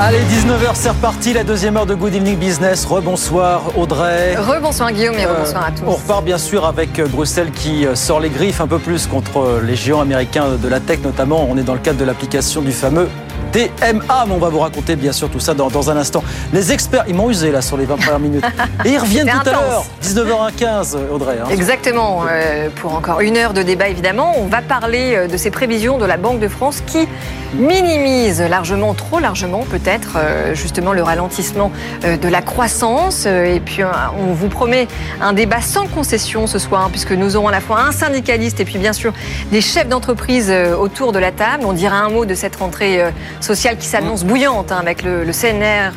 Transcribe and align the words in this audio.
Allez, 0.00 0.18
19h, 0.20 0.70
c'est 0.74 0.88
reparti, 0.88 1.32
la 1.32 1.44
deuxième 1.44 1.76
heure 1.76 1.86
de 1.86 1.94
Good 1.94 2.14
Evening 2.14 2.36
Business. 2.36 2.86
Rebonsoir 2.86 3.62
Audrey. 3.78 4.34
Rebonsoir 4.36 4.90
Guillaume 4.90 5.16
et 5.18 5.26
rebonsoir 5.26 5.66
à 5.66 5.70
tous. 5.70 5.82
On 5.86 5.92
repart 5.92 6.24
bien 6.24 6.38
sûr 6.38 6.64
avec 6.66 6.98
euh, 6.98 7.06
Bruxelles 7.06 7.50
qui 7.52 7.86
euh, 7.86 7.94
sort 7.94 8.18
les 8.18 8.30
griffes 8.30 8.60
un 8.60 8.66
peu 8.66 8.78
plus 8.78 9.06
contre 9.06 9.38
euh, 9.38 9.62
les 9.64 9.76
géants 9.76 10.00
américains 10.00 10.46
de 10.60 10.68
la 10.68 10.80
tech 10.80 11.00
notamment. 11.04 11.46
On 11.48 11.56
est 11.56 11.62
dans 11.62 11.74
le 11.74 11.78
cadre 11.78 11.98
de 11.98 12.04
l'application 12.04 12.62
du 12.62 12.72
fameux 12.72 13.08
DMA. 13.52 14.24
Mais 14.26 14.32
on 14.32 14.38
va 14.38 14.48
vous 14.48 14.58
raconter 14.60 14.96
bien 14.96 15.12
sûr 15.12 15.28
tout 15.28 15.40
ça 15.40 15.54
dans, 15.54 15.68
dans 15.68 15.90
un 15.90 15.96
instant. 15.96 16.24
Les 16.52 16.72
experts, 16.72 17.04
ils 17.06 17.14
m'ont 17.14 17.30
usé 17.30 17.52
là 17.52 17.60
sur 17.60 17.76
les 17.76 17.84
20 17.84 17.96
premières 17.96 18.18
minutes. 18.18 18.44
Et 18.84 18.92
ils 18.92 18.98
reviennent 18.98 19.28
tout 19.28 19.48
à 19.50 19.52
l'heure. 19.52 19.84
19h15, 20.02 20.96
Audrey. 21.12 21.36
hein. 21.40 21.48
Exactement, 21.50 22.22
euh, 22.28 22.70
pour 22.76 22.94
encore 22.94 23.20
une 23.20 23.36
heure 23.36 23.52
de 23.52 23.62
débat 23.62 23.88
évidemment, 23.88 24.32
on 24.38 24.46
va 24.46 24.62
parler 24.62 25.14
euh, 25.14 25.28
de 25.28 25.36
ces 25.36 25.50
prévisions 25.50 25.98
de 25.98 26.06
la 26.06 26.16
Banque 26.16 26.40
de 26.40 26.48
France 26.48 26.82
qui 26.86 27.06
minimise 27.54 28.40
largement, 28.40 28.94
trop 28.94 29.18
largement 29.18 29.64
peut-être, 29.70 30.16
euh, 30.16 30.54
justement 30.54 30.92
le 30.92 31.02
ralentissement 31.02 31.70
euh, 32.04 32.16
de 32.16 32.28
la 32.28 32.42
croissance. 32.42 33.24
Euh, 33.26 33.54
Et 33.54 33.60
puis 33.60 33.82
on 33.84 34.32
vous 34.32 34.48
promet 34.48 34.88
un 35.20 35.32
débat 35.32 35.60
sans 35.60 35.86
concession 35.86 36.46
ce 36.46 36.58
soir, 36.58 36.84
hein, 36.84 36.88
puisque 36.90 37.12
nous 37.12 37.36
aurons 37.36 37.48
à 37.48 37.52
la 37.52 37.60
fois 37.60 37.80
un 37.80 37.92
syndicaliste 37.92 38.60
et 38.60 38.64
puis 38.64 38.78
bien 38.78 38.92
sûr 38.92 39.12
des 39.50 39.60
chefs 39.60 39.88
d'entreprise 39.88 40.52
autour 40.78 41.12
de 41.12 41.18
la 41.18 41.32
table. 41.32 41.64
On 41.66 41.72
dira 41.72 41.96
un 41.96 42.08
mot 42.08 42.24
de 42.24 42.34
cette 42.34 42.56
rentrée 42.56 43.02
sociale 43.40 43.76
qui 43.76 43.86
s'annonce 43.86 44.24
bouillante 44.24 44.72
hein, 44.72 44.78
avec 44.80 45.02
le, 45.02 45.24
CNR 45.32 45.92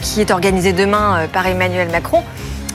qui 0.00 0.20
est 0.20 0.30
organisé 0.30 0.72
demain 0.72 1.26
par 1.32 1.46
Emmanuel 1.46 1.88
Macron. 1.90 2.22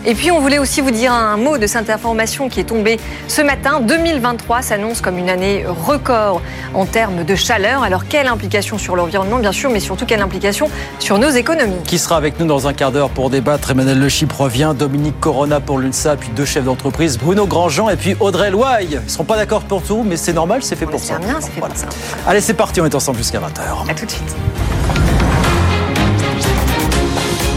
Et 0.05 0.15
puis 0.15 0.31
on 0.31 0.39
voulait 0.41 0.57
aussi 0.59 0.81
vous 0.81 0.91
dire 0.91 1.13
un 1.13 1.37
mot 1.37 1.57
de 1.57 1.65
cette 1.65 1.89
information 1.89 2.49
qui 2.49 2.59
est 2.59 2.65
tombée 2.65 2.99
ce 3.27 3.41
matin. 3.41 3.79
2023 3.81 4.61
s'annonce 4.61 4.99
comme 4.99 5.17
une 5.17 5.29
année 5.29 5.65
record 5.65 6.41
en 6.73 6.85
termes 6.85 7.23
de 7.23 7.35
chaleur. 7.35 7.83
Alors 7.83 8.05
quelle 8.07 8.27
implication 8.27 8.77
sur 8.77 8.95
l'environnement 8.97 9.39
bien 9.39 9.51
sûr, 9.53 9.69
mais 9.69 9.79
surtout 9.79 10.05
quelle 10.05 10.21
implication 10.21 10.69
sur 10.99 11.17
nos 11.19 11.29
économies? 11.29 11.81
Qui 11.85 11.97
sera 11.99 12.17
avec 12.17 12.39
nous 12.39 12.45
dans 12.45 12.67
un 12.67 12.73
quart 12.73 12.91
d'heure 12.91 13.09
pour 13.09 13.29
débattre? 13.29 13.71
Emmanuel 13.71 13.97
Le 13.99 14.09
Chip 14.09 14.31
revient, 14.33 14.73
Dominique 14.77 15.19
Corona 15.21 15.59
pour 15.61 15.77
l'UNSA, 15.77 16.17
puis 16.17 16.29
deux 16.35 16.45
chefs 16.45 16.65
d'entreprise, 16.65 17.17
Bruno 17.17 17.45
Grandjean 17.47 17.89
et 17.89 17.95
puis 17.95 18.15
Audrey 18.19 18.51
Loaille. 18.51 18.87
Ils 18.99 19.05
ne 19.05 19.09
seront 19.09 19.23
pas 19.23 19.37
d'accord 19.37 19.61
pour 19.63 19.81
tout, 19.83 20.03
mais 20.05 20.17
c'est 20.17 20.33
normal, 20.33 20.63
c'est 20.63 20.75
fait 20.75 20.85
On 20.85 20.91
pour 20.91 20.99
ça. 20.99 21.17
bien, 21.17 21.37
c'est 21.39 21.51
fait 21.51 21.59
Voilà. 21.59 21.73
pour 21.75 21.81
ça. 21.83 21.87
Allez, 22.27 22.41
c'est 22.41 22.53
parti, 22.55 22.81
on 22.81 22.85
est 22.85 22.95
ensemble 22.95 23.17
jusqu'à 23.19 23.39
20h. 23.39 23.89
À 23.89 23.93
tout 23.93 24.05
de 24.05 24.11
suite. 24.11 24.35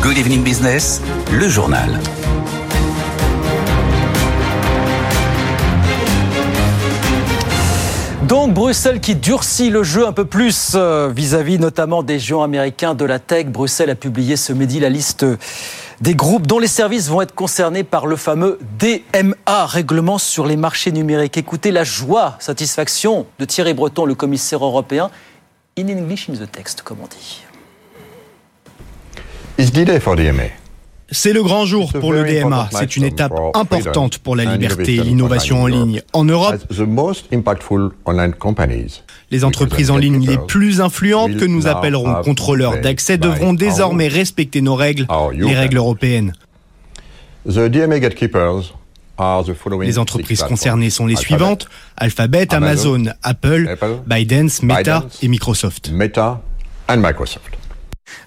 Good 0.03 0.19
evening 0.19 0.45
business, 0.45 1.03
le 1.33 1.49
journal. 1.49 1.99
Donc 8.27 8.55
Bruxelles 8.55 9.01
qui 9.01 9.15
durcit 9.15 9.71
le 9.71 9.85
jeu 9.85 10.05
un 10.05 10.13
peu 10.13 10.25
plus 10.25 10.73
euh, 10.75 11.13
vis-à-vis 11.15 11.61
notamment 11.61 12.03
des 12.03 12.19
géants 12.19 12.43
américains 12.43 12.97
de 12.97 13.05
la 13.05 13.21
tech. 13.21 13.47
Bruxelles 13.47 13.91
a 13.91 13.95
publié 13.95 14.37
ce 14.37 14.53
midi 14.53 14.81
la 14.81 14.89
liste 14.89 15.25
des 16.01 16.17
groupes 16.17 16.45
dont 16.45 16.59
les 16.59 16.67
services 16.67 17.09
vont 17.09 17.23
être 17.23 17.37
concernés 17.37 17.85
par 17.85 18.07
le 18.07 18.17
fameux 18.17 18.59
DMA, 18.81 19.67
règlement 19.67 20.19
sur 20.19 20.45
les 20.45 20.57
marchés 20.57 20.91
numériques. 20.91 21.37
Écoutez 21.37 21.71
la 21.71 21.85
joie, 21.85 22.35
satisfaction 22.41 23.27
de 23.39 23.45
Thierry 23.45 23.75
Breton, 23.75 24.05
le 24.05 24.17
commissaire 24.17 24.65
européen. 24.65 25.09
In 25.79 25.87
English 25.89 26.29
in 26.29 26.33
the 26.33 26.51
text, 26.51 26.83
comme 26.83 26.99
on 27.03 27.07
dit. 27.07 27.45
It's 29.57 29.71
D-Day 29.71 30.01
for 30.01 30.17
DMA. 30.17 30.66
C'est 31.11 31.33
le 31.33 31.43
grand 31.43 31.67
jour 31.67 31.93
pour 31.93 32.13
le 32.13 32.25
DMA. 32.25 32.69
C'est 32.73 32.97
une 32.97 33.05
étape 33.05 33.33
importante 33.55 34.19
pour 34.19 34.37
la 34.37 34.45
liberté 34.45 34.97
et 34.97 35.03
l'innovation 35.03 35.63
en 35.63 35.67
ligne. 35.67 36.03
En 36.13 36.25
Europe, 36.25 36.57
les 39.31 39.45
entreprises 39.45 39.91
en 39.91 39.97
ligne 39.97 40.27
les 40.27 40.39
plus 40.39 40.81
influentes 40.81 41.37
que 41.37 41.45
nous 41.45 41.67
appellerons 41.67 42.23
contrôleurs 42.23 42.81
d'accès 42.81 43.19
devront 43.19 43.55
désormais 43.55 44.09
respecter 44.09 44.61
nos 44.61 44.75
règles, 44.75 45.07
les 45.33 45.55
règles 45.55 45.77
européennes. 45.77 46.33
Les 49.81 49.99
entreprises 49.99 50.43
concernées 50.43 50.91
sont 50.91 51.07
les 51.07 51.17
suivantes 51.17 51.69
Alphabet, 51.97 52.53
Amazon, 52.53 53.05
Apple, 53.23 53.77
ByteDance, 54.07 54.63
Meta 54.63 55.05
et 55.23 55.29
Microsoft. 55.29 55.91
Meta 55.91 56.43
and 56.89 56.99
Microsoft. 56.99 57.56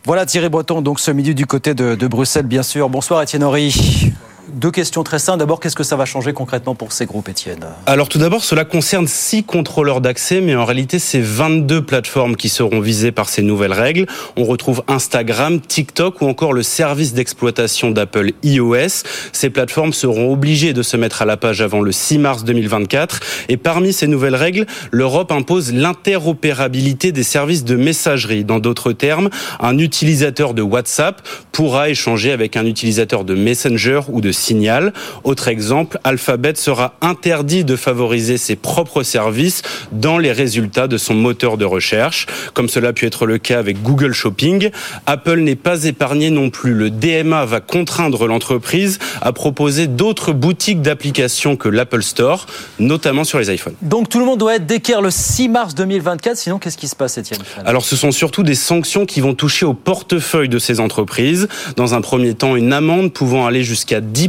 Voilà 0.05 0.25
Thierry 0.25 0.49
Breton, 0.49 0.81
donc 0.81 0.99
ce 0.99 1.11
midi 1.11 1.35
du 1.35 1.45
côté 1.45 1.73
de, 1.73 2.07
Bruxelles, 2.07 2.45
bien 2.45 2.63
sûr. 2.63 2.89
Bonsoir 2.89 3.21
Étienne 3.21 3.43
Horry. 3.43 4.13
Deux 4.53 4.71
questions 4.71 5.03
très 5.03 5.19
simples. 5.19 5.39
D'abord, 5.39 5.59
qu'est-ce 5.59 5.75
que 5.75 5.83
ça 5.83 5.95
va 5.95 6.05
changer 6.05 6.33
concrètement 6.33 6.75
pour 6.75 6.91
ces 6.91 7.05
groupes, 7.05 7.29
Étienne 7.29 7.65
Alors 7.85 8.09
tout 8.09 8.17
d'abord, 8.17 8.43
cela 8.43 8.65
concerne 8.65 9.07
six 9.07 9.43
contrôleurs 9.43 10.01
d'accès, 10.01 10.41
mais 10.41 10.55
en 10.55 10.65
réalité, 10.65 10.99
c'est 10.99 11.19
22 11.19 11.83
plateformes 11.83 12.35
qui 12.35 12.49
seront 12.49 12.79
visées 12.79 13.11
par 13.11 13.29
ces 13.29 13.41
nouvelles 13.41 13.73
règles. 13.73 14.05
On 14.37 14.43
retrouve 14.43 14.83
Instagram, 14.87 15.61
TikTok 15.61 16.21
ou 16.21 16.27
encore 16.27 16.53
le 16.53 16.63
service 16.63 17.13
d'exploitation 17.13 17.91
d'Apple 17.91 18.31
iOS. 18.43 19.03
Ces 19.31 19.49
plateformes 19.49 19.93
seront 19.93 20.31
obligées 20.33 20.73
de 20.73 20.81
se 20.81 20.97
mettre 20.97 21.21
à 21.21 21.25
la 21.25 21.37
page 21.37 21.61
avant 21.61 21.81
le 21.81 21.91
6 21.91 22.17
mars 22.17 22.43
2024. 22.43 23.19
Et 23.49 23.57
parmi 23.57 23.93
ces 23.93 24.07
nouvelles 24.07 24.35
règles, 24.35 24.65
l'Europe 24.91 25.31
impose 25.31 25.73
l'interopérabilité 25.73 27.11
des 27.11 27.23
services 27.23 27.63
de 27.63 27.75
messagerie. 27.75 28.43
Dans 28.43 28.59
d'autres 28.59 28.93
termes, 28.93 29.29
un 29.59 29.77
utilisateur 29.77 30.53
de 30.53 30.61
WhatsApp 30.61 31.21
pourra 31.51 31.89
échanger 31.89 32.31
avec 32.31 32.57
un 32.57 32.65
utilisateur 32.65 33.23
de 33.23 33.35
Messenger 33.35 34.01
ou 34.09 34.21
de 34.21 34.31
Signal. 34.39 34.93
Autre 35.23 35.47
exemple, 35.47 35.99
Alphabet 36.03 36.55
sera 36.55 36.95
interdit 37.01 37.63
de 37.63 37.75
favoriser 37.75 38.37
ses 38.37 38.55
propres 38.55 39.03
services 39.03 39.61
dans 39.91 40.17
les 40.17 40.31
résultats 40.31 40.87
de 40.87 40.97
son 40.97 41.13
moteur 41.13 41.57
de 41.57 41.65
recherche, 41.65 42.27
comme 42.53 42.69
cela 42.69 42.89
a 42.89 42.93
pu 42.93 43.05
être 43.05 43.25
le 43.25 43.37
cas 43.37 43.59
avec 43.59 43.81
Google 43.81 44.13
Shopping. 44.13 44.71
Apple 45.05 45.39
n'est 45.39 45.55
pas 45.55 45.83
épargné 45.83 46.29
non 46.29 46.49
plus. 46.49 46.73
Le 46.73 46.89
DMA 46.89 47.45
va 47.45 47.59
contraindre 47.59 48.27
l'entreprise 48.27 48.99
à 49.21 49.31
proposer 49.31 49.87
d'autres 49.87 50.33
boutiques 50.33 50.81
d'applications 50.81 51.55
que 51.55 51.69
l'Apple 51.69 52.03
Store, 52.03 52.45
notamment 52.79 53.23
sur 53.23 53.39
les 53.39 53.53
iPhones. 53.53 53.75
Donc 53.81 54.09
tout 54.09 54.19
le 54.19 54.25
monde 54.25 54.39
doit 54.39 54.55
être 54.55 54.65
d'équerre 54.65 55.01
le 55.01 55.11
6 55.11 55.49
mars 55.49 55.75
2024. 55.75 56.37
Sinon, 56.37 56.59
qu'est-ce 56.59 56.77
qui 56.77 56.87
se 56.87 56.95
passe, 56.95 57.17
Étienne 57.17 57.41
Alors 57.65 57.83
ce 57.83 57.95
sont 57.95 58.11
surtout 58.11 58.43
des 58.43 58.55
sanctions 58.55 59.05
qui 59.05 59.21
vont 59.21 59.33
toucher 59.33 59.65
au 59.65 59.73
portefeuille 59.73 60.49
de 60.49 60.59
ces 60.59 60.79
entreprises. 60.79 61.47
Dans 61.75 61.93
un 61.93 62.01
premier 62.01 62.33
temps, 62.33 62.55
une 62.55 62.73
amende 62.73 63.13
pouvant 63.13 63.45
aller 63.45 63.63
jusqu'à 63.63 64.01
10% 64.01 64.28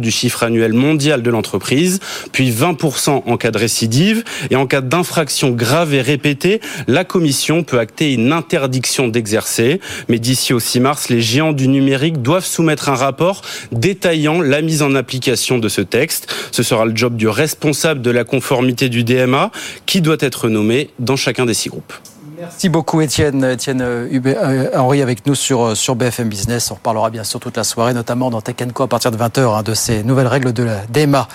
du 0.00 0.10
chiffre 0.10 0.42
annuel 0.42 0.72
mondial 0.72 1.22
de 1.22 1.30
l'entreprise, 1.30 2.00
puis 2.32 2.50
20% 2.50 3.22
en 3.26 3.36
cas 3.36 3.50
de 3.50 3.58
récidive. 3.58 4.24
Et 4.50 4.56
en 4.56 4.66
cas 4.66 4.80
d'infraction 4.80 5.50
grave 5.50 5.94
et 5.94 6.00
répétée, 6.00 6.60
la 6.86 7.04
Commission 7.04 7.62
peut 7.62 7.78
acter 7.78 8.12
une 8.12 8.32
interdiction 8.32 9.08
d'exercer. 9.08 9.80
Mais 10.08 10.18
d'ici 10.18 10.52
au 10.52 10.60
6 10.60 10.80
mars, 10.80 11.08
les 11.08 11.20
géants 11.20 11.52
du 11.52 11.68
numérique 11.68 12.22
doivent 12.22 12.44
soumettre 12.44 12.88
un 12.88 12.94
rapport 12.94 13.42
détaillant 13.72 14.40
la 14.40 14.62
mise 14.62 14.82
en 14.82 14.94
application 14.94 15.58
de 15.58 15.68
ce 15.68 15.80
texte. 15.80 16.32
Ce 16.52 16.62
sera 16.62 16.84
le 16.84 16.94
job 16.94 17.16
du 17.16 17.28
responsable 17.28 18.02
de 18.02 18.10
la 18.10 18.24
conformité 18.24 18.88
du 18.88 19.04
DMA 19.04 19.50
qui 19.86 20.00
doit 20.00 20.16
être 20.20 20.48
nommé 20.48 20.90
dans 20.98 21.16
chacun 21.16 21.46
des 21.46 21.54
six 21.54 21.68
groupes. 21.68 21.94
Merci 22.40 22.68
beaucoup, 22.68 23.00
Étienne. 23.00 23.42
Étienne 23.42 23.80
euh, 23.82 24.08
euh, 24.12 24.70
Henry 24.76 25.02
avec 25.02 25.26
nous 25.26 25.34
sur, 25.34 25.62
euh, 25.62 25.94
BFM 25.94 26.28
Business. 26.28 26.70
On 26.70 26.74
reparlera 26.74 27.10
bien 27.10 27.24
sûr 27.24 27.40
toute 27.40 27.56
la 27.56 27.64
soirée, 27.64 27.94
notamment 27.94 28.30
dans 28.30 28.40
Tech 28.40 28.56
Co 28.72 28.84
à 28.84 28.86
partir 28.86 29.10
de 29.10 29.16
20h, 29.16 29.58
hein, 29.58 29.62
de 29.64 29.74
ces 29.74 30.04
nouvelles 30.04 30.28
règles 30.28 30.52
de 30.52 30.62
la 30.62 30.86
DMA 30.86 31.26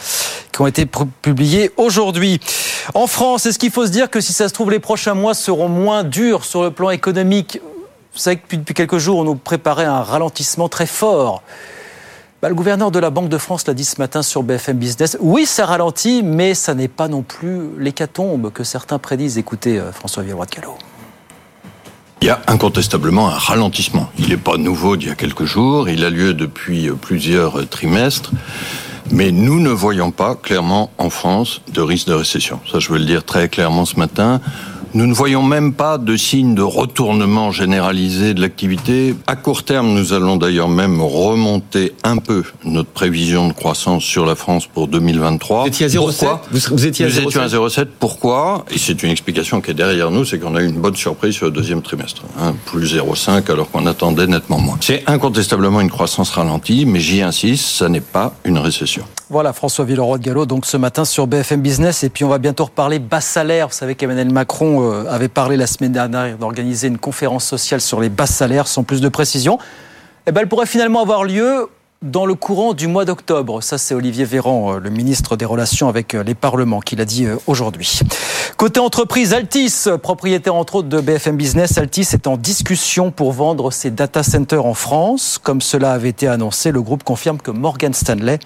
qui 0.54 0.62
ont 0.62 0.68
été 0.68 0.86
publiées 1.22 1.72
aujourd'hui. 1.76 2.40
En 2.94 3.08
France, 3.08 3.46
est-ce 3.46 3.60
qu'il 3.60 3.72
faut 3.72 3.86
se 3.86 3.92
dire 3.92 4.10
que 4.10 4.22
si 4.22 4.32
ça 4.32 4.48
se 4.48 4.54
trouve, 4.54 4.72
les 4.72 4.80
prochains 4.80 5.14
mois 5.14 5.34
seront 5.34 5.68
moins 5.68 6.06
durs 6.06 6.46
sur 6.46 6.64
le 6.64 6.72
plan 6.72 6.90
économique? 6.90 7.60
Vous 8.14 8.20
savez 8.20 8.38
que 8.38 8.56
depuis, 8.56 8.74
quelques 8.74 9.00
jours, 9.00 9.18
on 9.20 9.24
nous 9.26 9.36
préparait 9.36 9.86
un 9.86 10.04
ralentissement 10.04 10.70
très 10.70 10.86
fort. 10.86 11.42
Bah, 12.42 12.48
le 12.48 12.56
gouverneur 12.56 12.92
de 12.92 13.00
la 13.00 13.10
Banque 13.10 13.30
de 13.30 13.38
France 13.38 13.68
l'a 13.68 13.74
dit 13.74 13.86
ce 13.86 14.00
matin 14.00 14.22
sur 14.22 14.44
BFM 14.44 14.78
Business. 14.78 15.18
Oui, 15.20 15.46
ça 15.46 15.66
ralentit, 15.66 16.24
mais 16.24 16.54
ça 16.54 16.76
n'est 16.76 16.88
pas 16.88 17.10
non 17.10 17.24
plus 17.24 17.78
l'hécatombe 17.78 18.52
que 18.54 18.64
certains 18.64 19.00
prédisent. 19.00 19.38
Écoutez, 19.38 19.82
François 19.94 20.24
Villeroy 20.24 20.46
de. 20.46 20.93
Il 22.22 22.28
y 22.28 22.30
a 22.30 22.42
incontestablement 22.48 23.28
un 23.28 23.38
ralentissement. 23.38 24.10
Il 24.18 24.30
n'est 24.30 24.38
pas 24.38 24.58
nouveau 24.58 24.96
d'il 24.96 25.10
y 25.10 25.12
a 25.12 25.16
quelques 25.16 25.44
jours, 25.44 25.90
il 25.90 26.06
a 26.06 26.10
lieu 26.10 26.34
depuis 26.34 26.90
euh, 26.90 26.94
plusieurs 26.94 27.60
euh, 27.60 27.66
trimestres, 27.66 28.32
mais 29.12 29.32
nous 29.32 29.60
ne 29.60 29.70
voyons 29.70 30.12
pas 30.12 30.36
clairement 30.36 30.92
en 30.98 31.10
France 31.10 31.62
de 31.74 31.82
risque 31.82 32.08
de 32.08 32.14
récession. 32.14 32.62
Ça, 32.72 32.80
je 32.80 32.90
veux 32.90 32.98
le 32.98 33.06
dire 33.06 33.26
très 33.26 33.50
clairement 33.50 33.86
ce 33.86 33.98
matin. 33.98 34.40
Nous 34.96 35.08
ne 35.08 35.14
voyons 35.14 35.42
même 35.42 35.74
pas 35.74 35.98
de 35.98 36.16
signe 36.16 36.54
de 36.54 36.62
retournement 36.62 37.50
généralisé 37.50 38.36
de 38.36 38.42
l'activité. 38.42 39.16
À 39.26 39.36
court 39.36 39.64
terme, 39.64 39.88
nous 39.88 40.14
allons 40.14 40.38
d'ailleurs 40.38 40.70
même 40.70 41.02
remonter 41.02 41.94
un 42.04 42.18
peu 42.18 42.44
notre 42.64 42.90
prévision 42.90 43.48
de 43.48 43.54
croissance 43.54 44.04
sur 44.04 44.24
la 44.24 44.36
France 44.36 44.68
pour 44.68 44.88
2023. 44.88 45.62
Vous 45.62 45.68
étiez 45.68 45.88
à 45.88 45.90
0,7 45.90 46.38
vous, 46.52 46.86
étiez 46.86 47.06
à 47.06 47.10
0,7 47.10 47.88
Pourquoi 48.00 48.66
Et 48.70 48.78
c'est 48.78 49.02
une 49.02 49.10
explication 49.10 49.62
qui 49.62 49.72
est 49.72 49.74
derrière 49.74 50.12
nous, 50.12 50.26
c'est 50.26 50.38
qu'on 50.38 50.56
a 50.56 50.62
eu 50.62 50.68
une 50.68 50.80
bonne 50.80 50.96
surprise 50.96 51.34
sur 51.34 51.48
le 51.48 51.52
deuxième 51.52 51.82
trimestre. 51.82 52.22
Hein, 52.40 52.54
plus 52.68 52.96
0,5 52.96 53.52
alors 53.52 53.72
qu'on 53.72 53.88
attendait 53.88 54.28
nettement 54.28 54.60
moins. 54.60 54.78
C'est 54.80 55.02
incontestablement 55.08 55.82
une 55.82 55.90
croissance 55.90 56.30
ralentie, 56.30 56.86
mais 56.86 57.00
j'y 57.00 57.24
insiste, 57.24 57.66
ça 57.66 57.90
n'est 57.90 58.00
pas 58.00 58.36
une 58.46 58.60
récession. 58.60 59.06
Voilà, 59.34 59.52
François 59.54 59.86
Villeroy 59.86 60.20
de 60.20 60.24
Gallo, 60.24 60.46
donc 60.46 60.68
ce 60.68 60.78
matin 60.78 61.06
sur 61.06 61.26
BFM 61.26 61.62
Business. 61.62 62.04
Et 62.04 62.10
puis 62.10 62.24
on 62.24 62.30
va 62.30 62.38
bientôt 62.38 62.66
reparler 62.66 63.00
bas 63.00 63.20
salaire. 63.20 63.70
Vous 63.70 63.74
savez 63.74 63.96
qu'Emmanuel 63.96 64.32
Macron 64.32 64.83
euh, 64.84 65.06
avait 65.10 65.28
parlé 65.28 65.58
la 65.58 65.68
semaine 65.68 65.92
dernière 65.92 66.38
d'organiser 66.38 66.88
une 66.88 66.98
conférence 66.98 67.46
sociale 67.46 67.82
sur 67.82 68.00
les 68.00 68.10
bas 68.10 68.26
salaires, 68.26 68.68
sans 68.68 68.84
plus 68.84 69.02
de 69.02 69.10
précision. 69.10 69.58
Eh 70.28 70.32
ben, 70.32 70.42
elle 70.42 70.48
pourrait 70.48 70.66
finalement 70.66 71.02
avoir 71.02 71.24
lieu 71.24 71.70
dans 72.02 72.26
le 72.26 72.36
courant 72.36 72.74
du 72.74 72.88
mois 72.88 73.06
d'octobre. 73.06 73.64
Ça, 73.64 73.78
c'est 73.78 73.94
Olivier 73.96 74.26
Véran, 74.26 74.76
euh, 74.76 74.80
le 74.80 74.90
ministre 74.90 75.36
des 75.38 75.46
Relations 75.46 75.88
avec 75.90 76.14
euh, 76.14 76.24
les 76.24 76.36
parlements, 76.36 76.82
qui 76.82 76.96
l'a 76.96 77.06
dit 77.06 77.28
aujourd'hui. 77.48 78.00
Côté 78.58 78.80
entreprise, 78.80 79.34
Altis, 79.34 79.86
propriétaire 80.02 80.56
entre 80.56 80.76
autres 80.76 80.90
de 80.90 81.00
BFM 81.00 81.38
Business, 81.38 81.78
Altis 81.78 82.10
est 82.14 82.28
en 82.28 82.38
discussion 82.38 83.12
pour 83.12 83.32
vendre 83.32 83.72
ses 83.72 83.92
data 83.92 84.24
centers 84.24 84.66
en 84.66 84.74
France. 84.74 85.40
Comme 85.42 85.62
cela 85.62 85.94
avait 85.94 86.10
été 86.10 86.28
annoncé, 86.28 86.72
le 86.72 86.82
groupe 86.82 87.04
confirme 87.04 87.38
que 87.38 87.52
Morgan 87.52 87.94
Stanley 87.94 88.40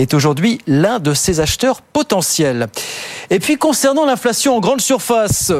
est 0.00 0.14
aujourd'hui 0.14 0.60
l'un 0.66 0.98
de 0.98 1.14
ses 1.14 1.40
acheteurs 1.40 1.82
potentiels. 1.82 2.68
Et 3.30 3.38
puis 3.38 3.56
concernant 3.56 4.04
l'inflation 4.04 4.56
en 4.56 4.60
grande 4.60 4.80
surface, 4.80 5.52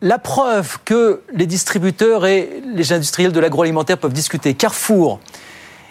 la 0.00 0.18
preuve 0.18 0.78
que 0.84 1.22
les 1.32 1.46
distributeurs 1.46 2.26
et 2.26 2.62
les 2.74 2.92
industriels 2.92 3.32
de 3.32 3.40
l'agroalimentaire 3.40 3.98
peuvent 3.98 4.12
discuter. 4.12 4.54
Carrefour 4.54 5.20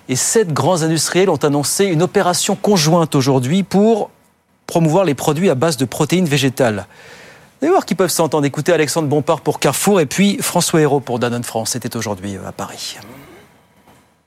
et 0.09 0.15
sept 0.15 0.51
grands 0.51 0.83
industriels 0.83 1.29
ont 1.29 1.37
annoncé 1.37 1.85
une 1.85 2.01
opération 2.01 2.55
conjointe 2.55 3.15
aujourd'hui 3.15 3.63
pour 3.63 4.09
promouvoir 4.67 5.05
les 5.05 5.15
produits 5.15 5.49
à 5.49 5.55
base 5.55 5.77
de 5.77 5.85
protéines 5.85 6.25
végétales. 6.25 6.87
Vous 7.61 7.67
allez 7.67 7.77
qu'ils 7.85 7.97
peuvent 7.97 8.09
s'entendre. 8.09 8.45
Écoutez 8.45 8.73
Alexandre 8.73 9.07
Bompard 9.07 9.41
pour 9.41 9.59
Carrefour 9.59 10.01
et 10.01 10.05
puis 10.05 10.37
François 10.41 10.81
Hérault 10.81 10.99
pour 10.99 11.19
Danone 11.19 11.43
France. 11.43 11.71
C'était 11.71 11.95
aujourd'hui 11.95 12.35
euh, 12.35 12.47
à 12.47 12.51
Paris. 12.51 12.97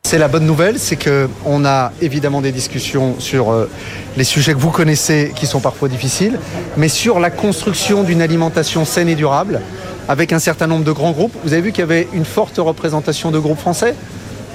C'est 0.06 0.18
la 0.18 0.28
bonne 0.28 0.44
nouvelle, 0.44 0.78
c'est 0.78 0.96
qu'on 1.02 1.64
a 1.64 1.90
évidemment 2.02 2.42
des 2.42 2.52
discussions 2.52 3.16
sur 3.18 3.50
euh, 3.50 3.70
les 4.18 4.22
sujets 4.22 4.52
que 4.52 4.58
vous 4.58 4.70
connaissez 4.70 5.32
qui 5.34 5.46
sont 5.46 5.60
parfois 5.60 5.88
difficiles, 5.88 6.38
mais 6.76 6.88
sur 6.88 7.18
la 7.18 7.30
construction 7.30 8.04
d'une 8.04 8.20
alimentation 8.20 8.84
saine 8.84 9.08
et 9.08 9.14
durable 9.14 9.62
avec 10.06 10.34
un 10.34 10.38
certain 10.38 10.66
nombre 10.66 10.84
de 10.84 10.92
grands 10.92 11.12
groupes. 11.12 11.34
Vous 11.42 11.54
avez 11.54 11.62
vu 11.62 11.72
qu'il 11.72 11.80
y 11.80 11.84
avait 11.84 12.06
une 12.12 12.26
forte 12.26 12.58
représentation 12.58 13.30
de 13.30 13.38
groupes 13.38 13.58
français. 13.58 13.94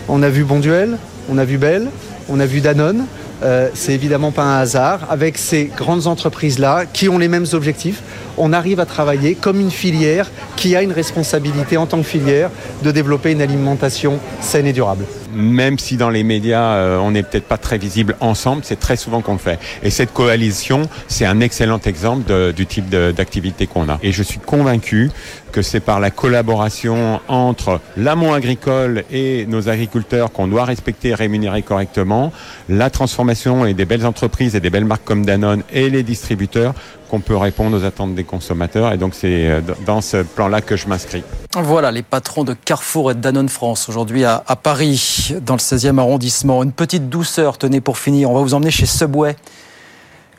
On 0.08 0.22
a 0.22 0.30
vu 0.30 0.44
Bonduel, 0.44 0.98
on 1.30 1.38
a 1.40 1.46
vu 1.46 1.58
Bell, 1.58 1.90
on 2.30 2.40
a 2.40 2.46
vu 2.46 2.62
Danone. 2.62 3.06
Euh, 3.42 3.70
c'est 3.74 3.94
évidemment 3.94 4.32
pas 4.32 4.44
un 4.44 4.60
hasard. 4.60 5.08
Avec 5.10 5.40
ces 5.40 5.66
grandes 5.66 6.06
entreprises-là 6.06 6.86
qui 6.86 7.10
ont 7.10 7.18
les 7.18 7.28
mêmes 7.28 7.48
objectifs, 7.54 8.04
on 8.38 8.54
arrive 8.54 8.80
à 8.80 8.86
travailler 8.86 9.34
comme 9.34 9.60
une 9.60 9.72
filière 9.72 10.30
qui 10.56 10.76
a 10.76 10.84
une 10.84 10.94
responsabilité 10.94 11.76
en 11.76 11.88
tant 11.88 11.98
que 11.98 12.08
filière 12.08 12.52
de 12.84 12.92
développer 12.92 13.32
une 13.32 13.42
alimentation 13.42 14.20
saine 14.42 14.68
et 14.68 14.74
durable 14.74 15.06
même 15.34 15.80
si 15.80 15.98
dans 15.98 16.10
les 16.10 16.24
médias 16.24 16.74
euh, 16.76 16.98
on 16.98 17.12
n'est 17.12 17.24
peut-être 17.24 17.48
pas 17.48 17.58
très 17.58 17.78
visible 17.78 18.16
ensemble, 18.20 18.62
c'est 18.64 18.80
très 18.80 18.96
souvent 18.96 19.22
qu'on 19.22 19.34
le 19.34 19.40
fait. 19.40 19.60
Et 19.84 19.90
cette 19.90 20.14
coalition, 20.14 20.84
c'est 21.08 21.26
un 21.26 21.40
excellent 21.40 21.80
exemple 21.86 22.54
du 22.54 22.66
type 22.66 22.90
d'activité 22.90 23.68
qu'on 23.68 23.90
a. 23.90 24.00
Et 24.04 24.12
je 24.12 24.24
suis 24.24 24.40
convaincu 24.40 25.10
que 25.52 25.62
c'est 25.62 25.80
par 25.80 26.00
la 26.00 26.12
collaboration 26.12 27.20
entre 27.28 27.80
l'amont 27.98 28.34
agricole 28.34 29.04
et 29.12 29.46
nos 29.48 29.70
agriculteurs 29.70 30.32
qu'on 30.32 30.48
doit 30.48 30.66
respecter 30.66 31.10
et 31.10 31.16
rémunérer 31.16 31.64
correctement, 31.64 32.32
la 32.68 32.90
transformation 32.90 33.66
et 33.66 33.74
des 33.74 33.86
belles 33.86 34.06
entreprises 34.06 34.56
et 34.56 34.60
des 34.60 34.70
belles 34.70 34.86
marques 34.86 35.06
comme 35.06 35.26
Danone 35.26 35.64
et 35.74 35.90
les 35.90 36.04
distributeurs 36.04 36.74
qu'on 37.10 37.20
peut 37.20 37.36
répondre 37.36 37.78
aux 37.78 37.84
attentes 37.84 38.16
des 38.16 38.24
consommateurs. 38.24 38.94
Et 38.94 38.98
donc 38.98 39.14
c'est 39.16 39.50
euh, 39.50 39.62
dans 39.86 40.02
ce 40.02 40.18
plan-là 40.18 40.62
que 40.62 40.76
je 40.76 40.88
m'inscris. 40.88 41.24
Voilà 41.56 41.92
les 41.92 42.04
patrons 42.04 42.44
de 42.44 42.54
Carrefour 42.54 43.12
et 43.12 43.16
de 43.16 43.48
France 43.48 43.90
aujourd'hui 43.90 44.26
à, 44.26 44.42
Paris, 44.62 45.34
dans 45.42 45.56
le 45.56 45.60
16e 45.60 45.98
arrondissement. 45.98 46.64
Une 46.64 46.72
petite 46.72 47.10
douceur, 47.10 47.58
tenez 47.58 47.82
pour 47.82 47.98
finir, 47.98 48.30
on 48.30 48.36
va 48.36 48.42
vous 48.42 48.54
emmener 48.54 48.72
chez 48.72 48.86
Subway, 48.86 49.36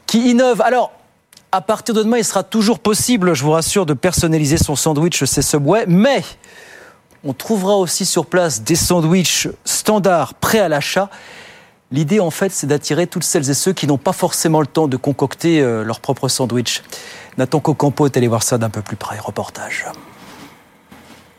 qui 0.07 0.31
innove. 0.31 0.61
Alors, 0.61 0.93
à 1.53 1.61
partir 1.61 1.95
de 1.95 2.03
demain, 2.03 2.19
il 2.19 2.25
sera 2.25 2.43
toujours 2.43 2.79
possible, 2.79 3.35
je 3.35 3.43
vous 3.43 3.51
rassure, 3.51 3.87
de 3.87 3.95
personnaliser 3.95 4.57
son 4.57 4.77
sandwich 4.77 5.25
chez 5.25 5.43
Subway, 5.43 5.85
mais 5.89 6.23
on 7.25 7.33
trouvera 7.33 7.77
aussi 7.77 8.07
sur 8.07 8.27
place 8.27 8.63
des 8.63 8.77
sandwichs 8.77 9.49
standards 9.65 10.35
prêts 10.35 10.61
à 10.61 10.69
l'achat 10.69 11.11
L'idée, 11.93 12.21
en 12.21 12.31
fait, 12.31 12.53
c'est 12.53 12.69
d'attirer 12.69 13.09
toutes 13.09 13.25
celles 13.25 13.51
et 13.51 13.55
ceux 13.55 13.73
qui 13.73 13.89
n'ont 13.89 13.99
pas 13.99 14.13
forcément 14.13 14.61
le 14.61 14.67
temps 14.67 14.87
de 14.87 14.97
concocter 14.97 15.61
euh, 15.61 15.83
leur 15.83 15.99
propre 16.01 16.29
sandwich. 16.29 16.83
Nathan 17.37 17.59
Cocampo 17.59 18.07
est 18.07 18.17
allé 18.17 18.29
voir 18.29 18.45
ça 18.45 18.59
d'un 18.59 18.71
peu 18.71 18.81
plus 18.81 18.97
près. 18.97 19.19
Reportage. 19.19 19.87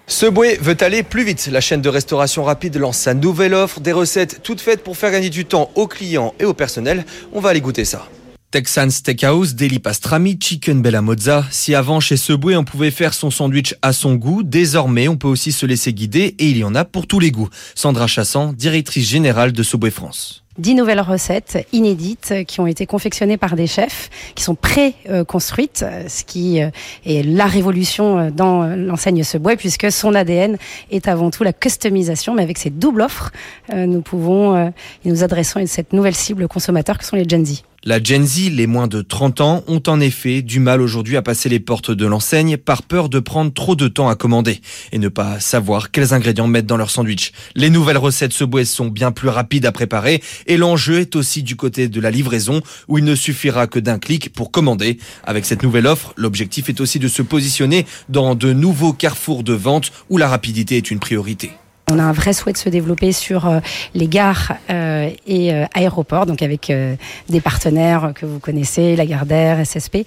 Subway 0.08 0.58
veut 0.60 0.76
aller 0.82 1.04
plus 1.04 1.24
vite. 1.24 1.48
La 1.50 1.62
chaîne 1.62 1.82
de 1.82 1.88
restauration 1.88 2.44
rapide 2.44 2.76
lance 2.76 2.98
sa 2.98 3.14
nouvelle 3.14 3.54
offre, 3.54 3.80
des 3.80 3.94
recettes 3.94 4.42
toutes 4.44 4.60
faites 4.60 4.84
pour 4.84 4.98
faire 4.98 5.12
gagner 5.12 5.30
du 5.30 5.46
temps 5.46 5.72
aux 5.76 5.88
clients 5.88 6.34
et 6.38 6.44
au 6.44 6.54
personnel. 6.54 7.06
On 7.32 7.40
va 7.40 7.52
aller 7.52 7.62
goûter 7.62 7.86
ça. 7.86 8.10
Texan 8.52 8.90
Steakhouse, 8.90 9.56
Deli 9.56 9.80
Pastrami, 9.80 10.38
Chicken 10.38 10.82
Bella 10.82 11.02
Mozza. 11.02 11.46
Si 11.50 11.74
avant 11.74 12.02
chez 12.02 12.18
Subway 12.18 12.58
on 12.58 12.66
pouvait 12.66 12.92
faire 12.92 13.14
son 13.14 13.32
sandwich 13.32 13.74
à 13.82 13.94
son 13.94 14.16
goût, 14.16 14.44
désormais 14.44 15.08
on 15.08 15.16
peut 15.16 15.30
aussi 15.30 15.54
se 15.54 15.66
laisser 15.66 15.94
guider 15.94 16.36
et 16.38 16.50
il 16.50 16.58
y 16.58 16.66
en 16.66 16.76
a 16.76 16.84
pour 16.84 17.08
tous 17.08 17.22
les 17.22 17.32
goûts. 17.32 17.50
Sandra 17.74 18.08
Chassan, 18.08 18.52
directrice 18.52 19.08
générale 19.08 19.54
de 19.54 19.64
Subway 19.64 19.92
France. 19.92 20.41
Dix 20.58 20.76
nouvelles 20.76 21.00
recettes 21.00 21.66
inédites 21.72 22.34
qui 22.46 22.60
ont 22.60 22.68
été 22.68 22.86
confectionnées 22.86 23.38
par 23.38 23.56
des 23.56 23.68
chefs, 23.68 24.10
qui 24.36 24.44
sont 24.44 24.56
pré-construites, 24.56 25.86
ce 26.10 26.26
qui 26.26 26.62
euh, 26.62 26.70
est 27.06 27.26
la 27.26 27.46
révolution 27.46 28.20
euh, 28.20 28.32
dans 28.32 28.66
l'enseigne 28.76 29.24
Subway, 29.24 29.56
puisque 29.56 29.90
son 29.94 30.14
ADN 30.14 30.58
est 30.92 31.08
avant 31.08 31.32
tout 31.32 31.44
la 31.44 31.54
customisation, 31.54 32.34
mais 32.34 32.44
avec 32.44 32.58
ces 32.58 32.70
doubles 32.70 33.02
offres, 33.02 33.32
euh, 33.74 33.86
nous 33.86 34.02
pouvons, 34.02 34.74
nous 35.06 35.24
adressons 35.24 35.60
à 35.60 35.66
cette 35.68 35.94
nouvelle 35.94 36.16
cible 36.16 36.50
consommateur 36.50 36.98
que 36.98 37.06
sont 37.06 37.16
les 37.16 37.28
Gen 37.28 37.46
Z. 37.46 37.64
La 37.84 38.02
Gen 38.02 38.28
Z, 38.28 38.52
les 38.52 38.68
moins 38.68 38.86
de 38.86 39.02
30 39.02 39.42
ans, 39.42 39.64
ont 39.66 39.82
en 39.88 40.00
effet 40.00 40.44
du 40.44 40.60
mal 40.60 40.82
aujourd'hui 40.82 41.18
à 41.18 41.24
passer 41.24 41.50
les 41.50 41.60
portes 41.60 41.90
de 41.90 42.06
l'enseigne 42.06 42.58
par 42.58 42.84
peur 42.84 43.10
de 43.10 43.18
prendre 43.18 43.52
trop 43.52 43.76
de 43.76 43.88
temps 43.88 44.08
à 44.08 44.14
commander 44.14 44.62
et 44.92 45.00
ne 45.00 45.08
pas 45.08 45.40
savoir 45.40 45.90
quels 45.90 46.14
ingrédients 46.14 46.46
mettre 46.46 46.68
dans 46.68 46.78
leur 46.78 46.92
sandwich. 46.92 47.32
Les 47.56 47.72
nouvelles 47.72 47.98
recettes 47.98 48.34
Subway 48.34 48.66
sont 48.66 48.86
bien 48.86 49.12
plus 49.12 49.30
rapides 49.30 49.66
à 49.66 49.72
préparer 49.72 50.22
et 50.46 50.58
l'enjeu 50.58 51.00
est 51.00 51.16
aussi 51.16 51.42
du 51.42 51.56
côté 51.56 51.88
de 51.88 52.00
la 52.00 52.12
livraison 52.12 52.62
où 52.88 53.00
il 53.00 53.04
ne 53.04 53.16
suffira 53.16 53.66
que 53.66 53.80
d'un 53.80 53.98
clic 53.98 54.32
pour 54.32 54.52
commander. 54.52 55.00
Avec 55.24 55.46
cette 55.46 55.64
nouvelle 55.64 55.88
offre, 55.88 56.14
l'objectif 56.18 56.70
est 56.70 56.82
aussi 56.82 57.00
de 57.00 57.08
se 57.08 57.24
positionner 57.24 57.88
dans 58.10 58.36
de 58.36 58.54
nouveaux 58.54 58.94
carrefours 58.94 59.42
de 59.42 59.54
vente 59.54 59.92
où 60.12 60.20
la 60.20 60.28
rapidité 60.28 60.78
est 60.78 60.92
une 60.92 61.00
priorité. 61.00 61.54
On 61.90 62.00
a 62.00 62.04
un 62.04 62.14
vrai 62.14 62.32
souhait 62.34 62.54
de 62.54 62.58
se 62.58 62.70
développer 62.70 63.12
sur 63.12 63.48
euh, 63.48 63.60
les 63.96 64.08
gares 64.08 64.54
euh, 64.70 65.10
et 65.28 65.54
euh, 65.54 65.66
aéroports, 65.74 66.26
donc 66.26 66.42
avec 66.42 66.72
des 67.30 67.42
partenaires 67.42 68.14
que 68.16 68.26
vous 68.26 68.40
connaissez, 68.40 68.96
Lagardère, 68.96 69.66
SSP, 69.66 70.06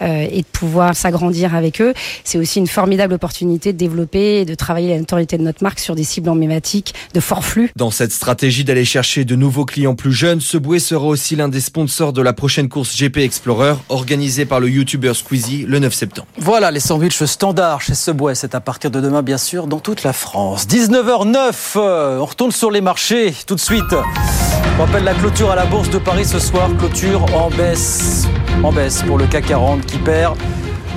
et 0.00 0.40
de 0.40 0.46
pouvoir 0.52 0.94
s'agrandir 0.94 1.54
avec 1.54 1.80
eux. 1.80 1.92
C'est 2.24 2.38
aussi 2.38 2.58
une 2.58 2.66
formidable 2.66 3.14
opportunité 3.14 3.72
de 3.72 3.78
développer 3.78 4.40
et 4.40 4.44
de 4.44 4.54
travailler 4.54 4.90
la 4.90 4.98
notoriété 4.98 5.36
de 5.38 5.42
notre 5.42 5.62
marque 5.62 5.80
sur 5.80 5.94
des 5.94 6.04
cibles 6.04 6.28
emblématiques 6.28 6.94
de 7.14 7.20
fort 7.20 7.44
flux. 7.44 7.70
Dans 7.76 7.90
cette 7.90 8.12
stratégie 8.12 8.64
d'aller 8.64 8.84
chercher 8.84 9.24
de 9.24 9.34
nouveaux 9.34 9.64
clients 9.64 9.94
plus 9.94 10.12
jeunes, 10.12 10.40
Subway 10.40 10.78
sera 10.78 11.06
aussi 11.06 11.36
l'un 11.36 11.48
des 11.48 11.60
sponsors 11.60 12.12
de 12.12 12.22
la 12.22 12.32
prochaine 12.32 12.68
course 12.68 12.96
GP 12.96 13.18
Explorer 13.18 13.74
organisée 13.88 14.46
par 14.46 14.60
le 14.60 14.70
YouTuber 14.70 15.14
Squeezie 15.14 15.64
le 15.66 15.78
9 15.78 15.92
septembre. 15.92 16.28
Voilà 16.38 16.70
les 16.70 16.80
sandwichs 16.80 17.24
standards 17.24 17.82
chez 17.82 17.94
Subway, 17.94 18.34
c'est 18.34 18.54
à 18.54 18.60
partir 18.60 18.90
de 18.90 19.00
demain 19.00 19.22
bien 19.22 19.38
sûr 19.38 19.66
dans 19.66 19.80
toute 19.80 20.04
la 20.04 20.12
France. 20.12 20.66
19h 20.66 21.07
9 21.08 21.76
On 21.76 22.24
retourne 22.26 22.52
sur 22.52 22.70
les 22.70 22.82
marchés 22.82 23.34
tout 23.46 23.54
de 23.54 23.60
suite. 23.60 23.94
On 24.78 24.84
rappelle 24.84 25.04
la 25.04 25.14
clôture 25.14 25.50
à 25.50 25.56
la 25.56 25.64
Bourse 25.64 25.88
de 25.88 25.96
Paris 25.96 26.26
ce 26.26 26.38
soir. 26.38 26.68
Clôture 26.78 27.24
en 27.34 27.48
baisse. 27.48 28.28
En 28.62 28.72
baisse 28.72 29.02
pour 29.04 29.16
le 29.16 29.26
CAC 29.26 29.46
40 29.46 29.86
qui 29.86 29.96
perd 29.98 30.36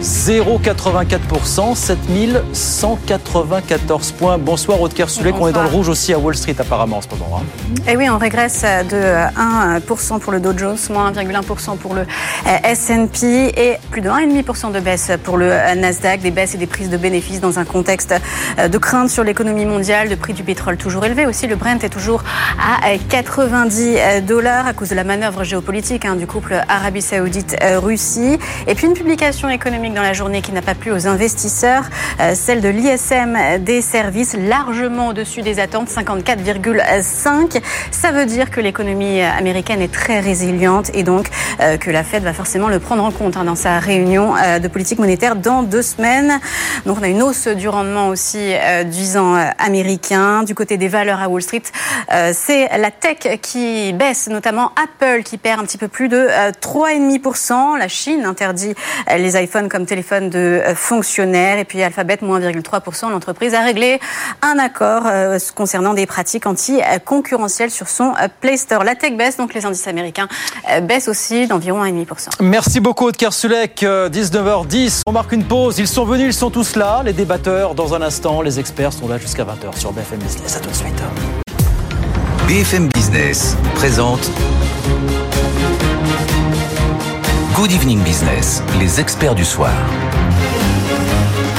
0,84%, 0.01 1.75
7194 1.75 4.11
points. 4.13 4.39
Bonsoir 4.39 4.81
Aude 4.81 4.95
Kersulek, 4.95 5.35
on 5.39 5.47
est 5.47 5.51
dans 5.51 5.61
le 5.61 5.69
rouge 5.69 5.89
aussi 5.89 6.11
à 6.11 6.17
Wall 6.17 6.35
Street 6.35 6.55
apparemment 6.57 6.97
en 6.97 7.01
ce 7.01 7.09
moment. 7.09 7.37
Hein. 7.37 7.43
Et 7.87 7.91
eh 7.91 7.97
oui, 7.97 8.09
on 8.09 8.17
régresse 8.17 8.63
de 8.63 9.29
1% 9.77 10.19
pour 10.19 10.31
le 10.31 10.39
Dow 10.39 10.57
Jones, 10.57 10.79
moins 10.89 11.11
1,1% 11.11 11.77
pour 11.77 11.93
le 11.93 12.01
euh, 12.01 12.57
S&P 12.63 13.53
et 13.55 13.77
plus 13.91 14.01
de 14.01 14.09
1,5% 14.09 14.71
de 14.71 14.79
baisse 14.79 15.11
pour 15.23 15.37
le 15.37 15.51
euh, 15.51 15.75
Nasdaq, 15.75 16.21
des 16.21 16.31
baisses 16.31 16.55
et 16.55 16.57
des 16.57 16.65
prises 16.65 16.89
de 16.89 16.97
bénéfices 16.97 17.39
dans 17.39 17.59
un 17.59 17.65
contexte 17.65 18.15
euh, 18.57 18.67
de 18.67 18.77
crainte 18.79 19.11
sur 19.11 19.23
l'économie 19.23 19.65
mondiale, 19.65 20.09
de 20.09 20.15
prix 20.15 20.33
du 20.33 20.43
pétrole 20.43 20.77
toujours 20.77 21.05
élevé 21.05 21.27
aussi. 21.27 21.45
Le 21.45 21.55
Brent 21.55 21.83
est 21.83 21.89
toujours 21.89 22.23
à 22.59 22.97
90 22.97 24.23
dollars 24.25 24.65
à 24.65 24.73
cause 24.73 24.89
de 24.89 24.95
la 24.95 25.03
manœuvre 25.03 25.43
géopolitique 25.43 26.05
hein, 26.05 26.15
du 26.15 26.25
couple 26.25 26.59
Arabie 26.67 27.03
Saoudite-Russie. 27.03 28.39
Et 28.65 28.73
puis 28.73 28.87
une 28.87 28.93
publication 28.93 29.47
économique 29.49 29.90
dans 29.93 30.01
la 30.01 30.13
journée 30.13 30.41
qui 30.41 30.53
n'a 30.53 30.61
pas 30.61 30.75
plu 30.75 30.91
aux 30.91 31.07
investisseurs, 31.07 31.89
celle 32.33 32.61
de 32.61 32.69
l'ISM 32.69 33.37
des 33.59 33.81
services 33.81 34.35
largement 34.37 35.09
au-dessus 35.09 35.41
des 35.41 35.59
attentes, 35.59 35.89
54,5. 35.89 37.61
Ça 37.91 38.11
veut 38.11 38.25
dire 38.25 38.49
que 38.51 38.61
l'économie 38.61 39.21
américaine 39.21 39.81
est 39.81 39.91
très 39.91 40.21
résiliente 40.21 40.91
et 40.93 41.03
donc 41.03 41.27
que 41.79 41.91
la 41.91 42.03
Fed 42.03 42.23
va 42.23 42.33
forcément 42.33 42.69
le 42.69 42.79
prendre 42.79 43.03
en 43.03 43.11
compte 43.11 43.35
hein, 43.35 43.43
dans 43.43 43.55
sa 43.55 43.79
réunion 43.79 44.35
de 44.61 44.67
politique 44.67 44.99
monétaire 44.99 45.35
dans 45.35 45.63
deux 45.63 45.81
semaines. 45.81 46.39
Donc 46.85 46.97
on 46.99 47.03
a 47.03 47.07
une 47.07 47.21
hausse 47.21 47.47
du 47.47 47.67
rendement 47.67 48.07
aussi 48.07 48.53
du 48.85 49.01
10 49.01 49.17
ans 49.17 49.35
américain. 49.57 50.43
Du 50.43 50.53
côté 50.53 50.77
des 50.77 50.87
valeurs 50.87 51.21
à 51.21 51.27
Wall 51.27 51.41
Street, 51.41 51.63
c'est 52.33 52.69
la 52.77 52.91
tech 52.91 53.39
qui 53.41 53.93
baisse, 53.93 54.27
notamment 54.29 54.71
Apple 54.81 55.23
qui 55.23 55.37
perd 55.37 55.59
un 55.59 55.63
petit 55.63 55.79
peu 55.79 55.87
plus 55.87 56.07
de 56.07 56.27
3,5%. 56.61 57.77
La 57.79 57.87
Chine 57.87 58.25
interdit 58.25 58.75
les 59.17 59.41
iPhones 59.41 59.69
comme 59.69 59.80
téléphone 59.85 60.29
de 60.29 60.61
fonctionnaires. 60.75 61.57
Et 61.57 61.65
puis 61.65 61.81
Alphabet, 61.83 62.17
moins 62.21 62.39
1,3%. 62.39 63.09
L'entreprise 63.09 63.53
a 63.53 63.61
réglé 63.61 63.99
un 64.41 64.57
accord 64.59 65.03
euh, 65.05 65.37
concernant 65.55 65.93
des 65.93 66.05
pratiques 66.05 66.45
anti-concurrentielles 66.45 67.71
sur 67.71 67.87
son 67.87 68.13
euh, 68.21 68.27
Play 68.39 68.57
Store. 68.57 68.83
La 68.83 68.95
tech 68.95 69.15
baisse, 69.15 69.37
donc 69.37 69.53
les 69.53 69.65
indices 69.65 69.87
américains 69.87 70.27
euh, 70.69 70.81
baissent 70.81 71.07
aussi 71.07 71.47
d'environ 71.47 71.83
1,5%. 71.83 72.29
Merci 72.41 72.79
beaucoup, 72.79 73.09
Edgar 73.09 73.33
Sulek. 73.33 73.81
19h10, 73.83 75.01
on 75.05 75.11
marque 75.11 75.31
une 75.31 75.45
pause. 75.45 75.79
Ils 75.79 75.87
sont 75.87 76.05
venus, 76.05 76.35
ils 76.35 76.37
sont 76.37 76.49
tous 76.49 76.75
là. 76.75 77.01
Les 77.05 77.13
débatteurs, 77.13 77.75
dans 77.75 77.93
un 77.93 78.01
instant, 78.01 78.41
les 78.41 78.59
experts 78.59 78.93
sont 78.93 79.07
là 79.07 79.17
jusqu'à 79.17 79.43
20h 79.43 79.77
sur 79.77 79.91
BFM 79.91 80.19
Business. 80.19 80.57
À 80.57 80.59
tout 80.59 80.69
de 80.69 80.75
suite. 80.75 81.01
BFM 82.47 82.89
Business 82.89 83.55
présente 83.75 84.29
Good 87.61 87.73
Evening 87.73 87.99
Business, 88.03 88.63
les 88.79 88.99
experts 88.99 89.35
du 89.35 89.45
soir. 89.45 89.69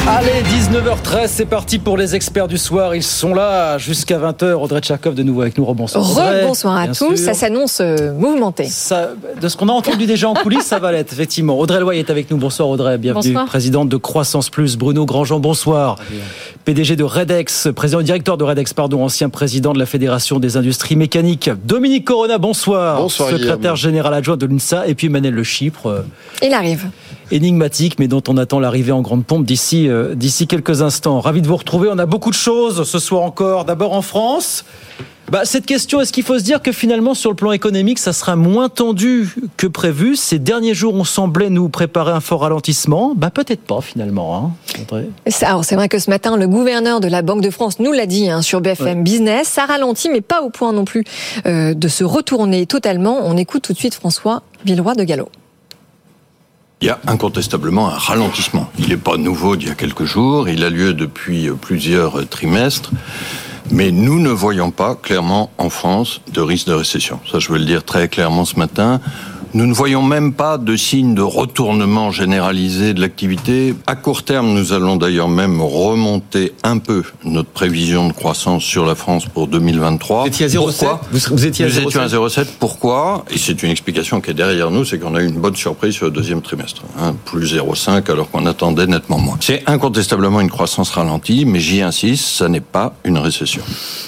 Allez, 0.05 0.43
19h13, 0.43 1.29
c'est 1.29 1.47
parti 1.47 1.79
pour 1.79 1.97
les 1.97 2.17
experts 2.17 2.49
du 2.49 2.59
soir. 2.59 2.97
Ils 2.97 3.05
sont 3.05 3.33
là 3.35 3.79
jusqu'à 3.79 4.19
20h. 4.19 4.55
Audrey 4.55 4.81
Tchakov 4.81 5.15
de 5.15 5.23
nouveau 5.23 5.43
avec 5.43 5.57
nous. 5.57 5.65
Rebonsoir. 5.65 6.05
Rebonsoir 6.05 6.77
à 6.77 6.89
tous. 6.89 7.15
Ça 7.15 7.35
s'annonce 7.35 7.79
euh, 7.81 8.13
mouvementé. 8.15 8.65
de 8.65 9.49
ce 9.49 9.57
qu'on 9.57 9.69
a 9.69 9.73
entendu 9.73 10.07
déjà 10.07 10.29
en 10.29 10.35
coulisses, 10.35 10.67
ça 10.67 10.81
va 10.81 10.91
l'être, 10.91 11.13
effectivement. 11.13 11.57
Audrey 11.57 11.79
Loy 11.79 11.99
est 11.99 12.11
avec 12.11 12.29
nous. 12.33 12.37
Bonsoir 12.37 12.69
Audrey. 12.69 12.99
Bienvenue. 12.99 13.35
Présidente 13.47 13.89
de 13.89 13.97
Croissance 13.97 14.51
Plus. 14.51 14.77
Bruno 14.77 15.07
Grandjean, 15.07 15.39
bonsoir. 15.39 15.99
PDG 16.65 16.95
de 16.95 17.03
Redex, 17.03 17.69
président 17.75 17.99
et 17.99 18.05
directeur 18.05 18.37
de 18.37 18.45
Redex, 18.45 18.73
pardon, 18.73 19.03
ancien 19.03 19.29
président 19.29 19.73
de 19.73 19.81
la 19.81 19.87
Fédération 19.87 20.39
des 20.39 20.57
industries 20.57 20.95
mécaniques. 20.95 21.51
Dominique 21.65 22.05
Corona, 22.05 22.39
bonsoir. 22.39 22.99
Bonsoir. 22.99 23.31
Secrétaire 23.31 23.75
général 23.75 24.15
adjoint 24.15 24.37
de 24.37 24.47
l'UNSA. 24.47 24.87
Et 24.87 24.95
puis 24.95 25.09
Emmanuel 25.09 25.35
Le 25.35 25.43
Chypre. 25.43 26.05
Il 26.41 26.55
arrive 26.55 26.89
énigmatique, 27.33 27.99
mais 27.99 28.07
dont 28.07 28.23
on 28.29 28.37
attend 28.37 28.61
l'arrivée 28.61 28.93
en 28.93 29.01
grande 29.01 29.25
pompe 29.25 29.45
d'ici 29.45 29.89
euh, 29.89 30.15
d'ici 30.15 30.47
quelques 30.47 30.83
instants. 30.83 31.19
Ravi 31.19 31.43
de 31.43 31.49
vous 31.49 31.57
retrouver. 31.57 31.89
On 31.91 31.99
a 31.99 32.07
beaucoup 32.07 32.31
de 32.31 32.37
choses 32.37 32.85
ce 32.89 32.99
soir 32.99 33.23
encore. 33.23 33.65
D'abord 33.65 33.95
en 33.95 34.03
France. 34.03 34.65
Bah, 35.33 35.47
cette 35.47 35.65
question, 35.65 35.99
est-ce 36.03 36.13
qu'il 36.13 36.25
faut 36.25 36.39
se 36.39 36.45
dire 36.45 36.61
que 36.61 36.73
finalement, 36.73 37.15
sur 37.15 37.31
le 37.31 37.37
plan 37.37 37.53
économique, 37.53 37.99
ça 37.99 38.13
sera 38.13 38.37
moins 38.37 38.69
tendu 38.69 39.35
que 39.57 39.67
prévu? 39.67 40.15
Ces 40.15 40.39
derniers 40.39 40.75
jours, 40.75 40.93
on 40.93 41.05
semblait 41.05 41.49
nous 41.49 41.71
préparer 41.71 42.13
un 42.13 42.21
fort 42.21 42.43
ralentissement. 42.43 43.15
Bah, 43.17 43.31
peut-être 43.31 43.63
pas 43.63 43.81
finalement. 43.81 44.37
Hein, 44.37 45.07
c'est 45.31 45.75
vrai 45.75 45.89
que 45.89 45.99
ce 45.99 46.11
matin, 46.11 46.37
le 46.37 46.47
gouverneur 46.47 47.01
de 47.01 47.09
la 47.09 47.23
Banque 47.23 47.41
de 47.41 47.49
France 47.49 47.79
nous 47.79 47.93
l'a 47.93 48.05
dit 48.05 48.29
hein, 48.29 48.43
sur 48.43 48.61
BFM 48.61 49.05
Business. 49.05 49.49
Ça 49.49 49.65
ralentit, 49.65 50.11
mais 50.11 50.21
pas 50.21 50.43
au 50.43 50.51
point 50.51 50.75
non 50.75 50.85
plus 50.85 51.03
euh, 51.47 51.73
de 51.73 51.89
se 51.89 52.05
retourner 52.05 52.67
totalement. 52.67 53.21
On 53.23 53.39
écoute 53.39 53.63
tout 53.63 53.73
de 53.73 53.79
suite 53.79 53.95
François 53.95 54.43
Villeroy 54.67 54.97
de 54.97 55.05
Gallo. 55.05 55.31
Il 56.83 56.89
y 56.89 56.91
a 56.91 57.01
incontestablement 57.07 57.89
un 57.89 57.97
ralentissement. 57.97 58.69
Il 58.79 58.91
n'est 58.91 58.99
pas 58.99 59.17
nouveau 59.17 59.57
d'il 59.57 59.69
y 59.69 59.73
a 59.73 59.77
quelques 59.77 60.05
jours, 60.05 60.51
il 60.51 60.63
a 60.63 60.69
lieu 60.69 60.93
depuis 60.93 61.49
plusieurs 61.59 62.29
trimestres. 62.29 62.91
Mais 63.73 63.91
nous 63.91 64.21
ne 64.21 64.29
voyons 64.29 64.71
pas 64.71 64.95
clairement 64.95 65.51
en 65.57 65.71
France 65.71 66.21
de 66.35 66.43
risque 66.43 66.67
de 66.67 66.75
récession. 66.75 67.21
Ça, 67.31 67.39
je 67.39 67.51
veux 67.51 67.59
le 67.59 67.65
dire 67.65 67.85
très 67.85 68.07
clairement 68.07 68.45
ce 68.45 68.59
matin. 68.59 69.01
Nous 69.55 69.67
ne 69.67 69.75
voyons 69.75 70.03
même 70.03 70.33
pas 70.33 70.57
de 70.57 70.77
signe 70.77 71.15
de 71.15 71.21
retournement 71.21 72.11
généralisé 72.11 72.95
de 72.95 73.03
l'activité. 73.03 73.75
À 73.87 73.97
court 73.97 74.23
terme, 74.23 74.55
nous 74.55 74.73
allons 74.73 74.97
d'ailleurs 74.97 75.29
même 75.29 75.61
remonter 75.61 76.55
un 76.63 76.79
peu 76.79 77.03
notre 77.27 77.51
prévision 77.51 78.09
de 78.09 78.15
croissance 78.15 78.63
sur 78.63 78.87
la 78.87 78.95
France 78.95 79.27
pour 79.27 79.49
2023. 79.49 80.23
Vous 80.23 80.29
étiez 80.29 80.47
à 80.47 80.49
0,7 80.49 80.87
vous, 81.11 81.47
étiez 81.47 81.67
à 81.67 81.69
Nous 81.69 81.79
étions 81.81 82.01
à 82.01 82.07
0,7. 82.07 82.47
Pourquoi 82.59 83.27
Et 83.31 83.37
c'est 83.37 83.63
une 83.63 83.69
explication 83.69 84.23
qui 84.23 84.31
est 84.31 84.35
derrière 84.35 84.71
nous, 84.71 84.87
c'est 84.87 84.99
qu'on 84.99 85.15
a 85.15 85.21
eu 85.21 85.27
une 85.27 85.39
bonne 85.39 85.55
surprise 85.55 85.93
sur 85.93 86.07
le 86.07 86.13
deuxième 86.13 86.41
trimestre. 86.41 86.81
Hein, 86.99 87.15
plus 87.27 87.55
0,5 87.55 88.11
alors 88.11 88.31
qu'on 88.31 88.47
attendait 88.47 88.87
nettement 88.87 89.19
moins. 89.19 89.37
C'est 89.41 89.65
incontestablement 89.67 90.41
une 90.41 90.51
croissance 90.51 90.89
ralentie, 90.89 91.45
mais 91.45 91.61
j'y 91.61 91.83
insiste, 91.83 92.25
ça 92.25 92.49
n'est 92.49 92.61
pas 92.61 92.95
une 93.05 93.19
récession. 93.19 93.61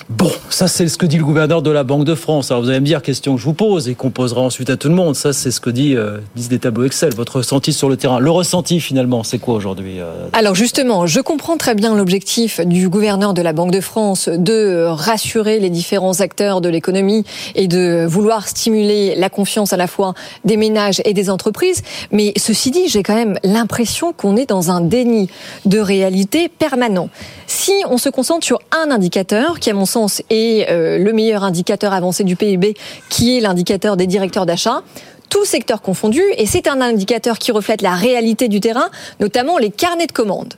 Bon, 0.09 0.33
ça 0.49 0.69
c'est 0.69 0.89
ce 0.89 0.97
que 0.97 1.05
dit 1.05 1.19
le 1.19 1.25
gouverneur 1.25 1.61
de 1.61 1.71
la 1.71 1.85
Banque 1.85 2.05
de 2.05 2.15
France. 2.15 2.51
Alors 2.51 2.63
vous 2.63 2.71
allez 2.71 2.81
me 2.81 2.87
dire, 2.87 3.03
question 3.03 3.35
que 3.35 3.41
je 3.43 3.45
vous 3.45 3.53
pose 3.53 3.91
et 3.91 3.95
qu'on 3.95 4.11
posera 4.11 4.41
ensuite 4.41 4.71
à 4.71 4.79
tout 4.79 4.89
le 4.89 4.95
monde. 4.95 5.15
Ça 5.15 5.34
c'est 5.35 5.51
ce 5.51 5.61
que 5.61 5.71
euh, 5.71 6.19
disent 6.35 6.49
des 6.49 6.59
tableaux 6.59 6.85
Excel. 6.85 7.15
Votre 7.15 7.37
ressenti 7.37 7.73
sur 7.73 7.89
le 7.89 7.97
terrain. 7.97 8.19
Le 8.19 8.31
ressenti, 8.31 8.81
finalement, 8.81 9.23
c'est 9.23 9.39
quoi 9.39 9.55
aujourd'hui 9.55 10.01
euh, 10.01 10.29
Alors 10.33 10.55
justement, 10.55 11.07
je 11.07 11.21
comprends 11.21 11.57
très 11.57 11.75
bien 11.75 11.95
l'objectif 11.95 12.61
du 12.61 12.89
gouverneur 12.89 13.35
de 13.35 13.43
la 13.43 13.53
Banque 13.53 13.71
de 13.71 13.81
France 13.81 14.29
de 14.29 14.87
rassurer 14.89 15.61
les 15.61 15.71
différents 15.71 16.21
acteurs 16.21 16.61
de 16.61 16.69
l'économie 16.69 17.25
et 17.55 17.69
de 17.69 18.07
vouloir 18.07 18.49
stimuler 18.49 19.15
la 19.17 19.29
confiance 19.29 19.73
à 19.73 19.77
la 19.77 19.87
fois 19.87 20.15
des 20.45 20.57
ménages 20.57 21.03
et 21.05 21.13
des 21.13 21.29
entreprises. 21.29 21.83
Mais 22.11 22.33
ceci 22.37 22.71
dit, 22.71 22.89
j'ai 22.89 23.03
quand 23.03 23.15
même 23.15 23.39
l'impression 23.43 24.13
qu'on 24.13 24.37
est 24.37 24.49
dans 24.49 24.71
un 24.71 24.81
déni 24.81 25.29
de 25.65 25.79
réalité 25.79 26.49
permanent. 26.49 27.09
Si 27.47 27.73
on 27.91 27.99
se 27.99 28.09
concentre 28.09 28.45
sur 28.45 28.61
un 28.73 28.91
indicateur, 28.91 29.61
qui 29.61 29.71
à 29.71 29.75
mon 29.75 29.87
sens 29.87 30.23
est 30.31 30.71
euh, 30.71 30.99
le 30.99 31.13
meilleur 31.13 31.45
indicateur 31.45 31.93
avancé 31.93 32.25
du 32.25 32.37
PIB, 32.37 32.75
qui 33.09 33.37
est 33.37 33.41
l'indicateur 33.41 33.97
des 33.97 34.07
directeurs 34.07 34.47
d'achat, 34.47 34.83
tout 35.29 35.45
secteur 35.45 35.83
confondu, 35.83 36.23
et 36.37 36.47
c'est 36.47 36.69
un 36.69 36.81
indicateur 36.81 37.39
qui 37.39 37.53
reflète 37.53 37.83
la 37.83 37.95
réalité 37.95 38.49
du 38.49 38.61
terrain, 38.61 38.89
notamment 39.21 39.59
les 39.59 39.71
carnets 39.71 40.07
de 40.07 40.13
commandes 40.13 40.55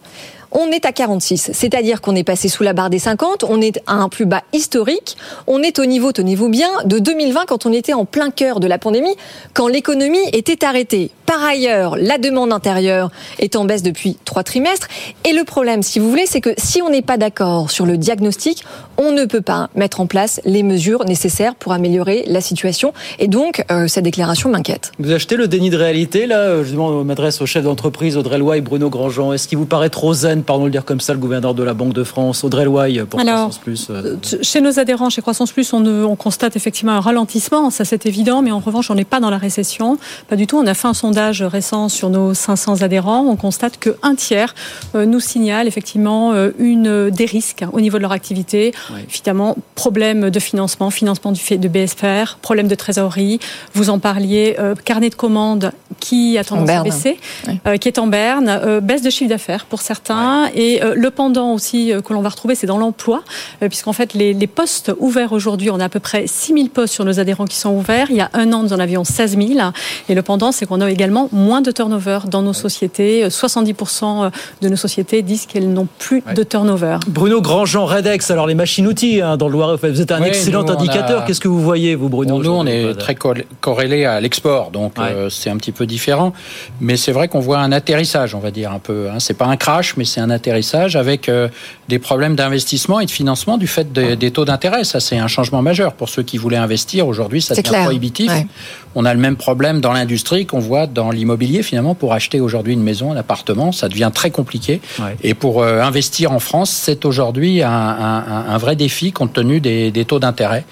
on 0.59 0.71
est 0.71 0.87
à 0.87 0.93
46. 0.93 1.51
C'est-à-dire 1.53 2.01
qu'on 2.01 2.17
est 2.17 2.25
passé 2.25 2.49
sous 2.49 2.63
la 2.63 2.73
barre 2.73 2.91
des 2.91 2.99
50, 2.99 3.45
on 3.45 3.61
est 3.61 3.81
à 3.87 3.95
un 3.95 4.09
plus 4.09 4.25
bas 4.25 4.43
historique, 4.53 5.17
on 5.47 5.63
est 5.63 5.79
au 5.79 5.85
niveau, 5.85 6.13
tenez-vous 6.13 6.49
bien, 6.49 6.69
de 6.85 6.99
2020 6.99 7.45
quand 7.47 7.67
on 7.67 7.73
était 7.73 7.93
en 7.93 8.05
plein 8.05 8.31
cœur 8.31 8.59
de 8.59 8.67
la 8.67 8.79
pandémie, 8.79 9.15
quand 9.53 9.69
l'économie 9.69 10.27
était 10.33 10.65
arrêtée. 10.65 11.11
Par 11.27 11.43
ailleurs, 11.45 11.97
la 11.97 12.19
demande 12.19 12.53
intérieure 12.53 13.11
est 13.39 13.57
en 13.57 13.65
baisse 13.65 13.83
depuis 13.83 14.17
trois 14.25 14.45
trimestres. 14.45 14.89
Et 15.25 15.33
le 15.33 15.45
problème, 15.45 15.83
si 15.83 15.99
vous 15.99 16.09
voulez, 16.09 16.27
c'est 16.27 16.41
que 16.41 16.55
si 16.57 16.81
on 16.81 16.89
n'est 16.89 17.03
pas 17.03 17.17
d'accord 17.17 17.71
sur 17.71 17.85
le 17.85 17.99
diagnostic, 17.99 18.65
on 18.99 19.13
ne 19.13 19.25
peut 19.25 19.41
pas 19.41 19.69
mettre 19.75 20.01
en 20.01 20.07
place 20.07 20.41
les 20.45 20.63
mesures 20.63 21.05
nécessaires 21.05 21.55
pour 21.55 21.73
améliorer 21.73 22.25
la 22.27 22.41
situation. 22.41 22.93
Et 23.19 23.29
donc, 23.29 23.65
euh, 23.71 23.89
cette 23.89 24.05
déclaration 24.05 24.51
m'inquiète. 24.51 24.93
Vous 24.99 25.13
achetez 25.13 25.37
le 25.37 25.49
déni 25.49 25.71
de 25.71 25.77
réalité, 25.77 26.27
là 26.27 26.63
Je 26.63 26.75
m'adresse 26.75 27.41
au 27.41 27.47
chef 27.47 27.65
d'entreprise 27.65 28.17
Audrey 28.17 28.39
Loy 28.39 28.59
et 28.59 28.61
Bruno 28.61 28.91
Grandjean. 28.91 29.33
Est-ce 29.33 29.49
qu'il 29.49 29.59
vous 29.59 29.67
paraît 29.67 29.91
trop 29.91 30.15
zen 30.15 30.43
pardon 30.43 30.63
de 30.63 30.69
le 30.69 30.73
dire 30.73 30.85
comme 30.85 31.01
ça, 31.01 31.13
le 31.13 31.19
gouverneur 31.19 31.55
de 31.55 31.63
la 31.63 31.75
Banque 31.75 31.93
de 31.93 32.05
France, 32.05 32.45
Audrey 32.45 32.65
Loy, 32.65 33.05
pour 33.09 33.21
Croissance 33.21 33.59
Plus 33.59 33.89
euh. 33.91 34.17
Chez 34.43 34.61
nos 34.61 34.79
adhérents, 34.79 35.11
chez 35.11 35.23
Croissance 35.23 35.53
Plus, 35.53 35.73
on, 35.73 35.85
on 35.87 36.17
constate 36.17 36.57
effectivement 36.57 36.93
un 36.93 37.01
ralentissement, 37.01 37.71
ça 37.71 37.85
c'est 37.85 38.07
évident, 38.07 38.43
mais 38.43 38.51
en 38.51 38.61
revanche, 38.61 38.91
on 38.91 38.95
n'est 38.95 39.05
pas 39.05 39.21
dans 39.21 39.31
la 39.31 39.39
récession. 39.39 39.99
Pas 40.29 40.37
du 40.37 40.47
tout. 40.47 40.59
On 40.59 40.67
a 40.67 40.75
fait 40.75 40.89
un 40.89 40.95
sondage 40.95 41.43
récent 41.43 41.89
sur 41.89 42.11
nos 42.11 42.35
500 42.35 42.83
adhérents. 42.83 43.25
On 43.27 43.37
constate 43.37 43.79
qu'un 43.79 44.15
tiers 44.15 44.55
euh, 44.95 45.07
nous 45.07 45.21
signale 45.21 45.67
effectivement 45.67 46.33
euh, 46.33 46.51
une, 46.59 47.11
des 47.11 47.27
risques 47.27 47.65
au 47.73 47.81
niveau 47.81 47.99
de 47.99 48.03
leur 48.03 48.13
activité. 48.13 48.73
Évidemment, 49.09 49.57
problème 49.75 50.31
de 50.31 50.41
financement, 50.41 50.91
financement 50.91 51.33
du 51.33 51.41
fait 51.41 51.59
de 51.59 51.69
BSFR, 51.69 52.39
problème 52.41 52.69
de 52.69 52.75
trésorerie. 52.75 53.41
Vous 53.75 53.91
en 53.91 53.99
parliez, 53.99 54.57
carnet 54.85 55.11
de 55.11 55.15
commandes 55.15 55.73
qui 56.01 56.39
a 56.39 56.45
tendance 56.45 56.69
à 56.69 56.83
baisser, 56.83 57.19
qui 57.81 57.89
est 57.89 57.99
en 57.99 58.07
berne, 58.07 58.81
baisse 58.81 59.03
de 59.03 59.11
chiffre 59.11 59.31
d'affaires 59.31 59.67
pour 59.67 59.81
certains. 59.81 60.49
Et 60.55 60.83
euh, 60.83 60.95
le 60.97 61.11
pendant 61.11 61.53
aussi 61.53 61.93
euh, 61.93 62.01
que 62.01 62.13
l'on 62.13 62.21
va 62.21 62.29
retrouver, 62.29 62.55
c'est 62.55 62.67
dans 62.67 62.79
l'emploi, 62.79 63.23
euh, 63.63 63.69
puisqu'en 63.69 63.93
fait, 63.93 64.15
les, 64.15 64.35
postes 64.47 64.93
ouverts 64.99 65.33
aujourd'hui, 65.33 65.71
on 65.71 65.81
a 65.81 65.87
à 65.87 65.89
peu 65.89 66.01
près 66.01 66.27
6 66.27 66.55
000 66.55 66.69
postes 66.69 66.95
sur 66.95 67.05
nos 67.05 67.19
adhérents 67.19 67.47
qui 67.47 67.57
sont 67.57 67.71
ouverts. 67.71 68.07
Il 68.11 68.17
y 68.17 68.21
a 68.21 68.31
un 68.33 68.53
an, 68.53 68.63
nous 68.63 68.73
en 68.73 68.79
avions 68.79 69.05
16 69.05 69.37
000. 69.37 69.51
Et 70.09 70.15
le 70.15 70.23
pendant, 70.23 70.53
c'est 70.53 70.67
qu'on 70.67 70.81
a 70.81 70.91
également 70.91 71.29
moins 71.33 71.61
de 71.61 71.71
turnover 71.71 72.21
dans 72.31 72.43
nos 72.43 72.53
sociétés. 72.53 73.27
70% 73.27 74.31
de 74.63 74.69
nos 74.69 74.77
sociétés 74.77 75.23
disent 75.23 75.47
qu'elles 75.47 75.73
n'ont 75.73 75.89
plus 75.99 76.23
de 76.35 76.43
turnover. 76.43 76.99
Bruno 77.09 77.41
Grandjean, 77.41 77.87
Redex, 77.87 78.31
alors 78.31 78.47
les 78.47 78.55
machines-outils 78.77 79.21
hein, 79.21 79.37
dans 79.37 79.49
le 79.49 79.53
Loiret, 79.53 79.77
vous 79.77 80.01
êtes 80.01 80.13
un 80.13 80.23
excellent 80.23 80.69
indicateur. 80.69 81.25
Qu'est-ce 81.25 81.41
que 81.41 81.49
vous 81.49 81.63
voyez, 81.63 81.95
vous, 81.95 82.09
Bruno 82.09 82.43
Nous, 82.43 82.51
on 82.51 82.67
est 82.67 82.95
très 82.95 83.17
corrélé 83.61 84.05
à 84.05 84.21
l'export, 84.21 84.71
donc 84.71 84.95
c'est 85.31 85.51
un 85.51 85.57
petit 85.57 85.73
peu 85.73 85.87
différent. 85.87 86.33
Mais 86.81 86.97
c'est 86.97 87.13
vrai 87.13 87.29
qu'on 87.29 87.41
voit 87.41 87.59
un 87.59 87.73
atterrissage, 87.73 88.35
on 88.35 88.39
va 88.39 88.51
dire 88.51 88.73
un 88.73 88.79
peu. 88.79 89.09
Hein. 89.11 89.19
C'est 89.19 89.35
pas 89.35 89.47
un 89.47 89.57
crash, 89.57 89.97
mais 89.97 90.05
c'est 90.05 90.21
un 90.21 90.31
atterrissage 90.31 90.97
avec 90.97 91.29
euh, 91.29 91.49
des 91.89 91.99
problèmes 91.99 92.37
d'investissement 92.37 93.01
et 93.01 93.07
de 93.07 93.11
financement 93.11 93.59
du 93.59 93.67
fait 93.67 93.93
des 93.93 94.31
taux 94.31 94.45
d'intérêt. 94.45 94.85
Ça, 94.85 95.01
c'est 95.01 95.19
un 95.19 95.29
changement 95.29 95.63
majeur 95.63 95.95
pour 95.95 96.09
ceux 96.09 96.23
qui 96.23 96.39
voulaient 96.39 96.57
investir. 96.57 97.07
Aujourd'hui, 97.07 97.43
ça 97.43 97.55
devient 97.55 97.85
prohibitif. 97.85 98.31
On 98.97 99.05
a 99.05 99.13
le 99.13 99.21
même 99.21 99.37
problème 99.37 99.81
dans 99.83 99.93
l'industrie 99.93 100.47
qu'on 100.47 100.59
voit 100.59 100.87
dans 100.87 101.11
l'immobilier 101.11 101.63
finalement 101.63 101.95
pour 101.95 102.15
acheter 102.15 102.41
aujourd'hui 102.41 102.73
une 102.73 102.83
maison, 102.83 103.13
un 103.13 103.17
appartement, 103.17 103.71
ça 103.71 103.91
devient 103.91 104.11
très 104.13 104.31
compliqué. 104.31 104.81
Et 105.23 105.35
pour 105.35 105.63
euh, 105.63 105.81
investir 105.83 106.33
en 106.33 106.39
France, 106.39 106.71
c'est 106.71 107.05
aujourd'hui 107.05 107.63
un, 107.63 107.71
un, 107.71 108.47
un, 108.49 108.59
vrai 108.59 108.75
défi 108.75 109.13
compte 109.13 109.35
tenu 109.35 109.61
des, 109.61 109.91
des 109.91 110.05
taux 110.07 110.19
d'intérêt. 110.19 110.65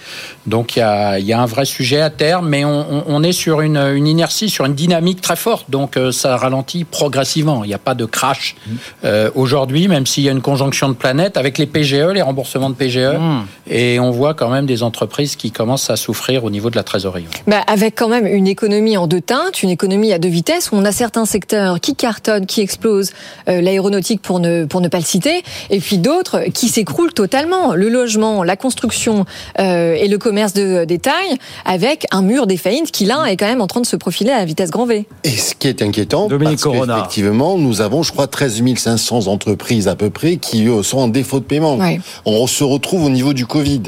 Donc 0.46 0.76
il 0.76 0.78
y 0.78 0.82
a, 0.82 1.18
y 1.18 1.34
a, 1.34 1.40
un 1.40 1.44
vrai 1.44 1.66
sujet 1.66 2.00
à 2.00 2.08
terme, 2.08 2.48
mais 2.48 2.64
on, 2.64 3.04
on 3.06 3.22
est 3.22 3.32
sur 3.32 3.60
une, 3.60 3.76
une, 3.76 4.06
inertie, 4.06 4.48
sur 4.48 4.64
une 4.64 4.74
dynamique 4.74 5.20
très 5.20 5.36
forte. 5.36 5.70
Donc 5.70 5.98
euh, 5.98 6.10
ça 6.10 6.38
ralentit 6.38 6.84
progressivement. 6.84 7.62
Il 7.62 7.68
n'y 7.68 7.74
a 7.74 7.78
pas 7.78 7.94
de 7.94 8.06
crash 8.06 8.56
mmh. 8.66 8.72
euh, 9.04 9.30
aujourd'hui, 9.34 9.86
même 9.86 10.06
s'il 10.06 10.24
y 10.24 10.30
a 10.30 10.32
une 10.32 10.40
conjonction 10.40 10.88
de 10.88 10.94
planètes 10.94 11.36
avec 11.36 11.58
les 11.58 11.66
PGE, 11.66 12.12
les 12.14 12.22
remboursements 12.22 12.70
de 12.70 12.74
PGE, 12.74 13.18
mmh. 13.18 13.42
et 13.70 14.00
on 14.00 14.10
voit 14.10 14.32
quand 14.32 14.48
même 14.48 14.64
des 14.64 14.82
entreprises 14.82 15.36
qui 15.36 15.50
commencent 15.50 15.90
à 15.90 15.96
souffrir 15.96 16.44
au 16.44 16.50
niveau 16.50 16.70
de 16.70 16.76
la 16.76 16.84
trésorerie. 16.84 17.26
Bah, 17.46 17.60
avec 17.66 17.96
quand 17.96 18.08
même 18.08 18.13
une 18.20 18.46
économie 18.46 18.96
en 18.96 19.06
deux 19.06 19.20
teintes, 19.20 19.62
une 19.62 19.70
économie 19.70 20.12
à 20.12 20.18
deux 20.18 20.28
vitesses, 20.28 20.70
où 20.72 20.76
on 20.76 20.84
a 20.84 20.92
certains 20.92 21.24
secteurs 21.24 21.80
qui 21.80 21.94
cartonnent, 21.94 22.46
qui 22.46 22.60
explosent, 22.60 23.12
euh, 23.48 23.60
l'aéronautique 23.60 24.22
pour 24.22 24.40
ne, 24.40 24.64
pour 24.64 24.80
ne 24.80 24.88
pas 24.88 24.98
le 24.98 25.04
citer, 25.04 25.42
et 25.70 25.80
puis 25.80 25.98
d'autres 25.98 26.44
qui 26.52 26.68
s'écroulent 26.68 27.12
totalement. 27.12 27.74
Le 27.74 27.88
logement, 27.88 28.42
la 28.42 28.56
construction 28.56 29.24
euh, 29.58 29.94
et 29.94 30.08
le 30.08 30.18
commerce 30.18 30.52
de 30.52 30.84
détail, 30.84 31.36
avec 31.64 32.06
un 32.10 32.22
mur 32.22 32.46
des 32.46 32.56
faillites 32.56 32.90
qui 32.90 33.04
là 33.04 33.26
est 33.26 33.36
quand 33.36 33.46
même 33.46 33.60
en 33.60 33.66
train 33.66 33.80
de 33.80 33.86
se 33.86 33.96
profiler 33.96 34.30
à 34.30 34.38
la 34.38 34.44
vitesse 34.44 34.70
grand 34.70 34.86
V. 34.86 35.06
Et 35.24 35.30
ce 35.30 35.54
qui 35.54 35.68
est 35.68 35.82
inquiétant, 35.82 36.28
Dominique 36.28 36.60
parce 36.62 36.76
qu'effectivement, 36.76 37.58
nous 37.58 37.80
avons, 37.80 38.02
je 38.02 38.12
crois, 38.12 38.26
13 38.26 38.62
500 38.76 39.26
entreprises 39.26 39.88
à 39.88 39.96
peu 39.96 40.10
près 40.10 40.36
qui 40.36 40.68
sont 40.82 40.98
en 40.98 41.08
défaut 41.08 41.40
de 41.40 41.44
paiement. 41.44 41.76
Ouais. 41.76 42.00
On 42.24 42.46
se 42.46 42.64
retrouve 42.64 43.04
au 43.04 43.10
niveau 43.10 43.32
du 43.32 43.46
Covid. 43.46 43.82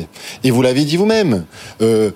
Et 0.45 0.50
vous 0.50 0.62
l'avez 0.62 0.85
dit 0.85 0.97
vous-même. 0.97 1.45
Euh, 1.80 2.11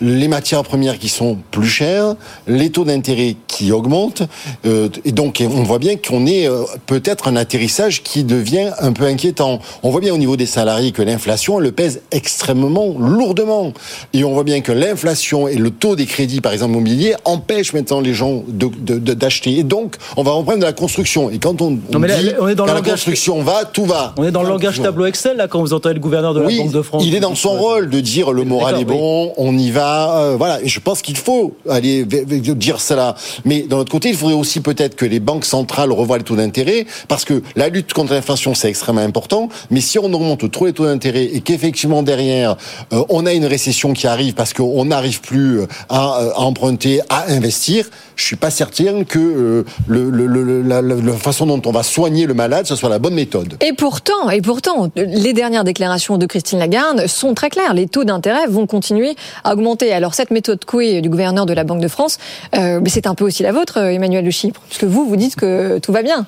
les 0.00 0.28
matières 0.28 0.62
premières 0.62 0.98
qui 0.98 1.08
sont 1.08 1.38
plus 1.50 1.68
chères, 1.68 2.16
les 2.46 2.70
taux 2.70 2.84
d'intérêt 2.84 3.36
qui 3.46 3.72
augmentent, 3.72 4.22
euh, 4.66 4.88
et 5.04 5.12
donc 5.12 5.42
on 5.42 5.62
voit 5.62 5.78
bien 5.78 5.96
qu'on 5.96 6.26
est 6.26 6.48
euh, 6.48 6.62
peut-être 6.86 7.28
un 7.28 7.36
atterrissage 7.36 8.02
qui 8.02 8.24
devient 8.24 8.70
un 8.78 8.92
peu 8.92 9.04
inquiétant. 9.04 9.60
On 9.82 9.90
voit 9.90 10.00
bien 10.00 10.12
au 10.14 10.18
niveau 10.18 10.36
des 10.36 10.46
salariés 10.46 10.92
que 10.92 11.02
l'inflation 11.02 11.58
le 11.58 11.72
pèse 11.72 12.02
extrêmement 12.10 12.94
lourdement, 12.98 13.72
et 14.12 14.24
on 14.24 14.32
voit 14.34 14.44
bien 14.44 14.60
que 14.60 14.72
l'inflation 14.72 15.48
et 15.48 15.56
le 15.56 15.70
taux 15.70 15.96
des 15.96 16.06
crédits, 16.06 16.40
par 16.40 16.52
exemple 16.52 16.72
immobiliers, 16.72 17.14
empêchent 17.24 17.72
maintenant 17.72 18.00
les 18.00 18.14
gens 18.14 18.42
d'acheter. 18.48 19.50
De, 19.50 19.56
de, 19.56 19.60
et 19.60 19.62
donc 19.62 19.96
on 20.16 20.22
va 20.22 20.32
reprendre 20.32 20.58
de 20.58 20.64
la 20.64 20.72
construction. 20.72 21.30
Et 21.30 21.38
quand 21.38 21.62
on, 21.62 21.78
on 21.94 21.98
non, 21.98 22.06
là, 22.06 22.20
dit 22.20 22.30
on 22.38 22.48
est 22.48 22.54
dans 22.54 22.66
quand 22.66 22.74
la 22.74 22.82
construction 22.82 23.42
va, 23.42 23.64
tout 23.64 23.84
va. 23.84 24.14
On 24.18 24.24
est 24.24 24.30
dans 24.30 24.42
le 24.42 24.48
langage 24.48 24.80
tableau 24.80 25.06
Excel 25.06 25.36
là 25.36 25.48
quand 25.48 25.60
vous 25.60 25.72
entendez 25.72 25.94
le 25.94 26.00
gouverneur 26.00 26.34
de 26.34 26.40
la 26.40 26.46
oui, 26.46 26.58
Banque 26.58 26.72
de 26.72 26.82
France. 26.82 27.02
Il 27.06 27.14
est 27.14 27.20
dans 27.20 27.34
son 27.34 27.50
rôle 27.50 27.88
de 27.88 28.00
dire 28.00 28.32
le 28.32 28.44
moral 28.44 28.80
est 28.80 28.84
bon, 28.84 29.26
oui. 29.26 29.32
on 29.36 29.56
y 29.56 29.70
va. 29.70 29.85
Euh, 29.86 30.36
voilà, 30.36 30.58
je 30.64 30.80
pense 30.80 31.02
qu'il 31.02 31.16
faut 31.16 31.54
aller 31.68 32.04
dire 32.04 32.80
cela. 32.80 33.14
Mais 33.44 33.62
d'un 33.62 33.78
autre 33.78 33.92
côté, 33.92 34.08
il 34.08 34.16
faudrait 34.16 34.34
aussi 34.34 34.60
peut-être 34.60 34.96
que 34.96 35.04
les 35.04 35.20
banques 35.20 35.44
centrales 35.44 35.92
revoient 35.92 36.18
les 36.18 36.24
taux 36.24 36.36
d'intérêt, 36.36 36.86
parce 37.08 37.24
que 37.24 37.42
la 37.54 37.68
lutte 37.68 37.92
contre 37.92 38.12
l'inflation, 38.12 38.54
c'est 38.54 38.68
extrêmement 38.68 39.02
important. 39.02 39.48
Mais 39.70 39.80
si 39.80 39.98
on 39.98 40.12
augmente 40.12 40.50
trop 40.50 40.66
les 40.66 40.72
taux 40.72 40.86
d'intérêt 40.86 41.24
et 41.24 41.40
qu'effectivement 41.40 42.02
derrière, 42.02 42.56
euh, 42.92 43.04
on 43.08 43.26
a 43.26 43.32
une 43.32 43.46
récession 43.46 43.92
qui 43.92 44.06
arrive 44.06 44.34
parce 44.34 44.52
qu'on 44.52 44.84
n'arrive 44.86 45.20
plus 45.20 45.62
à, 45.88 46.32
à, 46.34 46.40
emprunter, 46.40 47.00
à 47.08 47.30
investir, 47.30 47.88
je 48.16 48.24
suis 48.24 48.36
pas 48.36 48.50
certain 48.50 49.04
que 49.04 49.18
euh, 49.18 49.64
le, 49.86 50.62
la, 50.62 50.82
la, 50.82 51.12
façon 51.14 51.46
dont 51.46 51.62
on 51.64 51.70
va 51.70 51.82
soigner 51.82 52.26
le 52.26 52.34
malade, 52.34 52.66
ce 52.66 52.76
soit 52.76 52.88
la 52.88 52.98
bonne 52.98 53.14
méthode. 53.14 53.56
Et 53.60 53.72
pourtant, 53.72 54.30
et 54.30 54.40
pourtant, 54.40 54.90
les 54.96 55.32
dernières 55.32 55.64
déclarations 55.64 56.18
de 56.18 56.26
Christine 56.26 56.58
Lagarde 56.58 57.06
sont 57.06 57.34
très 57.34 57.50
claires. 57.50 57.74
Les 57.74 57.86
taux 57.86 58.04
d'intérêt 58.04 58.46
vont 58.46 58.66
continuer 58.66 59.14
à 59.44 59.52
augmenter. 59.52 59.75
Alors 59.82 60.14
cette 60.14 60.30
méthode 60.30 60.64
Coué 60.64 61.00
du 61.00 61.08
gouverneur 61.08 61.46
de 61.46 61.52
la 61.52 61.64
Banque 61.64 61.80
de 61.80 61.88
France, 61.88 62.18
euh, 62.54 62.80
c'est 62.86 63.06
un 63.06 63.14
peu 63.14 63.24
aussi 63.24 63.42
la 63.42 63.52
vôtre, 63.52 63.78
Emmanuel 63.78 64.24
de 64.24 64.30
Chypre, 64.30 64.60
puisque 64.68 64.84
vous, 64.84 65.06
vous 65.06 65.16
dites 65.16 65.36
que 65.36 65.78
tout 65.78 65.92
va 65.92 66.02
bien. 66.02 66.26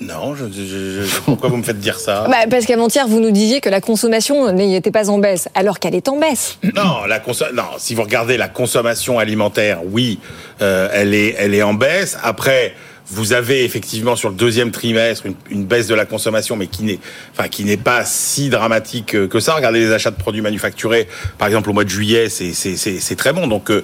Non, 0.00 0.34
je, 0.34 0.46
je, 0.46 1.04
je, 1.04 1.20
pourquoi 1.20 1.48
vous 1.48 1.56
me 1.56 1.62
faites 1.62 1.78
dire 1.78 2.00
ça? 2.00 2.26
Bah, 2.28 2.46
Parce 2.50 2.66
qu'avant-hier, 2.66 3.06
vous 3.06 3.20
nous 3.20 3.30
disiez 3.30 3.60
que 3.60 3.68
la 3.68 3.80
consommation 3.80 4.50
n'était 4.50 4.90
pas 4.90 5.08
en 5.08 5.18
baisse, 5.18 5.48
alors 5.54 5.78
qu'elle 5.78 5.94
est 5.94 6.08
en 6.08 6.18
baisse. 6.18 6.58
Non, 6.74 7.04
la 7.06 7.22
non, 7.52 7.62
si 7.78 7.94
vous 7.94 8.02
regardez 8.02 8.36
la 8.36 8.48
consommation 8.48 9.20
alimentaire, 9.20 9.82
oui, 9.84 10.18
euh, 10.62 10.88
elle, 10.92 11.14
est, 11.14 11.36
elle 11.38 11.54
est 11.54 11.62
en 11.62 11.74
baisse. 11.74 12.18
Après, 12.24 12.74
vous 13.08 13.32
avez 13.32 13.64
effectivement 13.64 14.16
sur 14.16 14.30
le 14.30 14.34
deuxième 14.34 14.70
trimestre 14.70 15.26
une, 15.26 15.34
une 15.50 15.64
baisse 15.64 15.86
de 15.86 15.94
la 15.94 16.06
consommation, 16.06 16.56
mais 16.56 16.66
qui 16.66 16.82
n'est, 16.84 16.98
enfin, 17.32 17.48
qui 17.48 17.64
n'est 17.64 17.76
pas 17.76 18.04
si 18.04 18.48
dramatique 18.48 19.28
que 19.28 19.40
ça. 19.40 19.54
Regardez 19.54 19.80
les 19.80 19.92
achats 19.92 20.10
de 20.10 20.16
produits 20.16 20.42
manufacturés, 20.42 21.08
par 21.38 21.48
exemple 21.48 21.70
au 21.70 21.72
mois 21.72 21.84
de 21.84 21.90
juillet, 21.90 22.28
c'est 22.28 23.16
très 23.16 23.32
bon. 23.32 23.46
Donc 23.46 23.70
euh, 23.70 23.82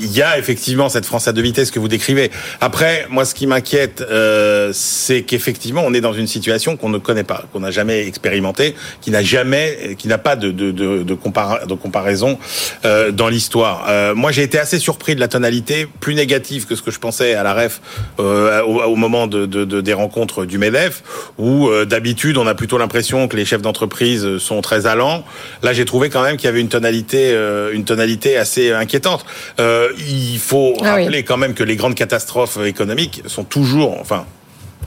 il 0.00 0.12
y 0.12 0.22
a 0.22 0.38
effectivement 0.38 0.88
cette 0.88 1.06
France 1.06 1.28
à 1.28 1.32
deux 1.32 1.42
vitesses 1.42 1.70
que 1.70 1.78
vous 1.78 1.88
décrivez. 1.88 2.30
Après, 2.60 3.06
moi, 3.10 3.24
ce 3.24 3.34
qui 3.34 3.46
m'inquiète, 3.46 4.02
euh, 4.02 4.70
c'est 4.72 5.22
qu'effectivement, 5.22 5.82
on 5.84 5.94
est 5.94 6.00
dans 6.00 6.12
une 6.12 6.26
situation 6.26 6.76
qu'on 6.76 6.88
ne 6.88 6.98
connaît 6.98 7.24
pas, 7.24 7.44
qu'on 7.52 7.60
n'a 7.60 7.70
jamais 7.70 8.06
expérimenté, 8.06 8.74
qui 9.00 9.10
n'a 9.10 9.22
jamais, 9.22 9.96
qui 9.98 10.08
n'a 10.08 10.18
pas 10.18 10.36
de 10.36 10.50
de, 10.50 10.70
de, 10.70 11.02
de 11.02 11.74
comparaison 11.74 12.38
euh, 12.84 13.10
dans 13.10 13.28
l'histoire. 13.28 13.86
Euh, 13.88 14.14
moi, 14.14 14.32
j'ai 14.32 14.42
été 14.42 14.58
assez 14.58 14.78
surpris 14.78 15.14
de 15.14 15.20
la 15.20 15.28
tonalité, 15.28 15.86
plus 16.00 16.14
négative 16.14 16.66
que 16.66 16.74
ce 16.76 16.82
que 16.82 16.90
je 16.90 16.98
pensais 16.98 17.34
à 17.34 17.42
la 17.42 17.54
ref 17.54 17.80
euh, 18.20 18.62
au, 18.62 18.82
au, 18.82 18.96
moment 18.96 19.26
de, 19.26 19.46
de, 19.46 19.64
de, 19.64 19.80
des 19.80 19.92
rencontres 19.92 20.44
du 20.44 20.58
MEDEF, 20.58 21.02
où 21.38 21.68
euh, 21.68 21.84
d'habitude 21.84 22.36
on 22.36 22.46
a 22.46 22.54
plutôt 22.54 22.78
l'impression 22.78 23.28
que 23.28 23.36
les 23.36 23.44
chefs 23.44 23.62
d'entreprise 23.62 24.38
sont 24.38 24.60
très 24.60 24.86
allants. 24.86 25.24
Là, 25.62 25.72
j'ai 25.72 25.84
trouvé 25.84 26.10
quand 26.10 26.22
même 26.22 26.36
qu'il 26.36 26.46
y 26.46 26.48
avait 26.48 26.60
une 26.60 26.68
tonalité, 26.68 27.32
euh, 27.32 27.72
une 27.72 27.84
tonalité 27.84 28.36
assez 28.36 28.72
inquiétante. 28.72 29.24
il 29.58 30.38
faut 30.38 30.74
ah 30.82 30.96
rappeler 30.96 31.18
oui. 31.18 31.24
quand 31.24 31.36
même 31.36 31.54
que 31.54 31.64
les 31.64 31.76
grandes 31.76 31.94
catastrophes 31.94 32.58
économiques 32.64 33.22
sont 33.26 33.44
toujours, 33.44 33.98
enfin, 34.00 34.26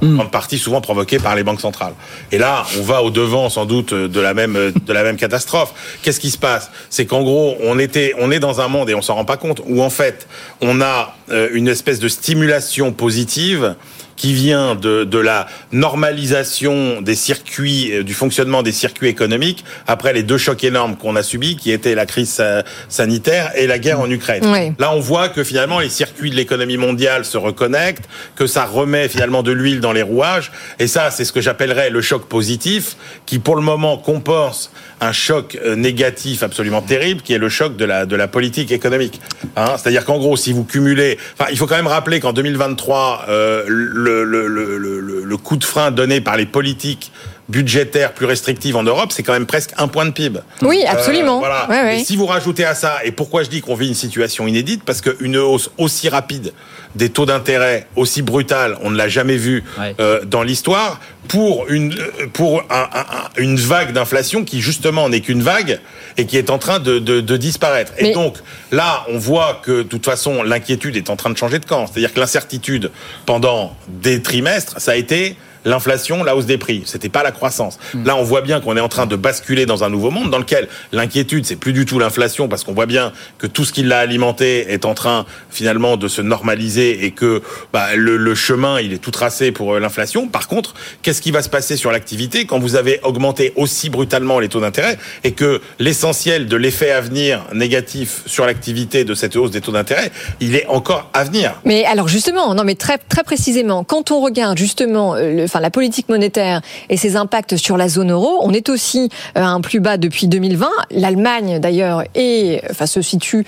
en 0.03 0.15
grande 0.15 0.31
partie 0.31 0.57
souvent 0.57 0.81
provoquée 0.81 1.19
par 1.19 1.35
les 1.35 1.43
banques 1.43 1.61
centrales. 1.61 1.93
Et 2.31 2.37
là, 2.37 2.65
on 2.79 2.81
va 2.81 3.01
au 3.01 3.09
devant 3.09 3.49
sans 3.49 3.65
doute 3.65 3.93
de 3.93 4.19
la 4.19 4.33
même 4.33 4.53
de 4.53 4.93
la 4.93 5.03
même 5.03 5.17
catastrophe. 5.17 5.73
Qu'est-ce 6.01 6.19
qui 6.19 6.29
se 6.29 6.37
passe? 6.37 6.69
C'est 6.89 7.05
qu'en 7.05 7.23
gros, 7.23 7.55
on 7.61 7.79
était 7.79 8.13
on 8.19 8.31
est 8.31 8.39
dans 8.39 8.61
un 8.61 8.67
monde 8.67 8.89
et 8.89 8.95
on 8.95 9.01
s'en 9.01 9.15
rend 9.15 9.25
pas 9.25 9.37
compte 9.37 9.61
où 9.65 9.81
en 9.81 9.89
fait, 9.89 10.27
on 10.61 10.81
a 10.81 11.15
une 11.53 11.67
espèce 11.67 11.99
de 11.99 12.07
stimulation 12.07 12.91
positive 12.91 13.75
qui 14.15 14.33
vient 14.33 14.75
de, 14.75 15.03
de 15.03 15.17
la 15.17 15.47
normalisation 15.71 17.01
des 17.01 17.15
circuits, 17.15 18.03
du 18.03 18.13
fonctionnement 18.13 18.63
des 18.63 18.71
circuits 18.71 19.07
économiques 19.07 19.63
après 19.87 20.13
les 20.13 20.23
deux 20.23 20.37
chocs 20.37 20.63
énormes 20.63 20.95
qu'on 20.95 21.15
a 21.15 21.23
subis, 21.23 21.55
qui 21.55 21.71
étaient 21.71 21.95
la 21.95 22.05
crise 22.05 22.41
sanitaire 22.89 23.51
et 23.55 23.67
la 23.67 23.79
guerre 23.79 23.99
en 23.99 24.09
Ukraine. 24.09 24.43
Oui. 24.45 24.73
Là, 24.79 24.93
on 24.93 24.99
voit 24.99 25.29
que 25.29 25.43
finalement 25.43 25.79
les 25.79 25.89
circuits 25.89 26.29
de 26.29 26.35
l'économie 26.35 26.77
mondiale 26.77 27.25
se 27.25 27.37
reconnectent, 27.37 28.07
que 28.35 28.47
ça 28.47 28.65
remet 28.65 29.09
finalement 29.09 29.43
de 29.43 29.51
l'huile 29.51 29.79
dans 29.79 29.93
les 29.93 30.01
rouages, 30.01 30.51
et 30.79 30.87
ça, 30.87 31.11
c'est 31.11 31.25
ce 31.25 31.33
que 31.33 31.41
j'appellerais 31.41 31.89
le 31.89 32.01
choc 32.01 32.27
positif, 32.27 32.95
qui 33.25 33.39
pour 33.39 33.55
le 33.55 33.61
moment 33.61 33.97
compense 33.97 34.71
un 35.01 35.11
choc 35.11 35.57
négatif 35.75 36.43
absolument 36.43 36.81
terrible, 36.81 37.21
qui 37.21 37.33
est 37.33 37.37
le 37.37 37.49
choc 37.49 37.75
de 37.75 37.85
la 37.85 38.05
de 38.05 38.15
la 38.15 38.27
politique 38.27 38.71
économique. 38.71 39.19
Hein 39.55 39.75
C'est-à-dire 39.77 40.05
qu'en 40.05 40.17
gros, 40.17 40.37
si 40.37 40.53
vous 40.53 40.63
cumulez, 40.63 41.17
enfin, 41.37 41.49
il 41.51 41.57
faut 41.57 41.67
quand 41.67 41.75
même 41.75 41.87
rappeler 41.87 42.19
qu'en 42.19 42.33
2023, 42.33 43.25
euh, 43.29 43.63
le, 44.03 45.37
coup 45.37 45.57
de 45.57 45.63
frein 45.63 45.91
donné 45.91 46.21
par 46.21 46.37
les 46.37 46.45
politiques 46.45 47.11
budgétaires 47.49 48.13
plus 48.13 48.25
restrictives 48.25 48.75
en 48.75 48.83
Europe, 48.83 49.11
c'est 49.11 49.23
quand 49.23 49.33
même 49.33 49.45
presque 49.45 49.71
un 49.77 49.87
point 49.87 50.05
de 50.05 50.11
PIB. 50.11 50.39
Oui, 50.61 50.83
absolument. 50.87 51.37
Euh, 51.37 51.39
voilà. 51.39 51.67
Ouais, 51.69 51.81
ouais. 51.83 51.99
Et 51.99 52.03
si 52.03 52.15
vous 52.15 52.25
rajoutez 52.25 52.63
à 52.65 52.73
ça, 52.73 52.99
et 53.03 53.11
pourquoi 53.11 53.43
je 53.43 53.49
dis 53.49 53.61
qu'on 53.61 53.75
vit 53.75 53.87
une 53.89 53.93
situation 53.95 54.47
inédite, 54.47 54.83
parce 54.85 55.01
qu'une 55.01 55.37
hausse 55.37 55.69
aussi 55.77 56.07
rapide 56.07 56.53
des 56.95 57.09
taux 57.09 57.25
d'intérêt 57.25 57.87
aussi 57.95 58.21
brutale, 58.21 58.77
on 58.81 58.91
ne 58.91 58.97
l'a 58.97 59.09
jamais 59.09 59.35
vu 59.35 59.63
ouais. 59.79 59.95
euh, 59.99 60.23
dans 60.23 60.43
l'histoire, 60.43 60.99
pour 61.27 61.67
une 61.69 61.95
pour 62.33 62.63
un, 62.69 62.87
un, 62.93 63.41
une 63.41 63.57
vague 63.57 63.93
d'inflation 63.93 64.43
qui 64.45 64.61
justement 64.61 65.09
n'est 65.09 65.21
qu'une 65.21 65.41
vague 65.41 65.79
et 66.17 66.25
qui 66.25 66.37
est 66.37 66.49
en 66.49 66.59
train 66.59 66.79
de, 66.79 66.99
de, 66.99 67.19
de 67.19 67.37
disparaître. 67.37 67.93
Mais... 68.01 68.11
Et 68.11 68.13
donc 68.13 68.37
là, 68.71 69.05
on 69.09 69.17
voit 69.17 69.61
que 69.63 69.71
de 69.71 69.83
toute 69.83 70.05
façon 70.05 70.43
l'inquiétude 70.43 70.95
est 70.95 71.09
en 71.09 71.15
train 71.15 71.29
de 71.29 71.37
changer 71.37 71.59
de 71.59 71.65
camp. 71.65 71.87
C'est-à-dire 71.87 72.13
que 72.13 72.19
l'incertitude 72.19 72.91
pendant 73.25 73.75
des 73.87 74.21
trimestres, 74.21 74.79
ça 74.79 74.91
a 74.91 74.95
été 74.95 75.35
l'inflation, 75.65 76.23
la 76.23 76.35
hausse 76.35 76.45
des 76.45 76.57
prix. 76.57 76.83
C'était 76.85 77.09
pas 77.09 77.23
la 77.23 77.31
croissance. 77.31 77.79
Mmh. 77.93 78.05
Là, 78.05 78.15
on 78.15 78.23
voit 78.23 78.41
bien 78.41 78.59
qu'on 78.59 78.77
est 78.77 78.81
en 78.81 78.89
train 78.89 79.05
de 79.05 79.15
basculer 79.15 79.65
dans 79.65 79.83
un 79.83 79.89
nouveau 79.89 80.11
monde 80.11 80.29
dans 80.29 80.39
lequel 80.39 80.67
l'inquiétude, 80.91 81.45
c'est 81.45 81.55
plus 81.55 81.73
du 81.73 81.85
tout 81.85 81.99
l'inflation 81.99 82.47
parce 82.47 82.63
qu'on 82.63 82.73
voit 82.73 82.85
bien 82.85 83.11
que 83.37 83.47
tout 83.47 83.65
ce 83.65 83.73
qui 83.73 83.83
l'a 83.83 83.99
alimenté 83.99 84.71
est 84.71 84.85
en 84.85 84.93
train 84.93 85.25
finalement 85.49 85.97
de 85.97 86.07
se 86.07 86.21
normaliser 86.21 87.05
et 87.05 87.11
que 87.11 87.41
bah, 87.71 87.95
le, 87.95 88.17
le, 88.17 88.35
chemin, 88.35 88.79
il 88.79 88.93
est 88.93 88.97
tout 88.97 89.11
tracé 89.11 89.51
pour 89.51 89.73
euh, 89.73 89.79
l'inflation. 89.79 90.27
Par 90.27 90.47
contre, 90.47 90.73
qu'est-ce 91.01 91.21
qui 91.21 91.31
va 91.31 91.41
se 91.41 91.49
passer 91.49 91.77
sur 91.77 91.91
l'activité 91.91 92.45
quand 92.45 92.59
vous 92.59 92.75
avez 92.75 92.99
augmenté 93.03 93.53
aussi 93.55 93.89
brutalement 93.89 94.39
les 94.39 94.49
taux 94.49 94.61
d'intérêt 94.61 94.97
et 95.23 95.31
que 95.31 95.61
l'essentiel 95.79 96.47
de 96.47 96.55
l'effet 96.55 96.91
à 96.91 97.01
venir 97.01 97.45
négatif 97.53 98.23
sur 98.25 98.45
l'activité 98.45 99.03
de 99.03 99.13
cette 99.13 99.35
hausse 99.35 99.51
des 99.51 99.61
taux 99.61 99.71
d'intérêt, 99.71 100.11
il 100.39 100.55
est 100.55 100.65
encore 100.67 101.09
à 101.13 101.23
venir? 101.23 101.61
Mais 101.65 101.85
alors 101.85 102.07
justement, 102.07 102.53
non 102.53 102.63
mais 102.63 102.75
très 102.75 102.97
très 102.97 103.23
précisément, 103.23 103.83
quand 103.83 104.11
on 104.11 104.21
regarde 104.21 104.57
justement 104.57 105.15
le 105.15 105.47
enfin 105.53 105.59
la 105.59 105.69
politique 105.69 106.09
monétaire 106.09 106.61
et 106.89 106.97
ses 106.97 107.15
impacts 107.15 107.57
sur 107.57 107.77
la 107.77 107.87
zone 107.87 108.11
euro. 108.11 108.39
On 108.41 108.53
est 108.53 108.69
aussi 108.69 109.09
à 109.35 109.47
un 109.47 109.61
plus 109.61 109.79
bas 109.79 109.97
depuis 109.97 110.27
2020. 110.27 110.67
L'Allemagne 110.91 111.59
d'ailleurs 111.59 112.03
est, 112.15 112.63
enfin 112.71 112.87
se 112.87 113.01
situe 113.01 113.45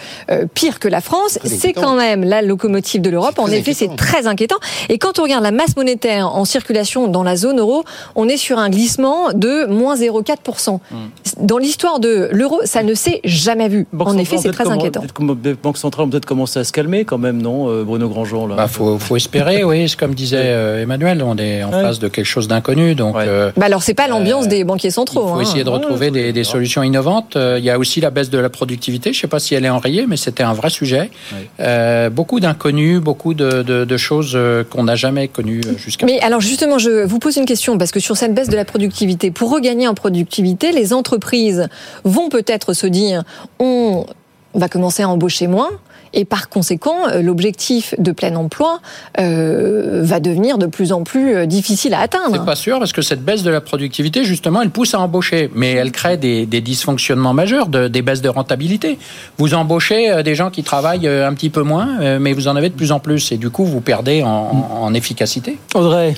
pire 0.53 0.79
que 0.79 0.87
la 0.87 1.01
France. 1.01 1.39
C'est 1.43 1.73
quand 1.73 1.95
même 1.95 2.23
la 2.23 2.41
locomotive 2.41 3.01
de 3.01 3.09
l'Europe. 3.09 3.39
En 3.39 3.47
effet, 3.47 3.73
c'est 3.73 3.95
très 3.95 4.27
inquiétant. 4.27 4.57
Et 4.89 4.97
quand 4.97 5.19
on 5.19 5.23
regarde 5.23 5.43
la 5.43 5.51
masse 5.51 5.75
monétaire 5.75 6.35
en 6.35 6.45
circulation 6.45 7.07
dans 7.07 7.23
la 7.23 7.35
zone 7.35 7.59
euro, 7.59 7.83
on 8.15 8.27
est 8.27 8.37
sur 8.37 8.59
un 8.59 8.69
glissement 8.69 9.31
de 9.33 9.65
moins 9.65 9.95
0,4%. 9.95 10.79
Hmm. 10.91 10.95
Dans 11.41 11.57
l'histoire 11.57 11.99
de 11.99 12.29
l'euro, 12.31 12.61
ça 12.65 12.83
ne 12.83 12.93
s'est 12.93 13.21
jamais 13.23 13.67
vu. 13.67 13.87
en 13.97 14.17
effet, 14.17 14.37
c'est 14.37 14.51
très 14.51 14.67
inquiétant. 14.67 15.01
Les 15.43 15.53
banques 15.53 15.77
centrales 15.77 16.05
ont 16.05 16.09
peut-être 16.09 16.25
commencé 16.25 16.59
à 16.59 16.63
se 16.63 16.71
calmer 16.71 17.05
quand 17.05 17.17
même, 17.17 17.41
non, 17.41 17.69
euh, 17.69 17.83
Bruno 17.83 18.07
Grandjean 18.09 18.49
Il 18.49 18.55
bah, 18.55 18.67
faut, 18.67 19.15
espérer, 19.15 19.63
oui. 19.63 19.93
Comme 19.97 20.13
disait 20.13 20.37
euh, 20.41 20.83
Emmanuel, 20.83 21.23
on 21.23 21.37
est 21.37 21.63
en 21.63 21.71
face 21.95 21.99
de 21.99 22.07
quelque 22.07 22.25
chose 22.25 22.47
d'inconnu. 22.47 22.95
Donc, 22.95 23.15
euh, 23.15 23.51
bah 23.57 23.65
alors, 23.65 23.83
c'est 23.83 23.93
pas 23.93 24.07
l'ambiance 24.07 24.47
des 24.47 24.63
banquiers 24.63 24.91
centraux. 24.91 25.25
Il 25.25 25.29
faut 25.29 25.35
hein. 25.35 25.41
essayer 25.41 25.63
de 25.63 25.69
retrouver 25.69 26.11
des, 26.11 26.43
solutions 26.43 26.83
innovantes. 26.83 27.35
Il 27.35 27.63
y 27.63 27.69
a 27.69 27.79
aussi 27.79 28.01
la 28.01 28.09
baisse 28.09 28.29
de 28.29 28.37
la 28.37 28.49
productivité. 28.49 29.13
Je 29.13 29.17
ne 29.17 29.21
sais 29.21 29.27
pas 29.27 29.39
si 29.39 29.55
elle 29.55 29.65
est 29.65 29.69
enrayée, 29.69 30.05
mais 30.07 30.17
c'était 30.17 30.43
un 30.43 30.53
vrai 30.53 30.69
sujet. 30.69 31.09
beaucoup 32.11 32.39
d'inconnus, 32.39 32.99
beaucoup 33.01 33.33
de, 33.33 33.97
choses 33.97 34.37
qu'on 34.69 34.83
n'a 34.83 34.95
jamais 34.95 35.27
connues 35.27 35.61
jusqu'à. 35.77 36.05
Mais 36.05 36.19
alors 36.19 36.41
justement, 36.41 36.77
je 36.77 37.05
vous 37.05 37.19
pose 37.19 37.37
une 37.37 37.45
question 37.45 37.77
parce 37.77 37.91
que 37.91 37.99
sur 37.99 38.17
cette 38.17 38.33
baisse 38.33 38.49
de 38.49 38.55
la 38.55 38.65
productivité, 38.65 39.31
pour 39.31 39.51
regagner 39.51 39.87
en 39.87 39.93
productivité, 39.93 40.71
les 40.71 40.93
entreprises 40.93 41.67
vont 42.03 42.29
peut-être 42.29 42.73
se 42.73 42.87
dire 42.87 43.23
on 43.59 44.05
va 44.53 44.69
commencer 44.69 45.03
à 45.03 45.09
embaucher 45.09 45.47
moins. 45.47 45.69
Et 46.15 46.23
par 46.23 46.47
conséquent, 46.47 47.09
euh, 47.09 47.21
l'objectif 47.21 47.93
de 47.99 48.13
plein 48.13 48.35
emploi 48.37 48.79
euh, 49.19 49.99
va 50.01 50.21
devenir 50.21 50.57
de 50.57 50.65
plus 50.65 50.93
en 50.93 51.03
plus 51.03 51.35
euh, 51.35 51.45
difficile 51.45 51.93
à 51.93 51.99
atteindre. 51.99 52.37
C'est 52.37 52.45
pas 52.45 52.55
sûr 52.55 52.79
parce 52.79 52.93
que 52.93 53.01
cette 53.01 53.23
baisse 53.23 53.43
de 53.43 53.51
la 53.51 53.59
productivité, 53.59 54.23
justement, 54.23 54.61
elle 54.61 54.69
pousse 54.69 54.93
à 54.93 54.99
embaucher, 54.99 55.51
mais 55.53 55.73
elle 55.73 55.91
crée 55.91 56.15
des, 56.15 56.45
dysfonctionnements 56.45 57.33
majeurs, 57.33 57.67
des 57.67 58.01
baisses 58.01 58.21
de 58.21 58.29
rentabilité. 58.29 58.97
Vous 59.37 59.53
embauchez 59.53 60.23
des 60.23 60.35
gens 60.35 60.49
qui 60.49 60.63
travaillent 60.63 61.07
un 61.07 61.33
petit 61.33 61.49
peu 61.49 61.61
moins, 61.61 62.17
mais 62.17 62.31
vous 62.31 62.47
en 62.47 62.55
avez 62.55 62.69
de 62.69 62.75
plus 62.75 62.93
en 62.93 62.99
plus, 62.99 63.33
et 63.33 63.37
du 63.37 63.49
coup, 63.49 63.65
vous 63.65 63.81
perdez 63.81 64.23
en, 64.23 64.93
efficacité. 64.93 65.57
Audrey, 65.73 66.15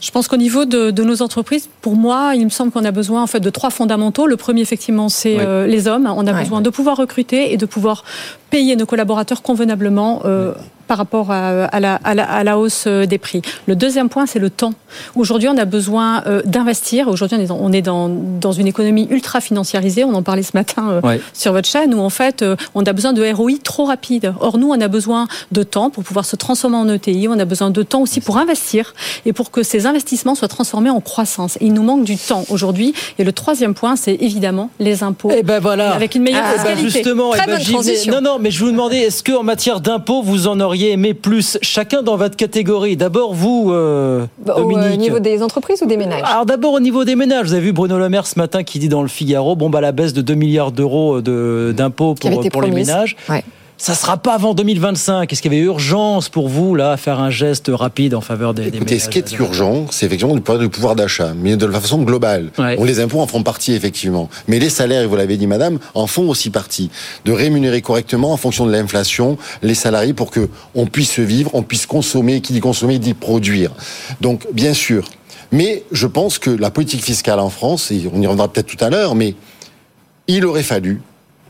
je 0.00 0.10
pense 0.10 0.28
qu'au 0.28 0.36
niveau 0.36 0.64
de, 0.64 1.02
nos 1.02 1.22
entreprises, 1.22 1.68
pour 1.82 1.94
moi, 1.94 2.32
il 2.34 2.44
me 2.44 2.50
semble 2.50 2.72
qu'on 2.72 2.84
a 2.84 2.90
besoin 2.90 3.22
en 3.22 3.26
fait 3.26 3.40
de 3.40 3.50
trois 3.50 3.70
fondamentaux. 3.70 4.26
Le 4.26 4.36
premier, 4.36 4.62
effectivement, 4.62 5.08
c'est 5.08 5.38
les 5.66 5.88
hommes. 5.88 6.12
On 6.14 6.26
a 6.26 6.32
besoin 6.32 6.60
de 6.60 6.70
pouvoir 6.70 6.96
recruter 6.96 7.52
et 7.52 7.56
de 7.56 7.66
pouvoir 7.66 8.04
payer 8.50 8.76
nos 8.76 8.86
collaborateurs 8.86 9.42
convenablement 9.42 10.22
euh, 10.24 10.52
par 10.90 10.98
rapport 10.98 11.30
à, 11.30 11.78
la, 11.78 12.00
à, 12.02 12.42
la, 12.42 12.58
hausse 12.58 12.86
euh, 12.88 13.06
des 13.06 13.18
prix. 13.18 13.42
Le 13.68 13.76
deuxième 13.76 14.08
point, 14.08 14.26
c'est 14.26 14.40
le 14.40 14.50
temps. 14.50 14.74
Aujourd'hui, 15.14 15.48
on 15.48 15.56
a 15.56 15.64
besoin 15.64 16.24
euh, 16.26 16.42
d'investir. 16.44 17.06
Aujourd'hui, 17.06 17.38
on 17.48 17.72
est, 17.72 17.80
dans, 17.80 18.08
dans, 18.08 18.50
une 18.50 18.66
économie 18.66 19.06
ultra 19.08 19.40
financiarisée. 19.40 20.02
On 20.02 20.14
en 20.14 20.24
parlait 20.24 20.42
ce 20.42 20.50
matin 20.54 21.00
sur 21.32 21.52
votre 21.52 21.68
chaîne, 21.68 21.94
où 21.94 22.00
en 22.00 22.10
fait, 22.10 22.44
on 22.74 22.82
a 22.82 22.92
besoin 22.92 23.12
de 23.12 23.22
ROI 23.32 23.52
trop 23.62 23.84
rapide. 23.84 24.34
Or, 24.40 24.58
nous, 24.58 24.68
on 24.68 24.80
a 24.80 24.88
besoin 24.88 25.28
de 25.52 25.62
temps 25.62 25.90
pour 25.90 26.02
pouvoir 26.02 26.24
se 26.24 26.34
transformer 26.34 26.78
en 26.78 26.88
ETI. 26.88 27.28
On 27.28 27.38
a 27.38 27.44
besoin 27.44 27.70
de 27.70 27.84
temps 27.84 28.00
aussi 28.00 28.20
pour 28.20 28.38
investir 28.38 28.92
et 29.26 29.32
pour 29.32 29.52
que 29.52 29.62
ces 29.62 29.86
investissements 29.86 30.34
soient 30.34 30.48
transformés 30.48 30.90
en 30.90 31.00
croissance. 31.00 31.56
il 31.60 31.72
nous 31.72 31.84
manque 31.84 32.02
du 32.02 32.16
temps 32.16 32.44
aujourd'hui. 32.48 32.94
Et 33.20 33.22
le 33.22 33.32
troisième 33.32 33.74
point, 33.74 33.94
c'est 33.94 34.14
évidemment 34.14 34.70
les 34.80 35.04
impôts. 35.04 35.30
Et 35.30 35.36
eh 35.38 35.42
ben 35.44 35.60
voilà. 35.60 35.92
Avec 35.92 36.16
une 36.16 36.24
meilleure 36.24 36.42
ah, 36.44 36.74
justement, 36.74 37.30
Très 37.30 37.44
eh 37.44 37.46
ben, 37.46 37.58
bonne 37.58 37.64
transition. 37.64 38.12
Non, 38.14 38.20
non, 38.20 38.38
mais 38.40 38.50
je 38.50 38.64
vous 38.64 38.72
demandais, 38.72 39.02
est-ce 39.02 39.22
qu'en 39.22 39.44
matière 39.44 39.80
d'impôts, 39.80 40.22
vous 40.22 40.48
en 40.48 40.58
auriez 40.58 40.79
aimé 40.88 41.14
plus 41.14 41.58
Chacun 41.62 42.02
dans 42.02 42.16
votre 42.16 42.36
catégorie. 42.36 42.96
D'abord, 42.96 43.34
vous, 43.34 43.70
euh, 43.72 44.26
bah, 44.44 44.54
Dominique. 44.56 44.94
Au 44.94 44.96
niveau 44.96 45.18
des 45.18 45.42
entreprises 45.42 45.82
ou 45.82 45.86
des 45.86 45.96
ménages? 45.96 46.22
Alors 46.24 46.46
d'abord 46.46 46.72
au 46.72 46.80
niveau 46.80 47.04
des 47.04 47.16
ménages. 47.16 47.46
Vous 47.46 47.54
avez 47.54 47.62
vu 47.62 47.72
Bruno 47.72 47.98
Le 47.98 48.08
Maire 48.08 48.26
ce 48.26 48.38
matin 48.38 48.62
qui 48.62 48.78
dit 48.78 48.88
dans 48.88 49.02
le 49.02 49.08
Figaro, 49.08 49.56
bon 49.56 49.70
bah 49.70 49.80
la 49.80 49.92
baisse 49.92 50.12
de 50.12 50.22
2 50.22 50.34
milliards 50.34 50.72
d'euros 50.72 51.20
d'impôts 51.20 52.14
pour, 52.14 52.48
pour 52.50 52.62
les 52.62 52.70
ménages. 52.70 53.16
Ouais 53.28 53.44
ça 53.80 53.94
sera 53.94 54.18
pas 54.18 54.34
avant 54.34 54.52
2025. 54.52 55.32
Est-ce 55.32 55.40
qu'il 55.40 55.50
y 55.54 55.56
avait 55.56 55.64
urgence 55.64 56.28
pour 56.28 56.50
vous 56.50 56.74
là 56.74 56.92
à 56.92 56.96
faire 56.98 57.18
un 57.18 57.30
geste 57.30 57.70
rapide 57.72 58.14
en 58.14 58.20
faveur 58.20 58.52
des, 58.52 58.68
Écoutez, 58.68 58.98
ce 58.98 59.08
qui 59.08 59.18
est 59.18 59.32
urgent, 59.38 59.86
c'est 59.90 60.04
effectivement 60.04 60.34
du 60.34 60.68
pouvoir 60.68 60.94
d'achat, 60.94 61.32
mais 61.34 61.56
de 61.56 61.64
la 61.64 61.80
façon 61.80 62.02
globale. 62.02 62.50
les 62.58 63.00
impôts 63.00 63.20
en 63.20 63.26
font 63.26 63.42
partie 63.42 63.72
effectivement, 63.72 64.28
mais 64.48 64.58
les 64.58 64.68
salaires, 64.68 65.08
vous 65.08 65.16
l'avez 65.16 65.38
dit, 65.38 65.46
Madame, 65.46 65.78
en 65.94 66.06
font 66.06 66.28
aussi 66.28 66.50
partie. 66.50 66.90
De 67.24 67.32
rémunérer 67.32 67.80
correctement 67.80 68.34
en 68.34 68.36
fonction 68.36 68.66
de 68.66 68.72
l'inflation 68.72 69.38
les 69.62 69.74
salariés 69.74 70.12
pour 70.12 70.30
que 70.30 70.50
on 70.74 70.84
puisse 70.84 71.18
vivre, 71.18 71.50
on 71.54 71.62
puisse 71.62 71.86
consommer. 71.86 72.42
Qui 72.42 72.52
dit 72.52 72.60
consommer 72.60 72.98
dit 72.98 73.14
produire. 73.14 73.70
Donc, 74.20 74.46
bien 74.52 74.74
sûr. 74.74 75.08
Mais 75.52 75.84
je 75.90 76.06
pense 76.06 76.38
que 76.38 76.50
la 76.50 76.70
politique 76.70 77.02
fiscale 77.02 77.40
en 77.40 77.48
France, 77.48 77.90
et 77.90 78.02
on 78.12 78.20
y 78.20 78.26
reviendra 78.26 78.48
peut-être 78.52 78.66
tout 78.66 78.84
à 78.84 78.90
l'heure, 78.90 79.14
mais 79.14 79.34
il 80.28 80.44
aurait 80.44 80.62
fallu 80.62 81.00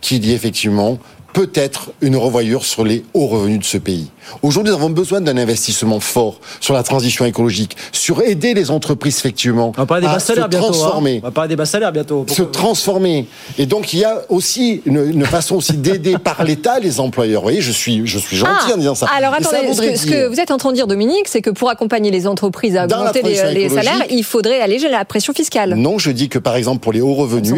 qu'il 0.00 0.24
y 0.24 0.30
ait 0.30 0.34
effectivement 0.34 0.98
peut-être 1.32 1.92
une 2.00 2.16
revoyure 2.16 2.64
sur 2.64 2.84
les 2.84 3.04
hauts 3.14 3.26
revenus 3.26 3.60
de 3.60 3.64
ce 3.64 3.78
pays. 3.78 4.10
Aujourd'hui, 4.42 4.72
nous 4.72 4.78
avons 4.78 4.90
besoin 4.90 5.20
d'un 5.20 5.36
investissement 5.36 6.00
fort 6.00 6.40
sur 6.60 6.74
la 6.74 6.82
transition 6.82 7.24
écologique, 7.24 7.76
sur 7.92 8.22
aider 8.22 8.54
les 8.54 8.70
entreprises 8.70 9.18
effectivement 9.18 9.72
On 9.76 9.84
va 9.84 9.96
à 10.10 10.18
se 10.18 10.38
hein. 10.38 10.48
transformer. 10.48 11.20
On 11.22 11.26
va 11.26 11.30
parler 11.32 11.48
des 11.48 11.56
bas 11.56 11.66
salaires 11.66 11.92
bientôt. 11.92 12.26
Se 12.28 12.42
transformer. 12.42 13.26
Et 13.58 13.66
donc, 13.66 13.92
il 13.92 14.00
y 14.00 14.04
a 14.04 14.22
aussi 14.28 14.82
une, 14.86 15.24
façon 15.24 15.56
aussi 15.56 15.76
d'aider 15.76 16.16
par 16.24 16.44
l'État 16.44 16.80
les 16.80 17.00
employeurs. 17.00 17.42
Vous 17.42 17.46
voyez, 17.46 17.60
je 17.60 17.72
suis, 17.72 18.06
je 18.06 18.18
suis 18.18 18.36
gentil 18.36 18.70
ah, 18.70 18.74
en 18.74 18.76
disant 18.78 18.94
ça. 18.94 19.06
Alors 19.16 19.34
attendez, 19.34 19.72
ce, 19.72 20.06
que, 20.06 20.28
vous 20.28 20.40
êtes 20.40 20.50
en 20.50 20.56
train 20.56 20.70
de 20.70 20.76
dire, 20.76 20.86
Dominique, 20.86 21.28
c'est 21.28 21.42
que 21.42 21.50
pour 21.50 21.70
accompagner 21.70 22.10
les 22.10 22.26
entreprises 22.26 22.76
à 22.76 22.84
augmenter 22.84 23.22
les, 23.22 23.68
salaires, 23.68 24.04
il 24.10 24.24
faudrait 24.24 24.60
alléger 24.60 24.88
la 24.88 25.04
pression 25.04 25.32
fiscale. 25.32 25.74
Non, 25.74 25.98
je 25.98 26.10
dis 26.10 26.28
que 26.28 26.38
par 26.38 26.56
exemple 26.56 26.80
pour 26.80 26.92
les 26.92 27.00
hauts 27.00 27.14
revenus, 27.14 27.54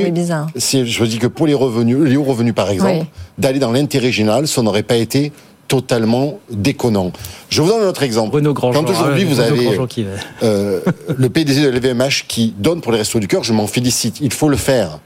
je 0.56 1.04
dis 1.04 1.18
que 1.18 1.26
pour 1.26 1.46
les 1.46 1.54
revenus, 1.54 1.98
les 1.98 2.16
hauts 2.16 2.24
revenus 2.24 2.54
par 2.54 2.70
exemple, 2.70 3.06
d'aller 3.38 3.58
dans 3.58 3.72
l'intérêt 3.72 4.12
général, 4.12 4.46
ça 4.48 4.62
n'aurait 4.62 4.82
pas 4.82 4.96
été 4.96 5.32
totalement 5.72 6.38
déconnant. 6.50 7.12
Je 7.48 7.62
vous 7.62 7.68
donne 7.68 7.82
un 7.82 7.88
autre 7.88 8.02
exemple. 8.02 8.42
Quand 8.52 8.90
aujourd'hui 8.90 9.24
vous 9.24 9.40
avez 9.40 9.78
euh, 10.42 10.80
le 11.16 11.28
PDG 11.30 11.62
de 11.62 11.70
l'EVMH 11.70 12.26
qui 12.28 12.52
donne 12.58 12.82
pour 12.82 12.92
les 12.92 12.98
restos 12.98 13.20
du 13.20 13.26
cœur, 13.26 13.42
je 13.42 13.54
m'en 13.54 13.66
félicite. 13.66 14.20
Il 14.20 14.34
faut 14.34 14.50
le 14.50 14.58
faire. 14.58 14.98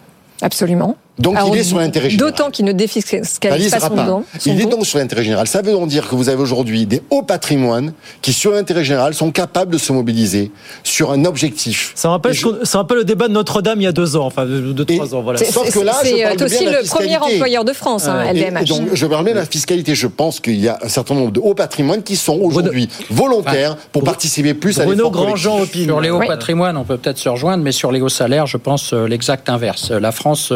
Absolument. 0.42 0.96
Donc 1.18 1.37
il 1.48 1.59
est 1.59 1.64
sur 1.64 1.79
l'intérêt 1.79 2.11
général. 2.11 2.31
D'autant 2.31 2.50
qu'il 2.50 2.64
ne 2.64 2.72
défiscalise 2.72 3.70
pas 3.70 3.81
son 3.81 3.94
don. 3.94 4.24
Il 4.44 4.61
est 4.61 4.66
donc 4.66 4.85
sur 4.87 4.98
l'intérêt 4.98 5.24
général. 5.24 5.46
Ça 5.46 5.62
veut 5.62 5.72
donc 5.72 5.88
dire 5.88 6.09
que 6.09 6.14
vous 6.14 6.29
avez 6.29 6.40
aujourd'hui 6.40 6.87
des 6.87 7.02
hauts 7.11 7.22
patrimoines 7.22 7.92
qui, 8.20 8.33
sur 8.33 8.52
l'intérêt 8.52 8.85
général, 8.85 9.14
sont 9.14 9.31
capables 9.31 9.72
de 9.72 9.79
se 9.79 9.92
mobiliser 9.92 10.50
sur 10.85 11.11
un 11.11 11.24
objectif. 11.24 11.92
Ça 11.94 12.11
rappelle, 12.11 12.35
ça 12.64 12.79
rappelle 12.79 12.98
le 12.98 13.05
débat 13.05 13.29
de 13.29 13.33
Notre-Dame 13.33 13.81
il 13.81 13.85
y 13.85 13.87
a 13.87 13.92
deux 13.92 14.16
ans, 14.16 14.26
enfin 14.26 14.44
deux, 14.44 14.85
trois 14.85 15.14
ans. 15.14 15.22
Voilà. 15.22 15.38
Sauf 15.38 15.72
que 15.72 15.81
là, 15.81 15.94
c'est 16.02 16.42
aussi 16.42 16.66
le 16.66 16.87
premier 16.87 17.16
employeur 17.16 17.64
de 17.64 17.72
France, 17.72 18.07
hein, 18.07 18.33
LVMH. 18.33 18.64
donc, 18.64 18.88
je 18.92 19.07
permets 19.07 19.33
la 19.33 19.46
fiscalité. 19.46 19.94
Je 19.94 20.07
pense 20.07 20.40
qu'il 20.40 20.61
y 20.61 20.68
a 20.68 20.79
un 20.83 20.88
certain 20.88 21.14
nombre 21.14 21.33
de 21.33 21.40
hauts 21.40 21.55
patrimoines 21.55 22.02
qui 22.02 22.16
sont 22.16 22.38
aujourd'hui 22.40 22.88
volontaires 23.11 23.76
pour 23.92 24.05
participer 24.05 24.55
plus 24.55 24.79
à 24.81 24.85
l'effort 24.85 25.11
Grandjean 25.11 25.64
Sur 25.64 26.00
les 26.00 26.11
hauts 26.11 26.20
patrimoines, 26.20 26.76
on 26.76 26.85
peut 26.85 26.98
peut-être 26.98 27.18
se 27.18 27.29
rejoindre, 27.29 27.64
mais 27.64 27.72
sur 27.72 27.90
les 27.90 28.00
hauts 28.00 28.09
salaires, 28.09 28.46
je 28.46 28.57
pense 28.57 28.92
euh, 28.92 29.07
l'exact 29.07 29.48
inverse. 29.48 29.90
La 29.90 30.12
France 30.12 30.52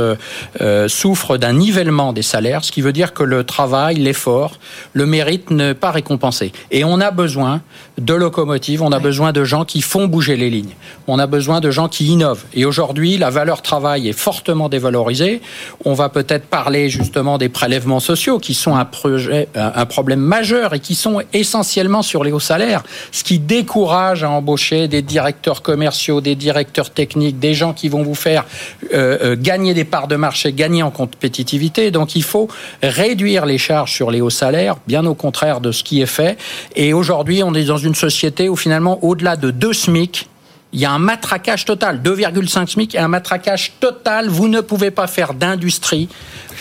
euh, 0.61 0.81
euh, 0.81 0.89
souffre 0.89 1.37
d'un 1.37 1.55
nivellement 1.55 2.13
des 2.13 2.23
salaires, 2.23 2.65
ce 2.65 2.73
qui 2.73 2.81
veut 2.81 2.93
dire 2.93 3.13
que 3.13 3.23
le 3.23 3.45
travail, 3.45 3.97
l'effort, 3.97 4.59
le 4.93 5.05
mérite 5.05 5.51
n'est 5.51 5.75
pas 5.75 5.91
récompensé. 5.91 6.53
Et 6.71 6.85
on 6.85 7.01
a 7.01 7.11
besoin 7.11 7.61
de 7.99 8.15
locomotives, 8.15 8.83
on 8.83 8.93
a 8.93 8.99
besoin 8.99 9.33
de 9.33 9.45
gens 9.45 9.65
qui 9.65 9.83
font 9.83 10.07
bouger 10.07 10.37
les 10.37 10.49
lignes, 10.49 10.75
on 11.07 11.19
a 11.19 11.27
besoin 11.27 11.61
de 11.61 11.71
gens 11.71 11.89
qui 11.89 12.07
innovent. 12.07 12.45
Et 12.55 12.65
aujourd'hui, 12.65 13.19
la 13.19 13.31
valeur 13.31 13.63
travail 13.63 14.09
est 14.09 14.19
fortement 14.19 14.69
dévalorisée. 14.69 15.43
On 15.85 15.95
va 15.95 16.09
peut-être 16.09 16.47
parler 16.47 16.89
justement 16.89 17.37
des 17.37 17.49
prélèvements 17.49 18.01
sociaux 18.01 18.39
qui 18.39 18.55
sont 18.55 18.77
un, 18.77 18.85
projet, 18.85 19.49
un 19.55 19.87
problème 19.87 20.21
majeur 20.21 20.73
et 20.73 20.81
qui 20.81 20.95
sont 20.95 21.21
essentiellement 21.33 22.03
sur 22.03 22.25
les 22.25 22.33
hauts 22.33 22.41
salaires, 22.41 22.85
ce 23.13 23.25
qui 23.25 23.39
décourage 23.39 24.25
à 24.25 24.31
embaucher 24.31 24.89
des 24.89 25.03
directeurs 25.03 25.63
commerciaux, 25.63 26.21
des 26.21 26.37
directeurs 26.37 26.91
techniques, 26.91 27.39
des 27.39 27.55
gens 27.55 27.73
qui 27.73 27.89
vont 27.89 28.03
vous 28.03 28.15
faire 28.15 28.45
euh, 28.95 29.19
euh, 29.23 29.37
gagner 29.39 29.75
des 29.75 29.85
parts 29.85 30.09
de 30.09 30.17
marché, 30.17 30.40
gagner 30.49 30.83
en 30.83 30.91
compétitivité. 30.91 31.91
Donc 31.91 32.17
il 32.17 32.23
faut 32.23 32.49
réduire 32.83 33.47
les 33.47 33.59
charges 33.59 33.93
sur 33.93 34.11
les 34.11 34.21
hauts 34.21 34.31
salaires, 34.31 34.77
bien 34.87 35.07
au 35.07 35.15
contraire 35.15 35.61
de 35.61 35.73
ce 35.73 35.85
qui 35.85 36.01
est 36.01 36.07
fait. 36.07 36.39
Et 36.77 36.93
aujourd'hui, 36.93 37.43
on 37.43 37.55
est 37.55 37.65
dans 37.65 37.77
une 37.77 37.95
société 37.95 38.49
où 38.49 38.57
finalement, 38.57 39.03
au-delà 39.05 39.37
de 39.37 39.51
deux 39.51 39.73
SMIC, 39.73 40.29
il 40.73 40.81
y 40.81 40.85
a 40.85 40.93
un 40.93 40.99
matraquage 40.99 41.65
total, 41.65 42.01
2,5 42.03 42.69
SMIC 42.69 42.95
et 42.95 42.99
un 42.99 43.09
matraquage 43.09 43.73
total. 43.81 44.29
Vous 44.29 44.49
ne 44.49 44.61
pouvez 44.61 44.91
pas 44.91 45.07
faire 45.07 45.35
d'industrie 45.35 46.09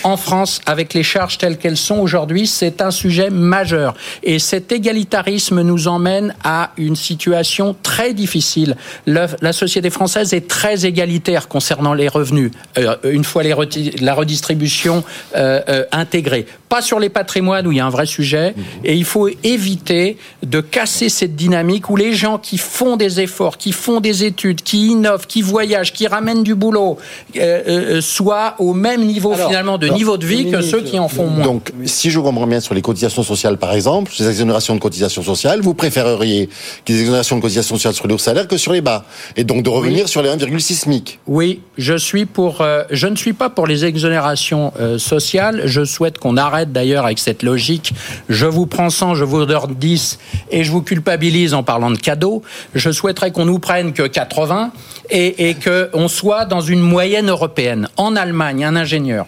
en 0.04 0.17
France 0.17 0.62
avec 0.65 0.93
les 0.93 1.04
charges 1.04 1.38
telles 1.38 1.58
qu'elles 1.58 1.78
sont 1.78 1.98
aujourd'hui. 1.98 2.48
C'est 2.48 2.82
un 2.82 2.91
sujet 2.91 3.30
majeur. 3.30 3.93
Et 4.24 4.39
cet 4.39 4.72
égalitarisme 4.72 5.62
nous 5.62 5.88
emmène 5.88 6.34
à 6.43 6.72
une 6.78 6.95
situation 6.95 7.76
très 7.84 8.13
difficile. 8.13 8.76
la 9.06 9.54
société 9.54 9.89
française 9.89 10.34
est 10.34 10.48
très 10.48 10.86
égalitaire 10.86 11.48
concernant 11.48 11.93
les 11.93 12.08
revenus, 12.08 12.52
euh, 12.78 12.95
une 13.04 13.24
fois 13.24 13.43
la 13.43 14.13
redistribution 14.13 15.04
euh, 15.36 15.62
euh, 15.69 15.86
intégrée. 15.91 16.45
Pas 16.69 16.82
sur 16.82 16.99
les 16.99 17.10
patrimoines 17.10 17.65
où 17.67 17.71
il 17.71 17.79
y 17.79 17.82
a 17.82 17.86
un 17.86 17.89
vrai 17.89 18.05
sujet. 18.05 18.53
Et 18.84 18.95
il 18.95 19.03
faut 19.03 19.27
éviter 19.43 20.17
de 20.43 20.62
casser 20.62 21.10
cette 21.10 21.36
dynamique 21.36 21.89
où 21.89 21.95
les 21.95 22.13
gens 22.13 22.38
qui 22.38 22.58
font 22.58 22.95
des 22.95 23.19
efforts, 23.19 23.58
qui 23.58 23.71
font 23.71 23.99
des 23.99 24.23
études, 24.23 24.62
qui 24.62 24.88
innovent, 24.88 25.25
qui 25.27 25.41
voyagent, 25.41 25.91
qui 25.91 26.08
ramènent 26.08 26.43
du 26.43 26.53
boulot, 26.53 26.97
euh, 27.36 27.62
euh, 27.97 28.01
soient 28.01 28.55
au 28.60 28.73
même 28.73 29.03
niveau 29.03 29.34
finalement 29.34 29.77
de 29.77 29.88
niveau 29.88 30.17
de 30.17 30.25
vie 30.25 30.51
que 30.51 30.62
ceux 30.62 30.82
qui 30.82 30.99
en 30.99 31.10
font 31.10 31.27
moins. 31.27 31.43
Donc, 31.43 31.73
si 31.86 32.12
je 32.12 32.19
comprends 32.19 32.47
bien 32.47 32.60
sur 32.60 32.75
les 32.75 32.82
cotisations 32.82 33.23
sociales, 33.23 33.58
par 33.58 33.73
exemple, 33.73 34.12
les 34.19 34.29
exonérations 34.29 34.75
de 34.75 34.79
cotisations 34.79 35.23
sociales, 35.23 35.62
vous 35.62 35.73
préféreriez 35.73 36.49
des 36.86 36.99
exonérations 36.99 37.36
de 37.36 37.41
cotisations 37.41 37.75
sociales 37.75 37.95
sur 37.95 38.08
les 38.08 38.13
hauts 38.13 38.19
salaires 38.19 38.47
que 38.47 38.58
sur 38.58 38.73
les 38.73 38.82
bas, 38.82 39.05
et 39.36 39.43
donc 39.43 39.63
de 39.63 39.69
revenir 39.69 40.08
sur 40.08 40.21
les 40.21 40.29
1,6 40.29 40.75
SMIC. 40.75 41.19
Oui, 41.25 41.62
je 41.77 41.97
suis 41.97 42.27
pour. 42.27 42.62
Euh, 42.62 42.84
je 42.91 43.08
ne 43.08 43.15
suis 43.15 43.34
pas 43.34 43.49
pour 43.49 43.65
les 43.65 43.86
exonérations 43.86 44.71
sociales. 44.97 45.63
Je 45.65 45.84
souhaite 45.84 46.19
qu'on 46.19 46.38
arrête 46.38 46.59
d'ailleurs 46.65 47.06
avec 47.06 47.19
cette 47.19 47.43
logique. 47.43 47.93
Je 48.30 48.45
vous 48.45 48.65
prends 48.65 48.89
100, 48.89 49.15
je 49.15 49.24
vous 49.24 49.45
donne 49.45 49.76
10 49.76 50.19
et 50.52 50.63
je 50.63 50.72
vous 50.72 50.82
culpabilise 50.82 51.54
en 51.54 51.63
parlant 51.63 51.91
de 51.91 51.98
cadeaux. 51.98 52.41
Je 52.76 52.91
souhaiterais 52.91 53.32
qu'on 53.32 53.45
nous 53.45 53.60
prenne 53.60 53.93
que 53.93 54.04
80 54.04 54.72
et, 55.10 55.50
et 55.50 55.56
qu'on 55.56 56.08
soit 56.08 56.45
dans 56.45 56.62
une 56.62 56.82
moyenne 56.82 57.30
européenne. 57.30 57.89
En 57.98 58.15
Allemagne, 58.15 58.63
un 58.63 58.76
ingénieur 58.76 59.26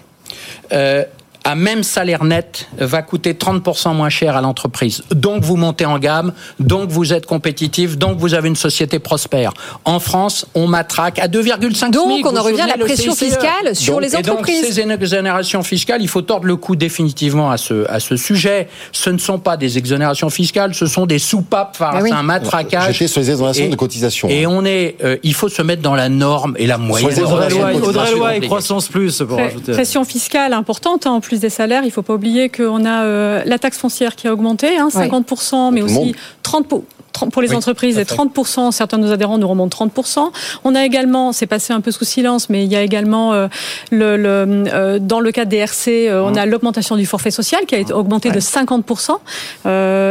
euh, 0.74 1.04
à 1.44 1.56
même 1.56 1.84
salaire 1.84 2.24
net 2.24 2.68
va 2.78 3.02
coûter 3.02 3.34
30% 3.34 3.96
moins 3.96 4.10
cher 4.10 4.36
à 4.36 4.42
l'entreprise. 4.42 5.04
Donc 5.12 5.44
vous 5.44 5.56
montez 5.56 5.86
en 5.86 5.98
gamme, 5.98 6.34
donc 6.60 6.90
vous 6.90 7.14
êtes 7.14 7.26
compétitif, 7.26 7.98
donc 7.98 8.18
vous 8.18 8.34
avez 8.34 8.48
une 8.48 8.56
société 8.56 9.00
prospère. 9.00 9.54
En 9.86 10.00
France, 10.00 10.46
on 10.54 10.68
matraque 10.68 11.20
à 11.20 11.28
2,5 11.28 11.92
Donc 11.92 12.26
on 12.26 12.36
en 12.36 12.44
revient 12.44 12.62
à 12.62 12.68
la 12.68 12.78
pression 12.78 13.16
fiscale 13.16 13.76
sur 13.76 14.00
les 14.00 14.16
entreprises. 14.16 14.78
Et 14.78 14.84
donc 14.84 14.92
ces 14.92 15.04
exonérations 15.04 15.64
fiscales, 15.64 16.02
il 16.02 16.08
faut 16.08 16.22
tordre 16.22 16.46
le 16.46 16.56
cou 16.56 16.76
définitivement 16.76 17.50
à 17.50 17.58
ce, 17.58 17.90
à 17.90 18.00
ce 18.00 18.16
sujet. 18.16 18.68
Ce 18.92 19.10
ne 19.10 19.18
sont 19.18 19.40
pas 19.40 19.58
des 19.58 19.78
exonérations 19.78 20.30
fiscales, 20.30 20.76
ce 20.76 20.86
sont 20.86 21.06
des 21.06 21.20
soupapes, 21.20 21.78
enfin, 21.80 21.92
ah 21.94 22.16
un 22.16 22.24
matraquage. 22.24 22.94
J'étais 22.94 23.08
sur 23.08 23.22
les 23.22 23.32
exonérations 23.32 23.70
de 23.70 23.76
cotisation. 23.76 24.30
Et 24.30 24.46
on 24.46 24.64
est, 24.66 24.98
euh, 25.04 25.18
il 25.24 25.34
faut 25.34 25.50
se 25.50 25.62
mettre 25.62 25.82
dans 25.82 25.96
la 25.96 26.10
norme 26.10 26.56
et 26.58 26.68
la 26.68 26.78
moyenne. 26.78 27.10
Audrey 27.24 28.12
Loi 28.14 28.36
et 28.36 28.42
croissance 28.42 28.88
plus 28.88 29.24
pour 29.28 29.38
rajouter. 29.38 29.72
Pression 29.72 30.04
fiscale 30.04 30.54
importante 30.54 31.06
hein, 31.08 31.12
en 31.12 31.22
plus 31.22 31.31
des 31.40 31.50
salaires, 31.50 31.84
il 31.84 31.88
ne 31.88 31.92
faut 31.92 32.02
pas 32.02 32.14
oublier 32.14 32.50
qu'on 32.50 32.86
a 32.86 33.04
euh, 33.04 33.44
la 33.46 33.60
taxe 33.60 33.78
foncière 33.78 34.16
qui 34.16 34.28
a 34.28 34.34
augmenté, 34.34 34.78
hein, 34.78 34.90
50%, 34.90 35.72
mais 35.74 35.82
aussi 35.82 36.16
30%, 36.44 36.84
pour 37.32 37.42
les 37.42 37.54
entreprises 37.54 37.98
et 37.98 38.04
30%, 38.04 38.72
certains 38.72 38.98
de 38.98 39.04
nos 39.04 39.12
adhérents 39.12 39.38
nous 39.38 39.48
remontent 39.48 39.86
30%. 39.86 40.32
On 40.64 40.76
a 40.76 40.86
également, 40.86 41.32
c'est 41.32 41.48
passé 41.48 41.74
un 41.74 41.82
peu 41.82 41.92
sous 41.92 42.06
silence, 42.06 42.50
mais 42.50 42.64
il 42.64 42.72
y 42.72 42.76
a 42.76 42.82
également 42.82 43.34
euh, 43.34 43.48
le, 43.92 44.18
le 44.18 44.46
euh, 44.74 45.00
dans 45.00 45.20
le 45.20 45.32
cas 45.32 45.46
des 45.46 45.58
RC, 45.58 46.10
euh, 46.10 46.24
on 46.24 46.36
a 46.36 46.46
l'augmentation 46.46 46.96
du 46.96 47.06
forfait 47.06 47.32
social 47.32 47.66
qui 47.66 47.76
a 47.76 47.78
été 47.78 47.94
augmenté 47.94 48.32
de 48.32 48.40
50%. 48.40 49.12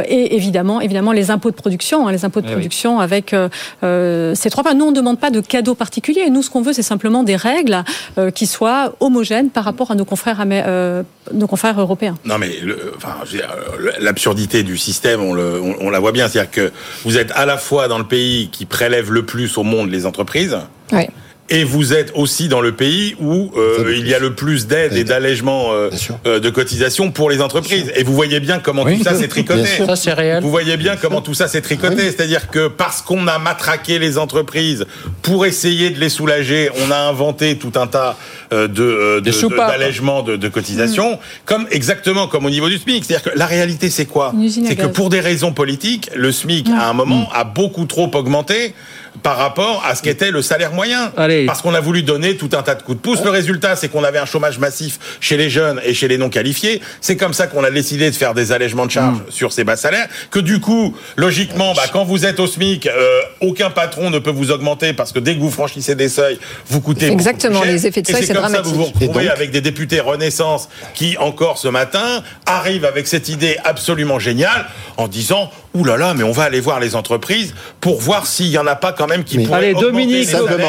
et 0.09 0.37
évidemment, 0.37 0.81
évidemment, 0.81 1.13
les 1.13 1.31
impôts 1.31 1.51
de 1.51 1.57
production, 1.57 2.07
hein, 2.07 2.13
les 2.13 2.25
impôts 2.25 2.41
de 2.41 2.49
eh 2.49 2.53
production 2.53 3.01
avec 3.01 3.35
ces 3.81 4.51
trois 4.51 4.65
points. 4.65 4.75
Nous, 4.75 4.87
on 4.87 4.91
ne 4.91 4.97
demande 4.97 5.19
pas 5.19 5.31
de 5.31 5.41
cadeaux 5.41 5.75
particuliers. 5.75 6.31
Nous, 6.31 6.43
ce 6.43 6.51
qu'on 6.51 6.63
veut, 6.63 6.73
c'est 6.73 6.83
simplement 6.83 7.23
des 7.23 7.37
règles 7.37 7.85
qui 8.35 8.47
soient 8.47 8.95
homogènes 9.01 9.51
par 9.51 9.65
rapport 9.65 9.91
à 9.91 9.95
nos 9.95 10.05
confrères, 10.05 10.45
nos 11.33 11.47
confrères 11.47 11.81
européens. 11.81 12.17
Non, 12.25 12.39
mais 12.39 12.51
l'absurdité 13.99 14.63
du 14.63 14.77
système, 14.77 15.23
on, 15.23 15.33
le, 15.35 15.61
on, 15.61 15.87
on 15.87 15.91
la 15.91 16.01
voit 16.01 16.13
bien. 16.13 16.29
C'est-à-dire 16.29 16.51
que 16.51 16.73
vous 17.05 17.19
êtes 17.19 17.33
à 17.33 17.47
la 17.47 17.57
fois 17.57 17.89
dans 17.89 17.99
le 17.99 18.07
pays 18.07 18.49
qui 18.51 18.67
prélève 18.67 19.11
le 19.11 19.25
plus 19.25 19.57
au 19.59 19.63
monde 19.63 19.91
les 19.91 20.07
entreprises. 20.07 20.59
Et 21.53 21.65
vous 21.65 21.93
êtes 21.93 22.13
aussi 22.15 22.47
dans 22.47 22.61
le 22.61 22.71
pays 22.71 23.17
où 23.19 23.51
euh, 23.57 23.93
il 23.99 24.07
y 24.07 24.15
a 24.15 24.21
le 24.21 24.35
plus 24.35 24.69
d'aides 24.69 24.93
et 24.93 25.03
d'allègements 25.03 25.73
euh, 25.73 25.91
euh, 26.25 26.39
de 26.39 26.49
cotisations 26.49 27.11
pour 27.11 27.29
les 27.29 27.43
entreprises. 27.43 27.91
Et 27.97 28.05
vous 28.05 28.15
voyez 28.15 28.39
bien 28.39 28.61
comment 28.61 28.85
tout 28.85 29.03
ça 29.03 29.17
s'est 29.17 29.27
tricoté. 29.27 29.67
Ça, 29.85 29.97
c'est 29.97 30.13
réel. 30.13 30.45
Vous 30.45 30.51
voyez 30.51 30.77
bien 30.77 30.95
comment 30.95 31.21
tout 31.21 31.35
ça 31.35 31.49
s'est 31.49 31.61
tricoté. 31.61 32.03
C'est-à-dire 32.03 32.51
que 32.51 32.69
parce 32.69 33.03
qu'on 33.03 33.27
a 33.27 33.41
matraqué 33.41 33.99
les 33.99 34.17
entreprises 34.17 34.87
pour 35.23 35.45
essayer 35.45 35.91
de 35.91 35.99
les 35.99 36.09
soulager, 36.09 36.71
on 36.87 36.93
a 36.93 36.99
inventé 36.99 37.57
tout 37.59 37.73
un 37.75 37.89
tas 37.89 38.17
de 38.53 39.21
d'allègements 39.21 40.23
de, 40.23 40.33
de, 40.33 40.37
de, 40.37 40.49
cotisations, 40.49 41.15
mm. 41.15 41.19
comme 41.47 41.67
exactement 41.73 42.29
comme 42.29 42.47
au 42.47 42.51
niveau 42.51 42.69
du 42.69 42.79
SMIC. 42.79 43.05
C'est-à-dire 43.05 43.33
que 43.33 43.37
la 43.37 43.47
réalité, 43.47 43.91
c'est 43.91 44.07
quoi? 44.07 44.33
C'est 44.49 44.77
que 44.77 44.87
pour 44.87 45.11
des 45.11 45.21
raisons 45.21 45.53
politiques, 45.53 46.11
le 46.15 46.31
SMIC 46.31 46.69
à 46.69 46.91
un 46.91 46.93
moment 46.93 47.29
a 47.33 47.43
beaucoup 47.43 47.87
trop 47.87 48.09
augmenté 48.15 48.75
par 49.23 49.37
rapport 49.37 49.85
à 49.87 49.95
ce 49.95 50.03
qu'était 50.03 50.31
le 50.31 50.43
salaire 50.43 50.73
moyen. 50.73 51.13
Parce 51.47 51.63
qu'on 51.63 51.75
a 51.75 51.81
voulu 51.81 52.03
donner 52.03 52.37
tout 52.37 52.51
un 52.53 52.63
tas 52.63 52.75
de 52.75 52.83
coups 52.83 52.99
de 52.99 53.03
pouce. 53.03 53.23
Le 53.25 53.31
résultat, 53.31 53.77
c'est 53.77 53.89
qu'on 53.89 54.05
avait 54.05 54.19
un 54.19 54.27
chômage 54.27 54.59
massif 54.59 54.99
chez 55.21 55.37
les 55.37 55.51
jeunes 55.51 55.81
et 55.85 55.95
chez 55.95 56.09
les 56.09 56.19
non 56.19 56.29
qualifiés. 56.29 56.81
C'est 57.01 57.17
comme 57.17 57.35
ça 57.35 57.47
qu'on 57.47 57.65
a 57.65 57.71
décidé 57.71 58.11
de 58.11 58.17
faire 58.17 58.35
des 58.35 58.53
allègements 58.53 58.87
de 58.87 58.91
charges 58.91 59.19
mm. 59.19 59.31
sur 59.31 59.53
ces 59.53 59.65
bas 59.65 59.77
salaires. 59.77 60.09
Que 60.31 60.39
du 60.39 60.61
coup, 60.61 60.95
logiquement, 61.17 61.75
bah, 61.75 61.85
quand 61.93 62.05
vous 62.05 62.25
êtes 62.25 62.41
au 62.41 62.47
SMIC, 62.47 62.87
euh, 62.87 63.21
aucun 63.41 63.71
patron 63.71 64.11
ne 64.11 64.19
peut 64.19 64.31
vous 64.31 64.51
augmenter 64.51 64.93
parce 64.93 65.13
que 65.13 65.19
dès 65.19 65.35
que 65.35 65.41
vous 65.41 65.51
franchissez 65.51 65.95
des 65.95 66.09
seuils, 66.09 66.39
vous 66.67 66.81
coûtez 66.81 67.11
Exactement, 67.11 67.63
les 67.63 67.87
effets 67.87 68.03
de 68.03 68.07
seuil, 68.07 68.25
c'est 68.25 68.33
dramatique. 68.33 68.65
Ça, 68.65 68.71
vous 68.71 68.77
vous 68.77 68.85
retrouvez 68.85 69.29
avec 69.29 69.51
des 69.51 69.61
députés 69.61 70.01
Renaissance 70.01 70.69
qui, 70.95 71.17
encore 71.19 71.59
ce 71.59 71.69
matin, 71.69 72.23
arrivent 72.47 72.85
avec 72.85 73.07
cette 73.07 73.29
idée 73.29 73.57
absolument 73.65 74.19
géniale 74.19 74.67
en 74.97 75.09
disant 75.09 75.51
Ouh 75.75 75.85
là 75.85 75.97
là, 75.97 76.15
mais 76.15 76.25
on 76.25 76.33
va 76.33 76.45
aller 76.45 76.61
voir 76.61 76.81
les 76.81 76.97
entreprises 76.97 77.55
pour 77.81 78.01
voir 78.01 78.27
s'il 78.27 78.49
y 78.49 78.59
en 78.59 78.67
a 78.67 78.75
pas 78.75 78.93
quand 78.93 79.07
même 79.07 79.23
qui 79.23 79.39
pourraient 79.39 79.59
Allez, 79.59 79.75
Dominique, 79.75 80.29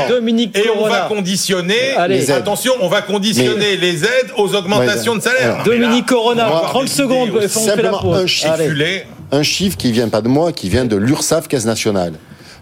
Dominique 0.09 0.55
Et 0.55 0.69
on 0.77 0.87
va 0.87 1.01
conditionner, 1.01 1.95
attention, 2.29 2.73
on 2.81 2.87
va 2.87 3.01
conditionner 3.01 3.77
les 3.77 4.03
aides 4.03 4.31
aux 4.37 4.53
augmentations 4.55 5.15
de 5.15 5.21
salaire. 5.21 5.63
Dominique 5.63 6.05
Corona, 6.05 6.49
30 6.67 6.87
secondes. 6.87 7.47
Simplement 7.47 8.13
un 8.13 8.27
chiffre, 8.27 8.53
un 9.31 9.43
chiffre 9.43 9.77
qui 9.77 9.91
vient 9.91 10.09
pas 10.09 10.21
de 10.21 10.27
moi, 10.27 10.51
qui 10.51 10.69
vient 10.69 10.85
de 10.85 10.95
l'URSSAF, 10.95 11.47
Caisse 11.47 11.65
nationale. 11.65 12.13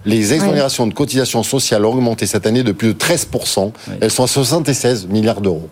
Les 0.06 0.34
exonérations 0.34 0.88
de 0.88 0.94
cotisations 0.94 1.44
sociales 1.44 1.84
ont 1.84 1.94
augmenté 1.94 2.26
cette 2.26 2.48
année 2.48 2.64
de 2.64 2.72
plus 2.72 2.90
de 2.90 2.94
13%. 2.94 3.72
Elles 4.00 4.12
sont 4.12 4.24
à 4.24 4.28
76 4.28 5.08
milliards 5.08 5.42
d'euros. 5.42 5.70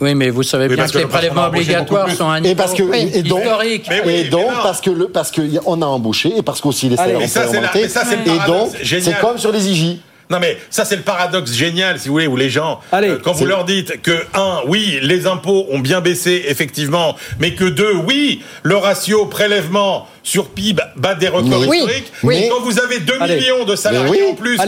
Oui, 0.00 0.14
mais 0.14 0.30
vous 0.30 0.42
savez 0.42 0.68
bien 0.68 0.86
que, 0.86 0.98
les 0.98 1.06
prélèvements 1.06 1.46
obligatoires 1.46 2.10
sont 2.10 2.28
un 2.28 2.40
niveau 2.40 2.52
et 2.52 2.56
parce 2.56 2.74
que, 2.74 2.82
et 2.82 3.22
donc, 3.22 3.40
historique. 3.40 3.90
et 4.06 4.24
donc 4.24 4.52
parce 4.62 4.80
que 4.80 4.90
le, 4.90 5.08
parce 5.08 5.30
qu'on 5.30 5.82
a 5.82 5.86
embauché 5.86 6.36
et 6.36 6.42
parce 6.42 6.60
qu'aussi 6.60 6.88
les 6.88 6.96
salaires 6.96 7.18
ont 7.18 7.48
augmenté. 7.48 7.84
Et 7.84 8.46
donc, 8.46 8.70
c'est 8.82 9.18
comme 9.20 9.38
sur 9.38 9.52
les 9.52 9.68
IJ. 9.68 9.98
Non 10.30 10.38
mais 10.40 10.58
ça 10.70 10.84
c'est 10.84 10.96
le 10.96 11.02
paradoxe 11.02 11.52
génial 11.52 11.98
si 11.98 12.08
vous 12.08 12.14
voulez 12.14 12.26
où 12.26 12.36
les 12.36 12.50
gens 12.50 12.80
euh, 12.92 13.18
quand 13.22 13.32
vous 13.32 13.46
leur 13.46 13.64
dites 13.64 14.02
que 14.02 14.26
un 14.34 14.60
oui 14.66 14.98
les 15.02 15.26
impôts 15.26 15.66
ont 15.70 15.78
bien 15.78 16.00
baissé 16.00 16.44
effectivement 16.48 17.14
mais 17.38 17.54
que 17.54 17.64
deux 17.64 17.94
oui 17.94 18.42
le 18.62 18.76
ratio 18.76 19.26
prélèvement 19.26 20.08
sur 20.24 20.48
PIB 20.48 20.82
bat 20.96 21.14
des 21.14 21.28
records 21.28 21.64
historiques 21.64 22.12
mais 22.24 22.48
quand 22.48 22.60
vous 22.60 22.80
avez 22.80 22.98
2 22.98 23.18
millions 23.20 23.64
de 23.64 23.76
salariés 23.76 24.24
en 24.28 24.34
plus 24.34 24.58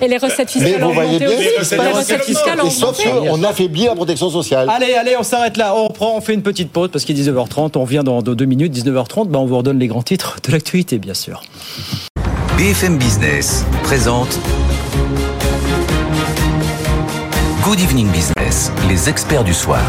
et 0.00 0.08
les 0.08 0.18
recettes 0.18 0.50
fiscales 0.50 0.84
ont 0.84 0.90
augmenté 0.90 1.26
aussi. 1.26 1.74
les 1.76 1.90
recettes 1.90 2.24
fiscales 2.24 2.60
on 3.30 3.42
affaiblit 3.42 3.86
la 3.86 3.94
protection 3.94 4.30
sociale. 4.30 4.70
Allez 4.70 4.94
allez 4.94 5.16
on 5.18 5.22
s'arrête 5.22 5.56
là. 5.56 5.74
On 5.74 5.88
reprend 5.88 6.16
on 6.16 6.20
fait 6.20 6.34
une 6.34 6.42
petite 6.42 6.70
pause 6.70 6.90
parce 6.92 7.04
qu'il 7.04 7.18
est 7.18 7.30
19h30 7.30 7.72
on 7.76 7.82
revient 7.82 8.02
dans 8.04 8.22
deux 8.22 8.44
minutes. 8.44 8.72
19h30 8.72 9.28
bah 9.28 9.38
on 9.38 9.46
vous 9.46 9.58
redonne 9.58 9.78
les 9.78 9.88
grands 9.88 10.02
titres 10.02 10.36
de 10.46 10.52
l'actualité 10.52 10.98
bien 10.98 11.14
sûr 11.14 11.42
BFM 12.56 12.98
Business 12.98 13.64
présente 13.82 14.38
Good 17.64 17.80
Evening 17.80 18.08
Business, 18.12 18.70
les 18.88 19.08
experts 19.08 19.42
du 19.42 19.52
soir. 19.52 19.82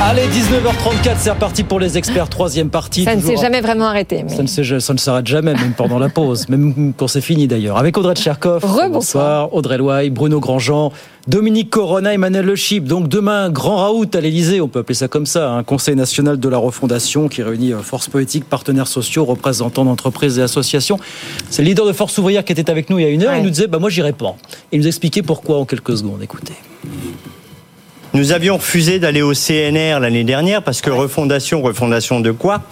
Allez, 0.00 0.22
19h34, 0.22 1.16
c'est 1.18 1.30
reparti 1.30 1.62
pour 1.62 1.78
les 1.78 1.96
experts, 1.96 2.28
troisième 2.28 2.70
partie. 2.70 3.04
Ça 3.04 3.14
ne 3.14 3.20
s'est 3.20 3.36
jamais 3.36 3.60
vraiment 3.60 3.86
arrêté. 3.86 4.24
Ça, 4.28 4.42
ne 4.42 4.78
ça 4.80 4.92
ne 4.92 4.98
s'arrête 4.98 5.26
jamais, 5.26 5.54
même 5.54 5.74
pendant 5.76 5.98
la 5.98 6.08
pause, 6.08 6.48
même 6.48 6.92
quand 6.96 7.06
c'est 7.06 7.20
fini 7.20 7.46
d'ailleurs. 7.46 7.76
Avec 7.78 7.96
Audrey 7.96 8.14
Tcherkov, 8.14 8.64
bonsoir. 8.90 9.54
Audrey 9.54 9.78
Loy, 9.78 10.10
Bruno 10.10 10.40
Grandjean, 10.40 10.92
Dominique 11.28 11.70
Corona, 11.70 12.12
Emmanuel 12.12 12.44
Le 12.44 12.56
Chip. 12.56 12.84
Donc 12.84 13.08
demain, 13.08 13.48
grand 13.50 13.76
raout 13.76 14.12
à 14.14 14.20
l'Elysée, 14.20 14.60
on 14.60 14.68
peut 14.68 14.80
appeler 14.80 14.96
ça 14.96 15.08
comme 15.08 15.26
ça, 15.26 15.50
un 15.50 15.58
hein. 15.58 15.62
Conseil 15.62 15.94
national 15.94 16.40
de 16.40 16.48
la 16.48 16.58
refondation 16.58 17.28
qui 17.28 17.42
réunit 17.42 17.72
euh, 17.72 17.78
forces 17.78 18.08
politiques, 18.08 18.44
partenaires 18.44 18.88
sociaux, 18.88 19.24
représentants 19.24 19.84
d'entreprises 19.84 20.38
et 20.38 20.42
associations. 20.42 20.98
C'est 21.48 21.62
le 21.62 21.68
leader 21.68 21.86
de 21.86 21.92
Force 21.92 22.18
ouvrière 22.18 22.44
qui 22.44 22.52
était 22.52 22.70
avec 22.70 22.90
nous 22.90 22.98
il 22.98 23.02
y 23.02 23.06
a 23.06 23.10
une 23.10 23.22
heure. 23.22 23.36
Il 23.36 23.44
nous 23.44 23.50
disait, 23.50 23.68
bah 23.68 23.78
moi 23.78 23.88
j'irai 23.90 24.12
pas. 24.12 24.34
Il 24.72 24.80
nous 24.80 24.86
expliquait 24.86 25.22
pourquoi 25.22 25.58
en 25.58 25.64
quelques 25.64 25.96
secondes. 25.96 26.22
Écoutez. 26.22 26.54
Nous 28.14 28.32
avions 28.32 28.58
refusé 28.58 28.98
d'aller 28.98 29.22
au 29.22 29.32
CNR 29.32 29.98
l'année 30.00 30.24
dernière 30.24 30.62
parce 30.62 30.82
que 30.82 30.90
refondation, 30.90 31.62
refondation 31.62 32.20
de 32.20 32.30
quoi 32.30 32.62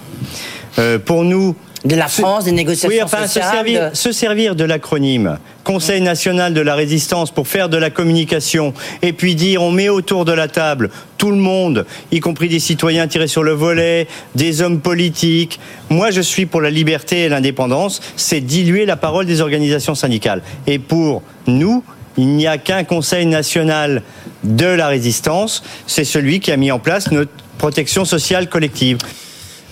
euh, 0.78 0.98
Pour 0.98 1.24
nous, 1.24 1.56
de 1.84 1.96
la 1.96 2.08
France, 2.08 2.44
des 2.44 2.52
négociations 2.52 2.90
oui, 2.90 3.02
enfin, 3.02 3.26
Se 3.26 3.40
servir, 3.40 3.90
se 3.94 4.12
servir 4.12 4.54
de 4.54 4.64
l'acronyme 4.64 5.38
Conseil 5.64 6.02
national 6.02 6.52
de 6.52 6.60
la 6.60 6.74
résistance 6.74 7.30
pour 7.30 7.48
faire 7.48 7.70
de 7.70 7.78
la 7.78 7.88
communication 7.88 8.74
et 9.00 9.14
puis 9.14 9.34
dire 9.34 9.62
on 9.62 9.70
met 9.70 9.88
autour 9.88 10.26
de 10.26 10.32
la 10.32 10.48
table 10.48 10.90
tout 11.16 11.30
le 11.30 11.36
monde, 11.36 11.86
y 12.12 12.20
compris 12.20 12.48
des 12.48 12.60
citoyens 12.60 13.06
tirés 13.06 13.28
sur 13.28 13.42
le 13.42 13.52
volet, 13.52 14.08
des 14.34 14.62
hommes 14.62 14.80
politiques. 14.80 15.60
Moi, 15.90 16.10
je 16.10 16.22
suis 16.22 16.46
pour 16.46 16.62
la 16.62 16.70
liberté 16.70 17.24
et 17.24 17.28
l'indépendance. 17.28 18.00
C'est 18.16 18.40
diluer 18.40 18.86
la 18.86 18.96
parole 18.96 19.26
des 19.26 19.42
organisations 19.42 19.94
syndicales. 19.94 20.40
Et 20.66 20.78
pour 20.78 21.22
nous, 21.46 21.84
il 22.20 22.36
n'y 22.36 22.46
a 22.46 22.58
qu'un 22.58 22.84
Conseil 22.84 23.26
national 23.26 24.02
de 24.44 24.66
la 24.66 24.88
résistance. 24.88 25.62
C'est 25.86 26.04
celui 26.04 26.40
qui 26.40 26.52
a 26.52 26.56
mis 26.56 26.70
en 26.70 26.78
place 26.78 27.10
notre 27.10 27.32
protection 27.58 28.04
sociale 28.04 28.48
collective. 28.48 28.98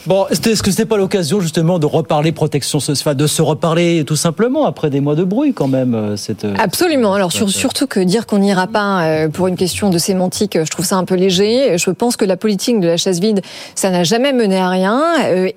Bon, 0.09 0.27
est-ce 0.29 0.63
que 0.63 0.71
ce 0.71 0.81
n'est 0.81 0.87
pas 0.87 0.97
l'occasion 0.97 1.39
justement 1.39 1.79
de 1.79 1.85
reparler 1.85 2.33
protection 2.33 2.81
sociale, 2.81 3.15
de 3.15 3.27
se 3.27 3.43
reparler 3.43 4.07
tout 4.07 4.17
simplement 4.17 4.65
après 4.65 4.89
des 4.89 5.01
mois 5.01 5.15
de 5.15 5.23
bruit 5.23 5.53
quand 5.53 5.69
même 5.69 5.95
euh, 5.95 6.17
cette, 6.17 6.47
euh, 6.47 6.55
Absolument. 6.59 7.13
Alors 7.13 7.31
surtout 7.31 7.87
que 7.87 8.01
dire 8.01 8.27
qu'on 8.27 8.39
n'ira 8.39 8.69
pas 8.69 9.03
euh, 9.03 9.29
pour 9.29 9.49
une 9.49 9.57
question 9.57 9.91
de 9.91 9.99
sémantique, 9.99 10.57
je 10.65 10.71
trouve 10.71 10.87
ça 10.87 10.97
un 10.97 11.05
peu 11.05 11.15
léger. 11.15 11.77
Je 11.77 11.91
pense 11.91 12.17
que 12.17 12.25
la 12.25 12.39
politique 12.39 12.81
de 12.81 12.87
la 12.87 12.97
chaise 12.97 13.21
vide, 13.21 13.43
ça 13.75 13.91
n'a 13.91 14.03
jamais 14.03 14.33
mené 14.33 14.57
à 14.57 14.71
rien. 14.71 15.03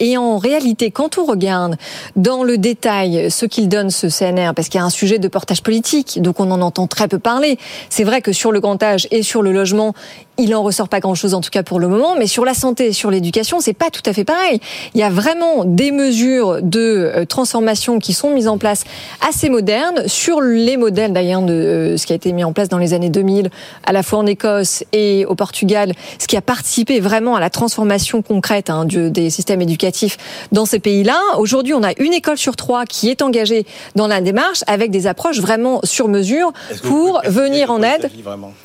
Et 0.02 0.18
en 0.18 0.38
réalité, 0.38 0.92
quand 0.92 1.18
on 1.18 1.24
regarde 1.24 1.78
dans 2.18 2.44
le 2.44 2.58
détail 2.58 3.32
ce 3.32 3.46
qu'il 3.46 3.70
donne 3.70 3.90
ce 3.90 4.08
CNR, 4.08 4.52
parce 4.54 4.68
qu'il 4.68 4.80
y 4.80 4.84
a 4.84 4.86
un 4.86 4.90
sujet 4.90 5.18
de 5.18 5.30
portage 5.30 5.64
politique, 5.64 6.22
donc 6.22 6.42
on 6.42 6.52
en 6.52 6.60
entend 6.60 6.88
très 6.88 7.08
peu 7.08 7.20
parler. 7.20 7.58
C'est 7.90 8.04
vrai 8.04 8.22
que 8.22 8.34
sur 8.34 8.52
le 8.52 8.60
grand 8.60 8.84
âge 8.84 9.08
et 9.12 9.24
sur 9.24 9.44
le 9.44 9.54
logement, 9.54 9.94
il 10.42 10.56
en 10.56 10.64
ressort 10.64 10.90
pas 10.90 11.00
grand-chose 11.00 11.36
en 11.36 11.42
tout 11.42 11.52
cas 11.52 11.62
pour 11.62 11.80
le 11.80 11.88
moment, 11.88 12.16
mais 12.18 12.26
sur 12.26 12.46
la 12.46 12.54
santé, 12.54 12.94
sur 12.94 13.12
l'éducation, 13.12 13.60
c'est 13.60 13.74
pas 13.74 13.92
tout 13.92 14.02
à 14.06 14.14
fait 14.14 14.24
pareil. 14.24 14.60
Il 14.96 15.00
y 15.00 15.04
a 15.04 15.10
vraiment 15.10 15.66
des 15.66 15.92
mesures 15.92 16.62
de 16.62 16.80
euh, 17.16 17.26
transformation 17.26 18.00
qui 18.00 18.14
sont 18.14 18.32
mises 18.32 18.48
en 18.48 18.58
place 18.58 18.84
assez 19.28 19.50
modernes 19.50 20.08
sur 20.08 20.42
les 20.42 20.78
modèles 20.78 21.14
d'ailleurs 21.14 21.44
de 21.44 21.54
euh, 21.54 21.98
ce 21.98 22.08
qui 22.08 22.14
a 22.14 22.16
été 22.16 22.34
mis 22.34 22.44
en 22.44 22.54
place 22.54 22.70
dans 22.70 22.80
les 22.80 22.94
années 22.94 23.10
2000, 23.10 23.52
à 23.86 23.92
la 23.92 24.02
fois 24.02 24.20
en 24.20 24.26
Écosse 24.26 24.84
et 24.94 25.26
au 25.26 25.36
Portugal, 25.36 25.94
ce 26.18 26.26
qui 26.26 26.38
a 26.38 26.42
participé 26.42 27.00
vraiment 27.00 27.36
à 27.36 27.40
la 27.40 27.52
transformation 27.52 28.24
concrète 28.24 28.70
hein, 28.70 28.86
des 28.86 29.30
systèmes 29.30 29.62
éducatifs 29.62 30.18
dans 30.52 30.66
ces 30.66 30.80
pays-là. 30.80 31.20
Aujourd'hui, 31.38 31.76
on 31.76 31.84
a 31.84 31.92
une 32.00 32.14
école 32.14 32.38
sur 32.38 32.56
trois 32.56 32.86
qui 32.86 33.10
est 33.10 33.22
engagée 33.22 33.66
dans 33.96 34.08
la 34.08 34.22
démarche 34.22 34.64
avec 34.66 34.90
des 34.90 35.06
approches 35.06 35.40
vraiment 35.40 35.82
sur 35.84 36.08
mesure 36.08 36.52
pour 36.84 37.22
venir 37.26 37.70
en 37.70 37.84
aide. 37.84 38.10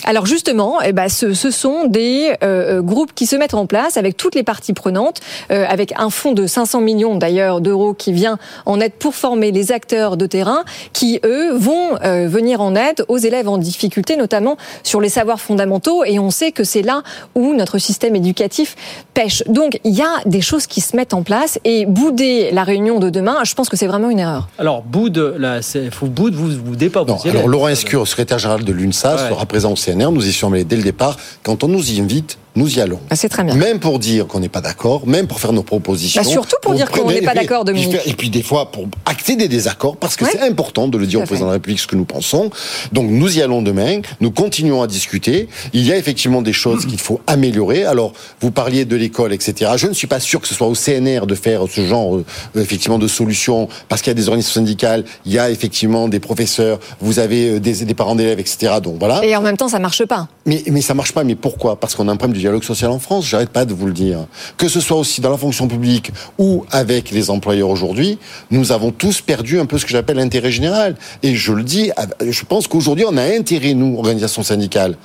Alors 0.05 0.25
justement, 0.25 0.81
eh 0.81 0.93
ben, 0.93 1.09
ce, 1.09 1.35
ce 1.35 1.51
sont 1.67 1.87
des 1.87 2.33
euh, 2.45 2.81
groupes 2.81 3.13
qui 3.13 3.27
se 3.27 3.35
mettent 3.35 3.55
en 3.55 3.67
place 3.67 3.97
avec 3.97 4.17
toutes 4.17 4.37
les 4.37 4.45
parties 4.45 4.73
prenantes, 4.73 5.21
avec 5.51 5.93
un 5.97 6.11
fonds 6.11 6.33
de 6.33 6.47
500 6.47 6.81
millions 6.81 7.17
d'ailleurs 7.17 7.61
d'euros 7.61 7.93
qui 7.93 8.13
vient 8.13 8.39
en 8.67 8.81
aide 8.81 8.93
pour 8.93 9.15
former 9.15 9.51
les 9.51 9.73
acteurs 9.73 10.17
de 10.17 10.27
terrain 10.27 10.63
qui, 10.93 11.21
eux, 11.25 11.53
vont 11.57 11.99
euh, 12.05 12.29
venir 12.29 12.61
en 12.61 12.75
aide 12.77 13.05
aux 13.09 13.19
élèves 13.19 13.49
en 13.49 13.59
difficulté, 13.59 14.17
notamment 14.17 14.57
sur 14.85 15.01
les 15.01 15.09
savoirs 15.09 15.41
fondamentaux. 15.41 16.05
Et 16.05 16.19
on 16.19 16.31
sait 16.31 16.53
que 16.53 16.65
c'est 16.65 16.83
là 16.83 17.03
où 17.35 17.55
notre 17.55 17.79
système 17.79 18.15
éducatif 18.15 18.77
pêche. 19.15 19.43
Donc 19.49 19.81
il 19.83 19.95
y 19.95 20.03
a 20.03 20.23
des 20.27 20.41
choses 20.41 20.67
qui 20.67 20.81
se 20.81 20.97
mettent 20.97 21.15
en 21.15 21.23
place 21.23 21.59
et 21.65 21.87
bouder 21.87 22.51
la 22.53 22.65
réunion 22.65 22.99
de 22.99 23.11
demain, 23.11 23.39
je 23.45 23.55
pense 23.55 23.69
que 23.69 23.77
c'est 23.77 23.87
vraiment 23.87 24.11
une 24.11 24.21
erreur. 24.21 24.49
Alors 24.59 24.83
boude, 24.83 25.35
là, 25.39 25.61
faut 25.91 26.07
boude, 26.07 26.35
vous 26.35 26.51
vous 26.51 26.63
boudez 26.63 26.91
pas. 26.91 27.05
Non, 27.05 27.19
alors 27.25 27.49
Laurent 27.49 27.69
Escure, 27.69 28.07
secrétaire 28.07 28.39
général 28.39 28.65
de 28.65 28.73
l'UNSA, 28.73 29.19
sera 29.31 29.47
présent 29.47 29.73
au 29.73 29.77
CNR. 29.77 30.13
Nous 30.13 30.27
y 30.27 30.33
sommes 30.33 30.55
allés 30.55 30.65
dès 30.65 30.77
le 30.77 30.83
départ. 30.83 31.17
Quand 31.43 31.56
on 31.63 31.69
nous 31.69 31.93
y 31.93 32.01
invite, 32.01 32.39
nous 32.57 32.79
y 32.79 32.81
allons. 32.81 32.99
Ah, 33.11 33.17
c'est 33.17 33.29
très 33.29 33.45
bien. 33.45 33.55
Même 33.55 33.79
pour 33.79 33.99
dire 33.99 34.27
qu'on 34.27 34.41
n'est 34.41 34.49
pas 34.49 34.63
d'accord, 34.63 35.07
même 35.07 35.27
pour 35.27 35.41
faire 35.41 35.53
nos 35.53 35.63
propositions. 35.63 36.23
Bah 36.23 36.29
surtout 36.29 36.57
pour, 36.63 36.75
dire 36.75 36.91
qu'on 36.91 37.11
n'est 37.11 37.21
pas 37.21 37.35
d'accord, 37.35 37.65
Dominique. 37.65 37.99
Et 38.07 38.15
puis 38.15 38.31
des 38.31 38.43
fois 38.43 38.73
pour 38.73 38.89
acter 39.05 39.37
des 39.37 39.49
désaccords, 39.49 39.97
parce 39.97 40.17
que 40.17 40.25
c'est 40.25 40.41
important 40.41 40.89
de 40.89 40.99
le 40.99 41.07
dire 41.07 41.21
au 41.21 41.25
président 41.25 41.47
de 41.47 41.51
la 41.51 41.55
République 41.55 41.81
ce 41.81 41.87
que 41.87 41.97
nous 41.97 42.05
pensons. 42.05 42.51
Donc 42.93 43.09
nous 43.11 43.39
y 43.39 43.43
allons 43.43 43.63
demain, 43.63 44.01
nous 44.21 44.31
continuons 44.31 44.83
à 44.83 44.87
discuter. 44.87 45.49
Il 45.73 45.87
y 45.87 45.93
a 45.93 45.97
effectivement 45.97 46.43
des 46.43 46.53
choses 46.53 46.87
qu'il 46.87 46.99
faut 46.99 47.21
améliorer. 47.27 47.85
Alors 47.85 48.13
vous 48.41 48.51
parliez 48.51 48.85
de 48.85 48.97
l'école, 48.97 49.33
etc. 49.33 49.73
Je 49.77 49.87
ne 49.87 49.93
suis 49.93 50.07
pas 50.07 50.21
sûr 50.21 50.41
que 50.41 50.49
ce 50.49 50.55
soit 50.55 50.67
au 50.67 50.75
CNR 50.75 51.27
de 51.27 51.35
faire 51.35 51.63
ce 51.71 51.85
genre 51.85 52.17
euh, 52.17 52.25
effectivement 52.57 52.99
de 52.99 53.09
solutions, 53.09 53.69
parce 53.89 54.01
qu'il 54.01 54.11
y 54.11 54.13
a 54.13 54.15
des 54.15 54.29
organisations 54.29 54.61
syndicales, 54.61 55.05
il 55.27 55.33
y 55.33 55.39
a 55.39 55.51
effectivement 55.51 56.09
des 56.09 56.21
professeurs, 56.21 56.79
vous 57.01 57.19
avez 57.19 57.51
euh, 57.51 57.61
des, 57.61 57.85
des 57.85 57.95
parents 57.95 58.15
d'élèves, 58.15 58.41
etc. 58.41 58.75
Donc 58.83 58.97
voilà. 58.99 59.25
Et 59.25 59.37
en 59.37 59.43
même 59.43 59.57
temps, 59.57 59.69
ça 59.69 59.79
marche 59.79 60.05
pas. 60.05 60.29
Mais 60.47 60.63
mais 60.71 60.81
ça 60.81 60.95
marche 60.95 61.13
pas. 61.13 61.25
Mais 61.25 61.35
pourquoi? 61.35 61.79
Parce 61.79 61.95
qu'on 61.95 62.09
a 62.09 62.13
un 62.13 62.17
problème 62.17 62.37
du 62.37 62.46
dialogue 62.47 62.63
social 62.63 62.93
en 62.93 63.01
France. 63.01 63.27
J'arrête 63.27 63.51
pas 63.51 63.65
de 63.65 63.75
vous 63.75 63.87
le 63.87 63.93
dire. 63.93 64.27
Que 64.57 64.69
ce 64.69 64.81
soit 64.81 64.97
aussi 64.97 65.21
dans 65.21 65.31
la 65.31 65.37
fonction 65.37 65.67
publique 65.67 66.13
ou 66.39 66.65
avec 66.71 67.11
les 67.11 67.29
employeurs 67.29 67.69
aujourd'hui, 67.69 68.19
nous 68.53 68.71
avons 68.71 68.93
tous 68.93 69.21
perdu 69.21 69.59
un 69.59 69.67
peu 69.67 69.79
ce 69.79 69.85
que 69.85 69.91
j'appelle 69.91 70.19
l'intérêt 70.19 70.53
général. 70.53 70.95
Et 71.25 71.35
je 71.35 71.53
le 71.53 71.65
dis, 71.65 71.91
je 72.21 72.45
pense 72.45 72.69
qu'aujourd'hui, 72.69 73.05
on 73.09 73.17
a 73.17 73.23
intérêt, 73.23 73.75
nous, 73.75 73.97
organisations 73.99 74.45
syndicales, 74.45 74.97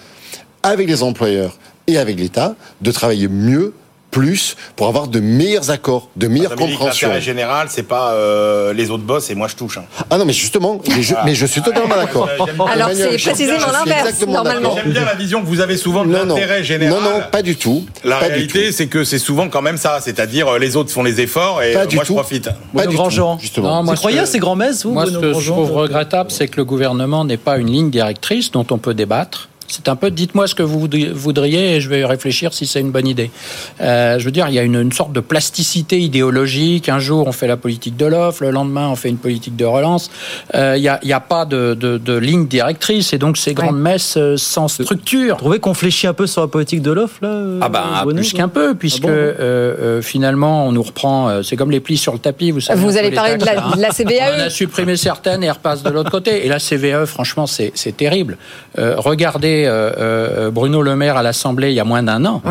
avec 0.62 0.88
les 0.88 1.02
employeurs 1.02 1.58
et 1.88 1.98
avec 1.98 2.20
l'État, 2.20 2.56
de 2.82 2.92
travailler 2.92 3.28
mieux 3.28 3.74
plus 4.12 4.58
pour 4.76 4.88
avoir 4.88 5.08
de 5.08 5.20
meilleurs 5.20 5.72
accords, 5.72 6.10
de 6.18 6.28
meilleures 6.28 6.56
compréhensions. 6.56 7.08
L'intérêt 7.08 7.22
général, 7.22 7.68
c'est 7.70 7.84
pas 7.84 8.12
euh, 8.12 8.74
les 8.74 8.92
autres 8.92 9.04
boss 9.04 9.30
et 9.30 9.36
moi 9.36 9.48
je 9.48 9.56
touche. 9.56 9.78
Hein. 9.78 9.86
Ah 10.10 10.18
non, 10.18 10.26
mais 10.26 10.34
justement, 10.34 10.80
mais 11.26 11.34
je, 11.34 11.46
suis 11.46 11.62
totalement 11.62 11.96
d'accord. 11.96 12.30
Alors 12.70 12.90
c'est 12.94 13.18
précisément 13.18 13.72
l'inverse 13.72 14.26
normalement. 14.28 14.76
J'aime 14.76 14.92
bien 14.92 15.06
la 15.06 15.16
vision 15.16 15.42
que 15.42 15.48
vous 15.48 15.62
avez 15.62 15.78
souvent 15.78 16.06
de 16.06 16.12
l'intérêt 16.12 16.64
général. 16.64 17.02
Non, 17.02 17.10
non, 17.10 17.22
pas 17.32 17.42
du 17.42 17.56
tout. 17.56 17.86
La 18.04 18.20
réalité, 18.20 18.72
c'est 18.72 18.88
que 18.88 19.04
c'est 19.04 19.20
souvent 19.20 19.50
quand 19.50 19.62
même 19.62 19.78
ça, 19.78 20.00
c'est-à-dire 20.02 20.48
euh, 20.48 20.60
les 20.60 20.76
autres 20.76 20.92
font 20.92 21.04
les 21.04 21.22
efforts 21.22 21.64
et 21.64 21.74
moi 21.74 22.04
je 22.04 22.14
profite. 22.14 22.50
Pas 22.76 22.88
du 22.88 22.96
tout, 22.96 23.38
justement. 23.40 23.84
vous 23.84 23.94
croyez 23.94 24.20
à 24.20 24.26
ces 24.26 24.40
grands-messes 24.40 24.86
Moi, 24.86 25.06
ce 25.06 25.18
que 25.18 25.34
je 25.40 25.52
trouve 25.52 25.72
regrettable, 25.72 26.32
c'est 26.32 26.48
que 26.48 26.58
le 26.58 26.66
gouvernement 26.66 27.24
n'ait 27.24 27.38
pas 27.38 27.58
une 27.58 27.72
ligne 27.72 27.90
directrice 27.90 28.52
dont 28.52 28.66
on 28.72 28.78
peut 28.78 28.94
débattre 28.94 29.51
c'est 29.72 29.88
un 29.88 29.96
peu, 29.96 30.12
dites-moi 30.12 30.48
ce 30.48 30.56
que 30.56 30.64
vous 30.64 30.88
voudriez 31.14 31.76
et 31.76 31.82
je 31.82 31.90
vais 31.90 32.04
réfléchir 32.06 32.54
si 32.54 32.68
c'est 32.68 32.82
une 32.82 32.92
bonne 32.92 33.08
idée. 33.08 33.32
Euh, 33.80 34.20
je 34.20 34.26
veux 34.26 34.32
dire, 34.32 34.48
il 34.50 34.54
y 34.54 34.60
a 34.60 34.64
une, 34.64 34.92
sorte 34.92 35.14
de 35.14 35.20
plasticité 35.22 36.00
idéologique. 36.00 36.90
Un 36.90 37.00
jour, 37.00 37.28
on 37.28 37.32
fait 37.32 37.48
la 37.48 37.58
politique 37.58 37.96
de 37.96 38.06
l'offre, 38.06 38.44
le 38.44 38.52
lendemain, 38.52 38.90
on 38.90 38.96
fait 38.96 39.10
une 39.10 39.18
politique 39.18 39.56
de 39.56 39.66
relance. 39.66 40.12
Euh, 40.56 40.76
il 40.78 40.82
n'y 40.82 41.14
a, 41.14 41.20
pas 41.20 41.46
de, 41.46 42.18
ligne 42.18 42.48
directrice 42.48 43.14
et 43.14 43.18
donc 43.18 43.38
ces 43.38 43.54
grandes 43.54 43.80
messes 43.80 44.16
euh, 44.18 44.36
sans 44.38 44.68
structure. 44.68 45.36
Vous 45.36 45.42
trouvez 45.42 45.60
qu'on 45.60 45.74
fléchit 45.74 46.08
un 46.08 46.14
peu 46.14 46.28
sur 46.28 46.42
la 46.42 46.48
politique 46.48 46.82
de 46.82 46.92
l'offre 46.92 47.20
là 47.22 47.42
Ah 47.62 47.70
ben 47.70 48.14
plus 48.14 48.34
qu'un 48.34 48.50
peu, 48.50 48.76
puisque 48.76 49.06
ah 49.06 50.02
finalement, 50.02 50.68
on 50.68 50.72
nous 50.72 50.84
reprend. 50.84 51.42
c'est 51.44 51.56
comme 51.56 51.72
les 51.72 51.80
plis 51.80 51.98
sur 51.98 52.14
le 52.14 52.20
tapis. 52.20 52.52
Vous, 52.52 52.60
savez, 52.60 52.80
vous 52.80 52.98
allez 52.98 53.12
parler 53.12 53.38
de 53.38 53.46
la, 53.46 53.56
de 53.76 53.82
la, 53.82 53.90
CVAE. 53.90 54.36
On 54.38 54.42
a 54.42 54.50
supprimé 54.50 54.98
certaines 54.98 55.44
et 55.44 55.46
elles 55.46 55.54
repassent 55.54 55.84
de 55.84 55.90
l'autre 55.90 56.12
côté. 56.12 56.46
Et 56.46 56.50
la 56.50 56.60
CVAE, 56.60 57.06
franchement, 57.06 57.46
c'est 57.48 57.98
terrible. 57.98 58.38
regardez 58.78 59.61
euh, 59.68 59.92
euh, 59.98 60.52
Bruno 60.52 60.82
Le 60.82 60.96
Maire 60.96 61.18
à 61.18 61.24
l'Assemblée 61.24 61.70
il 61.70 61.76
y 61.76 61.80
a 61.80 61.84
moins 61.84 62.04
d'un 62.04 62.26
an. 62.26 62.42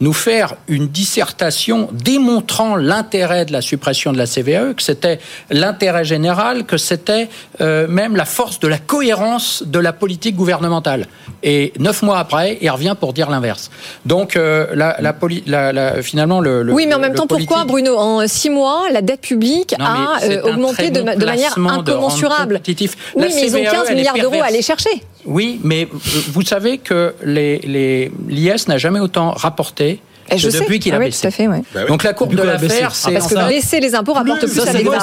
nous 0.00 0.12
faire 0.12 0.54
une 0.68 0.86
dissertation 0.86 1.88
démontrant 1.92 2.76
l'intérêt 2.76 3.44
de 3.44 3.52
la 3.52 3.60
suppression 3.60 4.12
de 4.12 4.18
la 4.18 4.26
CVAE, 4.26 4.74
que 4.74 4.82
c'était 4.82 5.18
l'intérêt 5.50 6.04
général, 6.04 6.66
que 6.66 6.76
c'était 6.76 7.28
euh, 7.60 7.88
même 7.88 8.14
la 8.14 8.24
force 8.24 8.60
de 8.60 8.68
la 8.68 8.78
cohérence 8.78 9.64
de 9.66 9.80
la 9.80 9.92
politique 9.92 10.36
gouvernementale. 10.36 11.08
Et 11.42 11.72
neuf 11.80 12.02
mois 12.02 12.20
après, 12.20 12.58
il 12.60 12.70
revient 12.70 12.94
pour 12.98 13.12
dire 13.12 13.28
l'inverse. 13.28 13.72
Donc, 14.06 14.36
la, 14.36 14.96
la, 15.00 16.02
finalement, 16.02 16.40
le, 16.40 16.72
Oui, 16.72 16.86
mais 16.86 16.94
en 16.94 17.00
même 17.00 17.14
temps, 17.14 17.26
pourquoi, 17.26 17.64
Bruno 17.64 17.96
En 17.98 18.28
six 18.28 18.50
mois, 18.50 18.84
la 18.92 19.02
dette 19.02 19.22
publique 19.22 19.74
a 19.80 20.18
augmenté 20.44 20.90
de, 20.90 21.02
manière 21.02 21.58
incommensurable. 21.58 22.60
Oui, 22.68 22.88
mais 23.16 23.46
ils 23.46 23.56
ont 23.56 23.64
15 23.64 23.90
milliards 23.90 24.14
d'euros 24.14 24.42
à 24.42 24.46
aller 24.46 24.62
chercher. 24.62 25.02
Oui, 25.24 25.60
mais 25.64 25.88
vous 26.28 26.42
savez 26.42 26.78
que 26.78 27.14
l'IS 27.24 28.68
n'a 28.68 28.78
jamais 28.78 29.00
autant 29.00 29.30
rapporté 29.32 30.00
je 30.36 30.50
depuis 30.50 30.78
qu'il 30.78 30.92
a 30.92 30.96
ah 30.96 31.00
baissé. 31.00 31.22
Tout 31.22 31.28
à 31.28 31.30
fait, 31.30 31.48
ouais. 31.48 31.62
Bah 31.74 31.84
Donc 31.86 32.04
la 32.04 32.12
courbe 32.12 32.34
de 32.34 32.42
l'affaire, 32.42 32.94
c'est 32.94 33.12
parce 33.12 33.28
que 33.28 33.48
baisser 33.48 33.80
les 33.80 33.94
impôts 33.94 34.12
rapporte 34.12 34.40
plus, 34.40 34.60
à 34.60 34.72
l'État. 34.72 34.98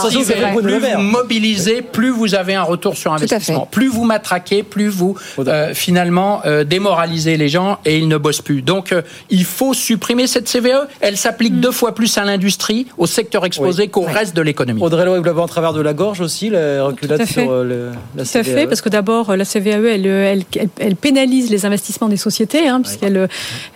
Plus 0.62 0.80
vous 0.80 1.02
mobilisez, 1.02 1.82
plus 1.82 2.10
vous 2.10 2.36
avez 2.36 2.56
un 2.56 2.64
retour 2.64 2.96
sur 2.98 3.14
investissement. 3.14 3.68
Plus 3.70 3.88
vous 3.88 4.04
matraquez, 4.04 4.64
plus 4.64 4.88
vous 4.88 5.18
euh, 5.40 5.74
finalement 5.74 6.42
euh, 6.46 6.64
démoralisez 6.64 7.38
les 7.38 7.50
gens 7.50 7.80
et 7.86 7.98
ils 7.98 8.08
ne 8.08 8.18
bossent 8.18 8.42
plus. 8.42 8.62
Donc 8.62 8.92
euh, 8.92 9.02
il 9.30 9.46
faut 9.46 9.74
supprimer 9.74 10.28
cette 10.28 10.50
CVE. 10.50 10.88
Elle 11.02 11.18
s'applique 11.18 11.60
deux 11.60 11.72
fois 11.72 11.96
plus 11.96 12.18
à 12.18 12.24
l'industrie, 12.24 12.88
au 12.98 13.08
secteur 13.08 13.46
exposé 13.46 13.88
qu'au 13.88 14.02
reste 14.02 14.36
de 14.36 14.42
l'économie. 14.42 14.82
Audrey 14.82 15.06
vous 15.06 15.24
l'avez 15.24 15.42
en 15.42 15.48
travers 15.48 15.74
de 15.74 15.82
la 15.82 15.94
gorge 15.94 16.22
aussi, 16.22 16.50
la 16.50 16.84
reculade 16.84 17.26
sur 17.26 17.64
le, 17.64 17.92
la 18.16 18.24
CVE. 18.24 18.32
Tout 18.32 18.38
à 18.38 18.44
fait, 18.44 18.68
parce 18.68 18.82
que 18.82 18.90
d'abord 18.90 19.36
la 19.36 19.46
CVE, 19.46 19.86
elle, 19.86 20.06
elle, 20.06 20.44
elle, 20.80 20.96
pénalise 20.96 21.50
les 21.50 21.66
investissements 21.66 22.10
des 22.10 22.18
sociétés, 22.18 22.68
hein, 22.68 22.82
puisqu'elle 22.82 23.28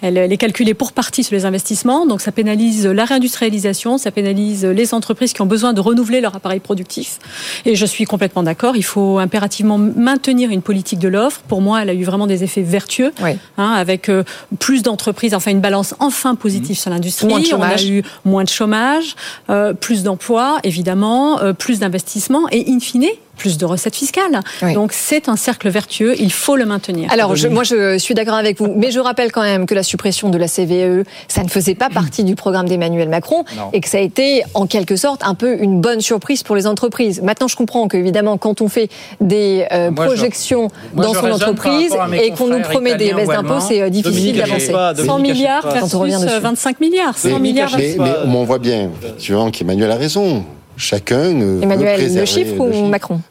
elle, 0.01 0.17
est 0.17 0.37
calculée 0.37 0.73
pour 0.73 0.91
partie 0.91 1.23
sur 1.23 1.35
les 1.35 1.38
investissements. 1.45 2.05
Donc 2.05 2.21
ça 2.21 2.31
pénalise 2.31 2.85
la 2.85 3.05
réindustrialisation, 3.05 3.97
ça 3.97 4.11
pénalise 4.11 4.65
les 4.65 4.93
entreprises 4.93 5.33
qui 5.33 5.41
ont 5.41 5.45
besoin 5.45 5.73
de 5.73 5.81
renouveler 5.81 6.21
leur 6.21 6.35
appareil 6.35 6.59
productif. 6.59 7.19
Et 7.65 7.75
je 7.75 7.85
suis 7.85 8.05
complètement 8.05 8.43
d'accord. 8.43 8.75
Il 8.75 8.83
faut 8.83 9.19
impérativement 9.19 9.77
maintenir 9.77 10.49
une 10.49 10.61
politique 10.61 10.99
de 10.99 11.07
l'offre. 11.07 11.41
Pour 11.47 11.61
moi, 11.61 11.81
elle 11.81 11.89
a 11.89 11.93
eu 11.93 12.03
vraiment 12.03 12.27
des 12.27 12.43
effets 12.43 12.61
vertueux, 12.61 13.11
hein, 13.21 13.71
avec 13.71 14.09
euh, 14.09 14.23
plus 14.59 14.83
d'entreprises, 14.83 15.33
enfin 15.33 15.51
une 15.51 15.61
balance 15.61 15.95
enfin 15.99 16.35
positive 16.35 16.75
mmh. 16.75 16.79
sur 16.79 16.89
l'industrie. 16.89 17.27
On 17.53 17.61
a 17.61 17.81
eu 17.81 18.03
moins 18.25 18.43
de 18.43 18.49
chômage, 18.49 19.15
euh, 19.49 19.73
plus 19.73 20.03
d'emplois, 20.03 20.59
évidemment, 20.63 21.41
euh, 21.41 21.53
plus 21.53 21.79
d'investissements 21.79 22.47
et 22.51 22.65
in 22.67 22.79
fine 22.79 23.07
plus 23.39 23.57
de 23.57 23.65
recettes 23.65 23.95
fiscales. 23.95 24.41
Donc 24.75 24.93
c'est 24.93 25.27
un 25.29 25.35
cercle 25.35 25.69
vertueux, 25.69 26.13
il 26.19 26.31
faut 26.31 26.55
le 26.55 26.65
maintenir. 26.65 27.11
Alors 27.11 27.33
moi 27.49 27.63
je 27.63 27.97
suis 27.97 28.13
d'accord 28.13 28.35
avec 28.35 28.59
vous, 28.59 28.71
mais 28.75 28.91
je 28.91 28.99
rappelle 28.99 29.31
quand 29.31 29.41
même 29.41 29.65
que 29.65 29.73
la 29.73 29.83
suppression 29.83 30.29
de 30.29 30.37
la 30.37 30.47
CVE, 30.47 31.03
ça 31.27 31.43
ne 31.43 31.49
faisait 31.49 31.75
pas 31.75 31.89
partie 31.89 32.23
du 32.23 32.35
programme 32.35 32.67
d'Emmanuel 32.67 33.09
Macron 33.09 33.43
et 33.73 33.81
que 33.81 33.89
ça 33.89 33.97
a 33.97 34.01
été 34.01 34.43
en 34.53 34.67
quelque 34.67 34.95
sorte 34.95 35.23
un 35.23 35.33
peu 35.33 35.59
une 35.59 35.81
bonne 35.81 36.01
surprise 36.01 36.43
pour 36.43 36.55
les 36.55 36.67
entreprises. 36.67 37.21
Maintenant 37.23 37.47
je 37.47 37.55
comprends 37.55 37.87
qu'évidemment 37.87 38.37
quand 38.37 38.61
on 38.61 38.67
fait 38.67 38.89
des 39.21 39.65
euh, 39.71 39.91
projections 39.91 40.67
dans 40.93 41.13
son 41.13 41.31
entreprise 41.31 41.95
et 42.21 42.31
qu'on 42.31 42.47
nous 42.47 42.61
promet 42.61 42.95
des 42.95 43.13
baisses 43.13 43.27
d'impôts, 43.27 43.59
c'est 43.59 43.81
euh, 43.81 43.89
difficile 43.89 44.37
d'avancer. 44.37 44.73
100 45.05 45.19
milliards 45.19 45.71
versus 45.71 45.93
25 46.41 46.79
milliards. 46.79 47.17
100 47.17 47.39
milliards. 47.39 47.75
Mais, 47.77 47.95
mais, 47.97 48.35
on 48.35 48.43
voit 48.43 48.59
bien, 48.59 48.89
tu 49.17 49.33
vois, 49.33 49.49
qu'Emmanuel 49.51 49.91
a 49.91 49.95
raison 49.95 50.43
chacun. 50.79 51.39
Emmanuel 51.61 52.15
le 52.15 52.25
chiffre 52.25 52.59
ou 52.59 52.87
Macron 52.87 53.21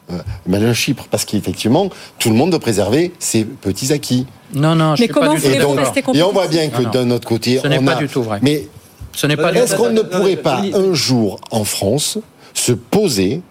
Emmanuel 0.47 0.73
Chypre, 0.73 1.07
parce 1.11 1.25
qu'effectivement, 1.25 1.89
tout 2.17 2.29
le 2.29 2.35
monde 2.35 2.51
doit 2.51 2.59
préserver 2.59 3.11
ses 3.19 3.43
petits 3.43 3.91
acquis. 3.91 4.25
Non, 4.53 4.75
non, 4.75 4.95
je 4.95 5.01
mais 5.01 5.07
comment 5.09 5.35
pas 5.35 5.81
rester 5.81 6.03
Et 6.13 6.23
on 6.23 6.31
voit 6.31 6.47
bien 6.47 6.69
que 6.69 6.83
d'un 6.83 7.11
autre 7.11 7.27
côté, 7.27 7.59
ce 7.61 7.67
n'est 7.67 7.79
pas 7.79 7.95
du 7.95 8.07
tout 8.07 8.23
vrai. 8.23 8.39
Mais 8.41 8.67
ce 9.13 9.27
n'est 9.27 9.37
pas. 9.37 9.51
Est-ce 9.53 9.75
qu'on 9.75 9.89
ne 9.89 10.01
pourrait 10.01 10.37
pas 10.37 10.61
un 10.73 10.93
jour 10.93 11.39
en 11.51 11.63
France 11.63 12.17
se 12.53 12.71
poser 12.71 13.41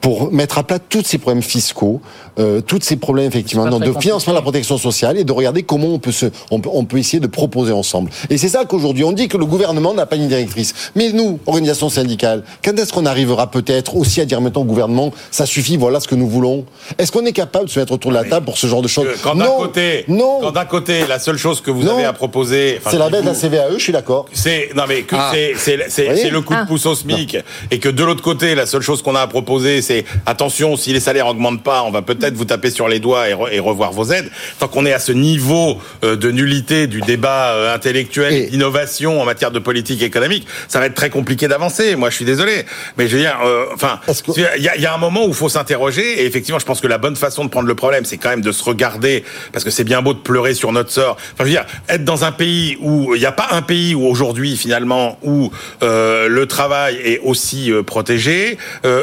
pour 0.00 0.32
mettre 0.32 0.58
à 0.58 0.62
plat 0.62 0.78
tous 0.78 1.04
ces 1.04 1.18
problèmes 1.18 1.42
fiscaux, 1.42 2.00
euh, 2.38 2.60
tous 2.60 2.80
ces 2.82 2.96
problèmes 2.96 3.26
effectivement 3.26 3.66
de 3.78 3.92
financement 4.00 4.32
de 4.32 4.38
la 4.38 4.42
protection 4.42 4.78
sociale 4.78 5.18
et 5.18 5.24
de 5.24 5.32
regarder 5.32 5.62
comment 5.62 5.88
on 5.88 5.98
peut 5.98 6.12
se, 6.12 6.26
on 6.50 6.60
peut, 6.60 6.70
on 6.72 6.84
peut 6.84 6.98
essayer 6.98 7.20
de 7.20 7.26
proposer 7.26 7.72
ensemble. 7.72 8.10
Et 8.30 8.38
c'est 8.38 8.48
ça 8.48 8.64
qu'aujourd'hui 8.64 9.04
on 9.04 9.12
dit 9.12 9.28
que 9.28 9.36
le 9.36 9.46
gouvernement 9.46 9.94
n'a 9.94 10.06
pas 10.06 10.16
une 10.16 10.28
directrice. 10.28 10.74
Mais 10.94 11.12
nous, 11.12 11.38
organisation 11.46 11.88
syndicale, 11.88 12.44
quand 12.64 12.78
est-ce 12.78 12.92
qu'on 12.92 13.06
arrivera 13.06 13.50
peut-être 13.50 13.96
aussi 13.96 14.20
à 14.20 14.24
dire 14.24 14.40
maintenant 14.40 14.62
au 14.62 14.66
gouvernement, 14.66 15.12
ça 15.30 15.46
suffit, 15.46 15.76
voilà 15.76 16.00
ce 16.00 16.08
que 16.08 16.14
nous 16.14 16.28
voulons? 16.28 16.64
Est-ce 16.98 17.12
qu'on 17.12 17.24
est 17.24 17.32
capable 17.32 17.66
de 17.66 17.70
se 17.70 17.78
mettre 17.78 17.92
autour 17.92 18.10
de 18.10 18.16
la 18.16 18.24
table 18.24 18.46
pour 18.46 18.58
ce 18.58 18.66
genre 18.66 18.82
de 18.82 18.88
choses? 18.88 19.06
Quand 19.22 19.34
d'un 19.34 19.46
côté, 19.46 20.04
non. 20.08 20.40
Quand 20.40 20.52
d'un 20.52 20.64
côté, 20.64 21.06
la 21.06 21.18
seule 21.18 21.38
chose 21.38 21.60
que 21.60 21.70
vous 21.70 21.88
avez 21.88 22.04
à 22.04 22.12
proposer, 22.12 22.80
c'est 22.88 22.98
la 22.98 23.10
baisse 23.10 23.22
de 23.22 23.28
la 23.28 23.34
CVAE, 23.34 23.74
je 23.78 23.82
suis 23.82 23.92
d'accord. 23.92 24.26
C'est 24.32 24.70
non 24.74 24.84
mais 24.88 25.02
que 25.02 25.16
ah. 25.16 25.32
c'est 25.58 26.30
le 26.30 26.40
coup 26.40 26.54
de 26.54 26.58
ah. 26.62 26.66
pouce 26.66 26.86
au 26.86 26.94
SMIC 26.94 27.38
et 27.70 27.78
que 27.78 27.88
de 27.88 28.04
l'autre 28.04 28.22
côté, 28.22 28.54
la 28.54 28.66
seule 28.66 28.82
chose 28.82 29.02
qu'on 29.02 29.14
a 29.14 29.20
à 29.20 29.26
proposer, 29.26 29.82
c'est 29.84 30.04
attention, 30.26 30.76
si 30.76 30.92
les 30.92 31.00
salaires 31.00 31.28
augmentent 31.28 31.62
pas, 31.62 31.84
on 31.84 31.90
va 31.90 32.02
peut-être 32.02 32.34
vous 32.34 32.44
taper 32.44 32.70
sur 32.70 32.88
les 32.88 32.98
doigts 32.98 33.28
et, 33.28 33.60
revoir 33.60 33.92
vos 33.92 34.10
aides. 34.12 34.30
Tant 34.58 34.68
qu'on 34.68 34.84
est 34.84 34.92
à 34.92 34.98
ce 34.98 35.12
niveau 35.12 35.78
euh, 36.02 36.16
de 36.16 36.30
nullité 36.30 36.86
du 36.86 37.00
débat 37.00 37.52
euh, 37.52 37.74
intellectuel 37.74 38.50
d'innovation 38.50 39.20
en 39.20 39.24
matière 39.24 39.50
de 39.50 39.58
politique 39.58 40.02
économique, 40.02 40.46
ça 40.68 40.80
va 40.80 40.86
être 40.86 40.94
très 40.94 41.10
compliqué 41.10 41.46
d'avancer. 41.48 41.96
Moi, 41.96 42.10
je 42.10 42.16
suis 42.16 42.24
désolé, 42.24 42.64
mais 42.96 43.06
je 43.06 43.16
veux 43.16 43.22
dire, 43.22 43.38
euh, 43.44 43.66
enfin, 43.72 44.00
il 44.36 44.62
y, 44.62 44.86
a, 44.86 44.94
un 44.94 44.98
moment 44.98 45.24
où 45.24 45.28
il 45.28 45.34
faut 45.34 45.48
s'interroger. 45.48 46.22
Et 46.22 46.26
effectivement, 46.26 46.58
je 46.58 46.66
pense 46.66 46.80
que 46.80 46.86
la 46.86 46.98
bonne 46.98 47.16
façon 47.16 47.44
de 47.44 47.50
prendre 47.50 47.68
le 47.68 47.74
problème, 47.74 48.04
c'est 48.04 48.16
quand 48.16 48.30
même 48.30 48.42
de 48.42 48.52
se 48.52 48.64
regarder, 48.64 49.24
parce 49.52 49.64
que 49.64 49.70
c'est 49.70 49.84
bien 49.84 50.02
beau 50.02 50.14
de 50.14 50.18
pleurer 50.18 50.54
sur 50.54 50.72
notre 50.72 50.90
sort. 50.90 51.16
Enfin, 51.34 51.40
je 51.40 51.44
veux 51.44 51.50
dire, 51.50 51.66
être 51.88 52.04
dans 52.04 52.24
un 52.24 52.32
pays 52.32 52.76
où 52.80 53.14
il 53.14 53.20
n'y 53.20 53.26
a 53.26 53.32
pas 53.32 53.48
un 53.50 53.62
pays 53.62 53.94
où 53.94 54.06
aujourd'hui, 54.06 54.56
finalement, 54.56 55.18
où 55.22 55.50
le 55.82 56.44
travail 56.44 56.96
est 57.04 57.20
aussi 57.22 57.70
protégé, 57.86 58.58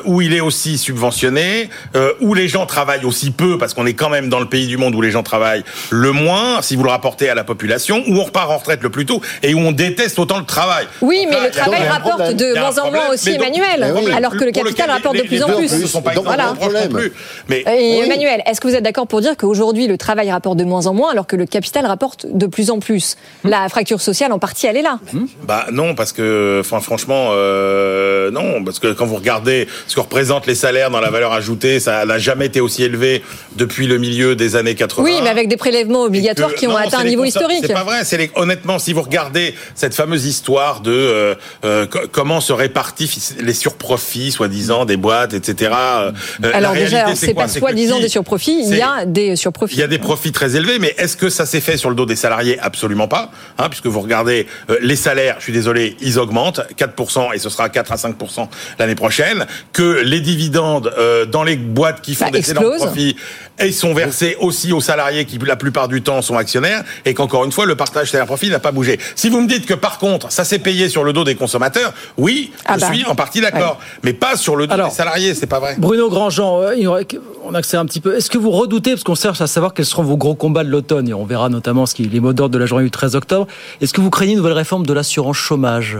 où 0.05 0.21
il 0.21 0.33
est 0.33 0.41
aussi 0.41 0.60
subventionné, 0.77 1.69
euh, 1.95 2.13
où 2.21 2.33
les 2.33 2.47
gens 2.47 2.65
travaillent 2.65 3.05
aussi 3.05 3.31
peu, 3.31 3.57
parce 3.57 3.73
qu'on 3.73 3.85
est 3.85 3.93
quand 3.93 4.09
même 4.09 4.29
dans 4.29 4.39
le 4.39 4.47
pays 4.47 4.67
du 4.67 4.77
monde 4.77 4.95
où 4.95 5.01
les 5.01 5.11
gens 5.11 5.23
travaillent 5.23 5.63
le 5.89 6.11
moins, 6.11 6.61
si 6.61 6.75
vous 6.75 6.83
le 6.83 6.89
rapportez 6.89 7.29
à 7.29 7.35
la 7.35 7.43
population, 7.43 8.03
où 8.07 8.17
on 8.17 8.23
repart 8.23 8.49
en 8.49 8.57
retraite 8.57 8.81
le 8.83 8.89
plus 8.89 9.05
tôt, 9.05 9.21
et 9.43 9.53
où 9.53 9.59
on 9.59 9.71
déteste 9.71 10.19
autant 10.19 10.39
le 10.39 10.45
travail. 10.45 10.87
Oui, 11.01 11.25
mais 11.29 11.41
le 11.41 11.51
travail 11.51 11.87
rapporte 11.87 12.35
de 12.35 12.53
moins 12.57 12.77
en 12.79 12.91
moins 12.91 13.09
aussi, 13.13 13.31
Emmanuel, 13.31 13.93
alors 14.15 14.33
que 14.33 14.43
le 14.43 14.51
capital 14.51 14.89
rapporte 14.89 15.17
de 15.17 15.23
plus 15.23 15.43
en 15.43 15.49
plus. 15.55 15.71
Ne 15.73 15.87
sont 15.87 16.01
pas 16.01 16.13
voilà. 16.13 16.53
plus. 16.89 17.11
Mais 17.49 17.63
Emmanuel, 17.65 18.41
est-ce 18.45 18.61
que 18.61 18.67
vous 18.67 18.75
êtes 18.75 18.83
d'accord 18.83 19.07
pour 19.07 19.21
dire 19.21 19.35
qu'aujourd'hui 19.37 19.87
le 19.87 19.97
travail 19.97 20.31
rapporte 20.31 20.57
de 20.57 20.63
moins 20.63 20.87
en 20.87 20.93
moins, 20.93 21.11
alors 21.11 21.27
que 21.27 21.35
le 21.35 21.45
capital 21.45 21.85
rapporte 21.85 22.25
de 22.29 22.45
plus 22.45 22.69
en 22.69 22.79
plus? 22.79 23.15
La 23.43 23.67
fracture 23.69 24.01
sociale, 24.01 24.31
en 24.31 24.39
partie, 24.39 24.67
elle 24.67 24.77
est 24.77 24.81
là. 24.81 24.99
Bah 25.47 25.65
non, 25.71 25.95
parce 25.95 26.13
que, 26.13 26.59
enfin, 26.61 26.79
franchement, 26.79 27.29
euh, 27.31 28.31
non, 28.31 28.63
parce 28.63 28.79
que 28.79 28.93
quand 28.93 29.05
vous 29.05 29.15
regardez 29.15 29.67
ce 29.87 29.95
que 29.95 30.01
représentent 30.01 30.47
les 30.47 30.50
salaires 30.55 30.89
dans 30.89 30.99
la 30.99 31.09
valeur 31.09 31.33
ajoutée, 31.33 31.79
ça 31.79 32.05
n'a 32.05 32.17
jamais 32.17 32.47
été 32.47 32.61
aussi 32.61 32.83
élevé 32.83 33.23
depuis 33.55 33.87
le 33.87 33.97
milieu 33.97 34.35
des 34.35 34.55
années 34.55 34.75
80. 34.75 35.03
Oui, 35.03 35.19
mais 35.23 35.29
avec 35.29 35.47
des 35.47 35.57
prélèvements 35.57 36.03
obligatoires 36.03 36.53
qui 36.55 36.67
ont 36.67 36.75
atteint 36.75 36.99
un 36.99 37.03
niveau 37.03 37.23
historique. 37.23 37.63
C'est 37.65 37.73
pas 37.73 37.83
vrai. 37.83 38.03
C'est 38.03 38.31
honnêtement, 38.35 38.79
si 38.79 38.93
vous 38.93 39.01
regardez 39.01 39.55
cette 39.75 39.93
fameuse 39.93 40.25
histoire 40.25 40.81
de 40.81 40.91
euh, 40.91 41.35
euh, 41.65 41.85
comment 42.11 42.41
se 42.41 42.53
répartissent 42.53 43.35
les 43.39 43.53
surprofits, 43.53 44.31
soi-disant, 44.31 44.85
des 44.85 44.97
boîtes, 44.97 45.33
etc. 45.33 45.71
Euh, 45.73 46.11
Alors 46.53 46.73
déjà, 46.73 47.15
c'est 47.15 47.33
pas 47.33 47.47
soi-disant 47.47 47.99
des 47.99 48.09
surprofits. 48.09 48.63
Il 48.67 48.77
y 48.77 48.81
a 48.81 49.05
des 49.05 49.35
surprofits. 49.35 49.75
Il 49.75 49.79
y 49.79 49.83
a 49.83 49.87
des 49.87 49.99
profits 49.99 50.31
très 50.31 50.55
élevés, 50.55 50.79
mais 50.79 50.93
est-ce 50.97 51.17
que 51.17 51.29
ça 51.29 51.45
s'est 51.45 51.61
fait 51.61 51.77
sur 51.77 51.89
le 51.89 51.95
dos 51.95 52.05
des 52.05 52.15
salariés? 52.15 52.59
Absolument 52.59 53.07
pas. 53.07 53.31
Hein, 53.57 53.69
puisque 53.69 53.87
vous 53.87 54.01
regardez 54.01 54.47
les 54.81 54.95
salaires, 54.95 55.35
je 55.39 55.43
suis 55.43 55.53
désolé, 55.53 55.97
ils 56.01 56.19
augmentent 56.19 56.61
4% 56.77 57.33
et 57.33 57.39
ce 57.39 57.49
sera 57.49 57.69
4 57.69 57.91
à 57.91 57.95
5% 57.95 58.47
l'année 58.79 58.95
prochaine. 58.95 59.45
Que 59.73 60.01
les 60.01 60.21
dividendes 60.21 60.40
euh, 60.55 61.25
dans 61.25 61.43
les 61.43 61.55
boîtes 61.55 62.01
qui 62.01 62.15
font 62.15 62.29
des 62.29 62.39
excellents 62.39 62.77
profits, 62.77 63.15
et 63.59 63.67
ils 63.67 63.73
sont 63.73 63.93
versés 63.93 64.37
aussi 64.39 64.71
aux 64.73 64.81
salariés 64.81 65.25
qui 65.25 65.37
la 65.37 65.55
plupart 65.55 65.87
du 65.87 66.01
temps 66.01 66.21
sont 66.21 66.37
actionnaires, 66.37 66.83
et 67.05 67.13
qu'encore 67.13 67.45
une 67.45 67.51
fois 67.51 67.65
le 67.65 67.75
partage 67.75 68.11
salaire-profit 68.11 68.49
n'a 68.49 68.59
pas 68.59 68.71
bougé. 68.71 68.99
Si 69.15 69.29
vous 69.29 69.41
me 69.41 69.47
dites 69.47 69.65
que 69.65 69.73
par 69.73 69.97
contre 69.97 70.31
ça 70.31 70.43
s'est 70.43 70.59
payé 70.59 70.89
sur 70.89 71.03
le 71.03 71.13
dos 71.13 71.23
des 71.23 71.35
consommateurs, 71.35 71.93
oui, 72.17 72.51
ah 72.65 72.75
je 72.75 72.81
bah. 72.81 72.93
suis 72.93 73.05
en 73.05 73.15
partie 73.15 73.41
d'accord, 73.41 73.79
mais 74.03 74.13
pas 74.13 74.35
sur 74.35 74.55
le 74.55 74.67
dos 74.67 74.75
des 74.75 74.89
salariés, 74.89 75.35
c'est 75.35 75.47
pas 75.47 75.59
vrai. 75.59 75.75
Bruno 75.77 76.09
Grandjean, 76.09 76.61
euh, 76.61 77.03
on 77.43 77.53
accélère 77.53 77.81
un 77.81 77.85
petit 77.85 78.01
peu. 78.01 78.15
Est-ce 78.15 78.29
que 78.29 78.37
vous 78.37 78.51
redoutez, 78.51 78.91
parce 78.91 79.03
qu'on 79.03 79.15
cherche 79.15 79.41
à 79.41 79.47
savoir 79.47 79.73
quels 79.73 79.85
seront 79.85 80.03
vos 80.03 80.17
gros 80.17 80.35
combats 80.35 80.63
de 80.63 80.69
l'automne, 80.69 81.07
et 81.07 81.13
on 81.13 81.25
verra 81.25 81.49
notamment 81.49 81.85
ce 81.85 81.95
qui 81.95 82.03
les 82.03 82.19
mots 82.19 82.33
d'ordre 82.33 82.53
de 82.53 82.59
la 82.59 82.65
journée 82.65 82.85
du 82.85 82.91
13 82.91 83.15
octobre. 83.15 83.47
Est-ce 83.81 83.93
que 83.93 84.01
vous 84.01 84.09
craignez 84.09 84.33
une 84.33 84.39
nouvelle 84.39 84.53
réforme 84.53 84.85
de 84.85 84.93
l'assurance 84.93 85.37
chômage? 85.37 85.97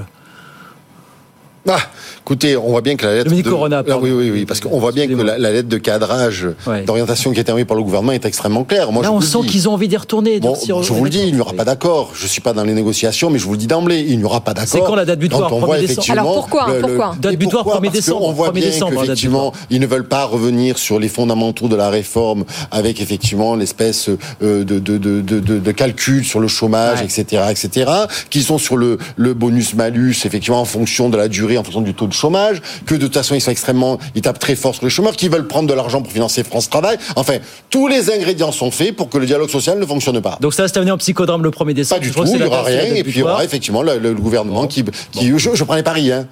Ah, 1.67 1.79
écoutez, 2.21 2.57
on 2.57 2.69
voit 2.69 2.81
bien 2.81 2.95
que 2.95 3.05
la 3.05 3.15
lettre. 3.15 3.31
de... 3.31 3.41
Corona, 3.41 3.83
ah, 3.87 3.97
oui, 3.97 4.11
oui, 4.11 4.31
oui, 4.31 4.45
parce 4.45 4.59
qu'on 4.59 4.79
voit 4.79 4.91
bien 4.91 5.07
que 5.07 5.13
la, 5.13 5.37
lettre 5.37 5.69
de 5.69 5.77
cadrage 5.77 6.47
d'orientation 6.85 7.31
qui 7.31 7.39
a 7.39 7.41
été 7.41 7.51
envoyée 7.51 7.65
par 7.65 7.77
le 7.77 7.83
gouvernement 7.83 8.11
est 8.11 8.25
extrêmement 8.25 8.63
claire. 8.63 8.91
Moi, 8.91 9.03
Là, 9.03 9.11
on 9.11 9.21
sent 9.21 9.39
qu'ils 9.47 9.67
ont 9.67 9.73
envie 9.73 9.87
d'y 9.87 9.97
retourner. 9.97 10.39
Bon, 10.39 10.55
je 10.55 10.93
vous 10.93 11.03
le 11.03 11.09
dis, 11.09 11.21
il 11.27 11.35
n'y 11.35 11.41
aura 11.41 11.53
pas 11.53 11.65
d'accord. 11.65 12.11
Je 12.13 12.27
suis 12.27 12.41
pas 12.41 12.53
dans 12.53 12.63
les 12.63 12.73
négociations, 12.73 13.29
mais 13.29 13.39
je 13.39 13.45
vous 13.45 13.53
le 13.53 13.57
dis 13.57 13.67
d'emblée, 13.67 14.05
il 14.07 14.17
n'y 14.17 14.23
aura 14.23 14.41
pas 14.41 14.53
d'accord. 14.53 14.69
C'est 14.71 14.79
quand 14.79 14.95
la 14.95 15.05
date 15.05 15.19
butoir 15.19 15.51
1er 15.51 15.87
décembre 15.87 16.11
Alors 16.11 16.33
pourquoi, 16.33 16.67
pourquoi 16.79 17.15
Date 17.19 17.35
butoir 17.35 17.65
1er 17.65 17.91
décembre. 17.91 18.23
On 18.23 18.31
voit 18.31 18.51
bien 18.51 18.69
qu'effectivement, 18.69 19.53
ils 19.69 19.79
ne 19.79 19.87
veulent 19.87 20.07
pas 20.07 20.25
revenir 20.25 20.77
sur 20.77 20.99
les 20.99 21.09
fondamentaux 21.09 21.67
de 21.67 21.75
la 21.75 21.89
réforme 21.89 22.45
avec 22.71 23.01
effectivement 23.01 23.55
l'espèce 23.55 24.09
euh, 24.09 24.63
de, 24.63 24.79
de, 24.79 24.97
de, 24.97 25.21
de, 25.21 25.71
calcul 25.71 26.23
sur 26.25 26.39
le 26.39 26.47
chômage, 26.47 27.01
etc., 27.01 27.43
etc., 27.49 27.91
qui 28.29 28.41
sont 28.41 28.57
sur 28.57 28.77
le, 28.77 28.97
le 29.15 29.33
bonus-malus, 29.33 30.25
effectivement, 30.25 30.61
en 30.61 30.65
fonction 30.65 31.09
de 31.09 31.17
la 31.17 31.27
durée, 31.27 31.57
en 31.57 31.63
fonction 31.63 31.81
du 31.81 31.93
taux 31.93 32.07
de 32.11 32.15
chômage 32.15 32.61
que 32.85 32.95
de 32.95 33.01
toute 33.01 33.13
façon 33.13 33.35
ils 33.35 33.41
sont 33.41 33.51
extrêmement, 33.51 33.97
ils 34.15 34.21
tapent 34.21 34.39
très 34.39 34.55
fort 34.55 34.75
sur 34.75 34.83
les 34.83 34.89
chômeurs, 34.89 35.15
qui 35.15 35.27
veulent 35.27 35.47
prendre 35.47 35.67
de 35.67 35.73
l'argent 35.73 36.01
pour 36.01 36.11
financer 36.11 36.43
France 36.43 36.69
Travail. 36.69 36.97
Enfin, 37.15 37.37
tous 37.69 37.87
les 37.87 38.11
ingrédients 38.11 38.51
sont 38.51 38.71
faits 38.71 38.95
pour 38.95 39.09
que 39.09 39.17
le 39.17 39.25
dialogue 39.25 39.49
social 39.49 39.79
ne 39.79 39.85
fonctionne 39.85 40.21
pas. 40.21 40.37
Donc 40.39 40.53
ça 40.53 40.61
va 40.61 40.67
se 40.67 40.73
terminer 40.73 40.91
en 40.91 40.97
psychodrame 40.97 41.43
le 41.43 41.49
1er 41.49 41.73
décembre. 41.73 42.01
Pas 42.01 42.07
du 42.07 42.11
tout, 42.11 42.23
il 42.25 42.35
n'y 42.35 42.43
aura 42.43 42.63
rien, 42.63 42.93
et 42.93 43.03
puis 43.03 43.13
il 43.13 43.19
y 43.19 43.23
aura 43.23 43.43
effectivement 43.43 43.81
le, 43.81 44.13
gouvernement 44.13 44.67
qui, 44.67 44.83
qui 45.11 45.31
je, 45.37 45.49
je 45.55 45.63
prends 45.63 45.75
les 45.75 45.83
paris, 45.83 46.11
hein. 46.11 46.27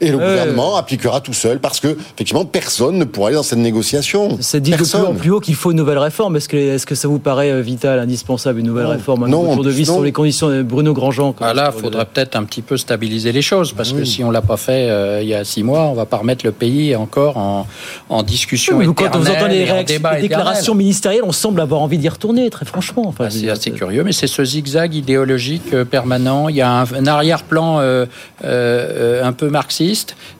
Et 0.00 0.10
le 0.10 0.18
gouvernement 0.18 0.76
appliquera 0.76 1.22
tout 1.22 1.32
seul 1.32 1.58
parce 1.58 1.80
que, 1.80 1.88
effectivement, 1.88 2.44
personne 2.44 2.98
ne 2.98 3.04
pourra 3.04 3.28
aller 3.28 3.36
dans 3.36 3.42
cette 3.42 3.58
négociation. 3.58 4.36
C'est 4.40 4.60
dit 4.60 4.72
de 4.72 4.76
plus 4.76 4.94
en 4.94 5.14
plus 5.14 5.30
haut 5.30 5.40
qu'il 5.40 5.54
faut 5.54 5.70
une 5.70 5.78
nouvelle 5.78 5.98
réforme. 5.98 6.36
Est-ce 6.36 6.50
que, 6.50 6.56
est 6.56 6.84
que 6.84 6.94
ça 6.94 7.08
vous 7.08 7.18
paraît 7.18 7.50
euh, 7.50 7.62
vital, 7.62 7.98
indispensable, 7.98 8.60
une 8.60 8.66
nouvelle 8.66 8.86
réforme, 8.86 9.24
un 9.24 9.28
non, 9.28 9.54
tour 9.54 9.64
de 9.64 9.70
vis 9.70 9.86
sur 9.86 10.02
les 10.02 10.12
conditions 10.12 10.50
de 10.50 10.62
Bruno 10.62 10.92
Grandjean 10.92 11.34
ah 11.40 11.54
Là, 11.54 11.72
il 11.74 11.80
faudrait 11.80 12.04
peut-être 12.04 12.36
un 12.36 12.44
petit 12.44 12.60
peu 12.60 12.76
stabiliser 12.76 13.32
les 13.32 13.40
choses 13.40 13.72
parce 13.72 13.92
que 13.92 14.04
si 14.04 14.22
on 14.22 14.30
l'a 14.30 14.42
pas 14.42 14.58
fait 14.58 14.90
euh, 14.90 15.22
il 15.22 15.28
y 15.28 15.34
a 15.34 15.44
six 15.44 15.62
mois, 15.62 15.84
on 15.84 15.94
va 15.94 16.04
pas 16.04 16.18
remettre 16.18 16.44
le 16.44 16.52
pays 16.52 16.94
encore 16.94 17.38
en, 17.38 17.66
en 18.10 18.22
discussion. 18.22 18.76
Oui, 18.76 18.86
quand 18.94 19.16
vous 19.16 19.30
entendez 19.30 19.66
les, 19.66 20.20
déclarations 20.20 20.74
ministérielles, 20.74 21.24
on 21.24 21.32
semble 21.32 21.60
avoir 21.62 21.80
envie 21.80 21.96
d'y 21.96 22.08
retourner, 22.08 22.50
très 22.50 22.66
franchement. 22.66 23.04
Enfin, 23.06 23.24
ah, 23.28 23.30
c'est 23.30 23.48
assez 23.48 23.70
curieux, 23.70 24.04
mais 24.04 24.12
c'est 24.12 24.26
ce 24.26 24.44
zigzag 24.44 24.94
idéologique 24.94 25.72
euh, 25.72 25.86
permanent. 25.86 26.50
Il 26.50 26.56
y 26.56 26.60
a 26.60 26.70
un, 26.70 27.06
arrière-plan 27.06 27.78
un 27.78 29.32
peu 29.32 29.48
marxiste. 29.48 29.85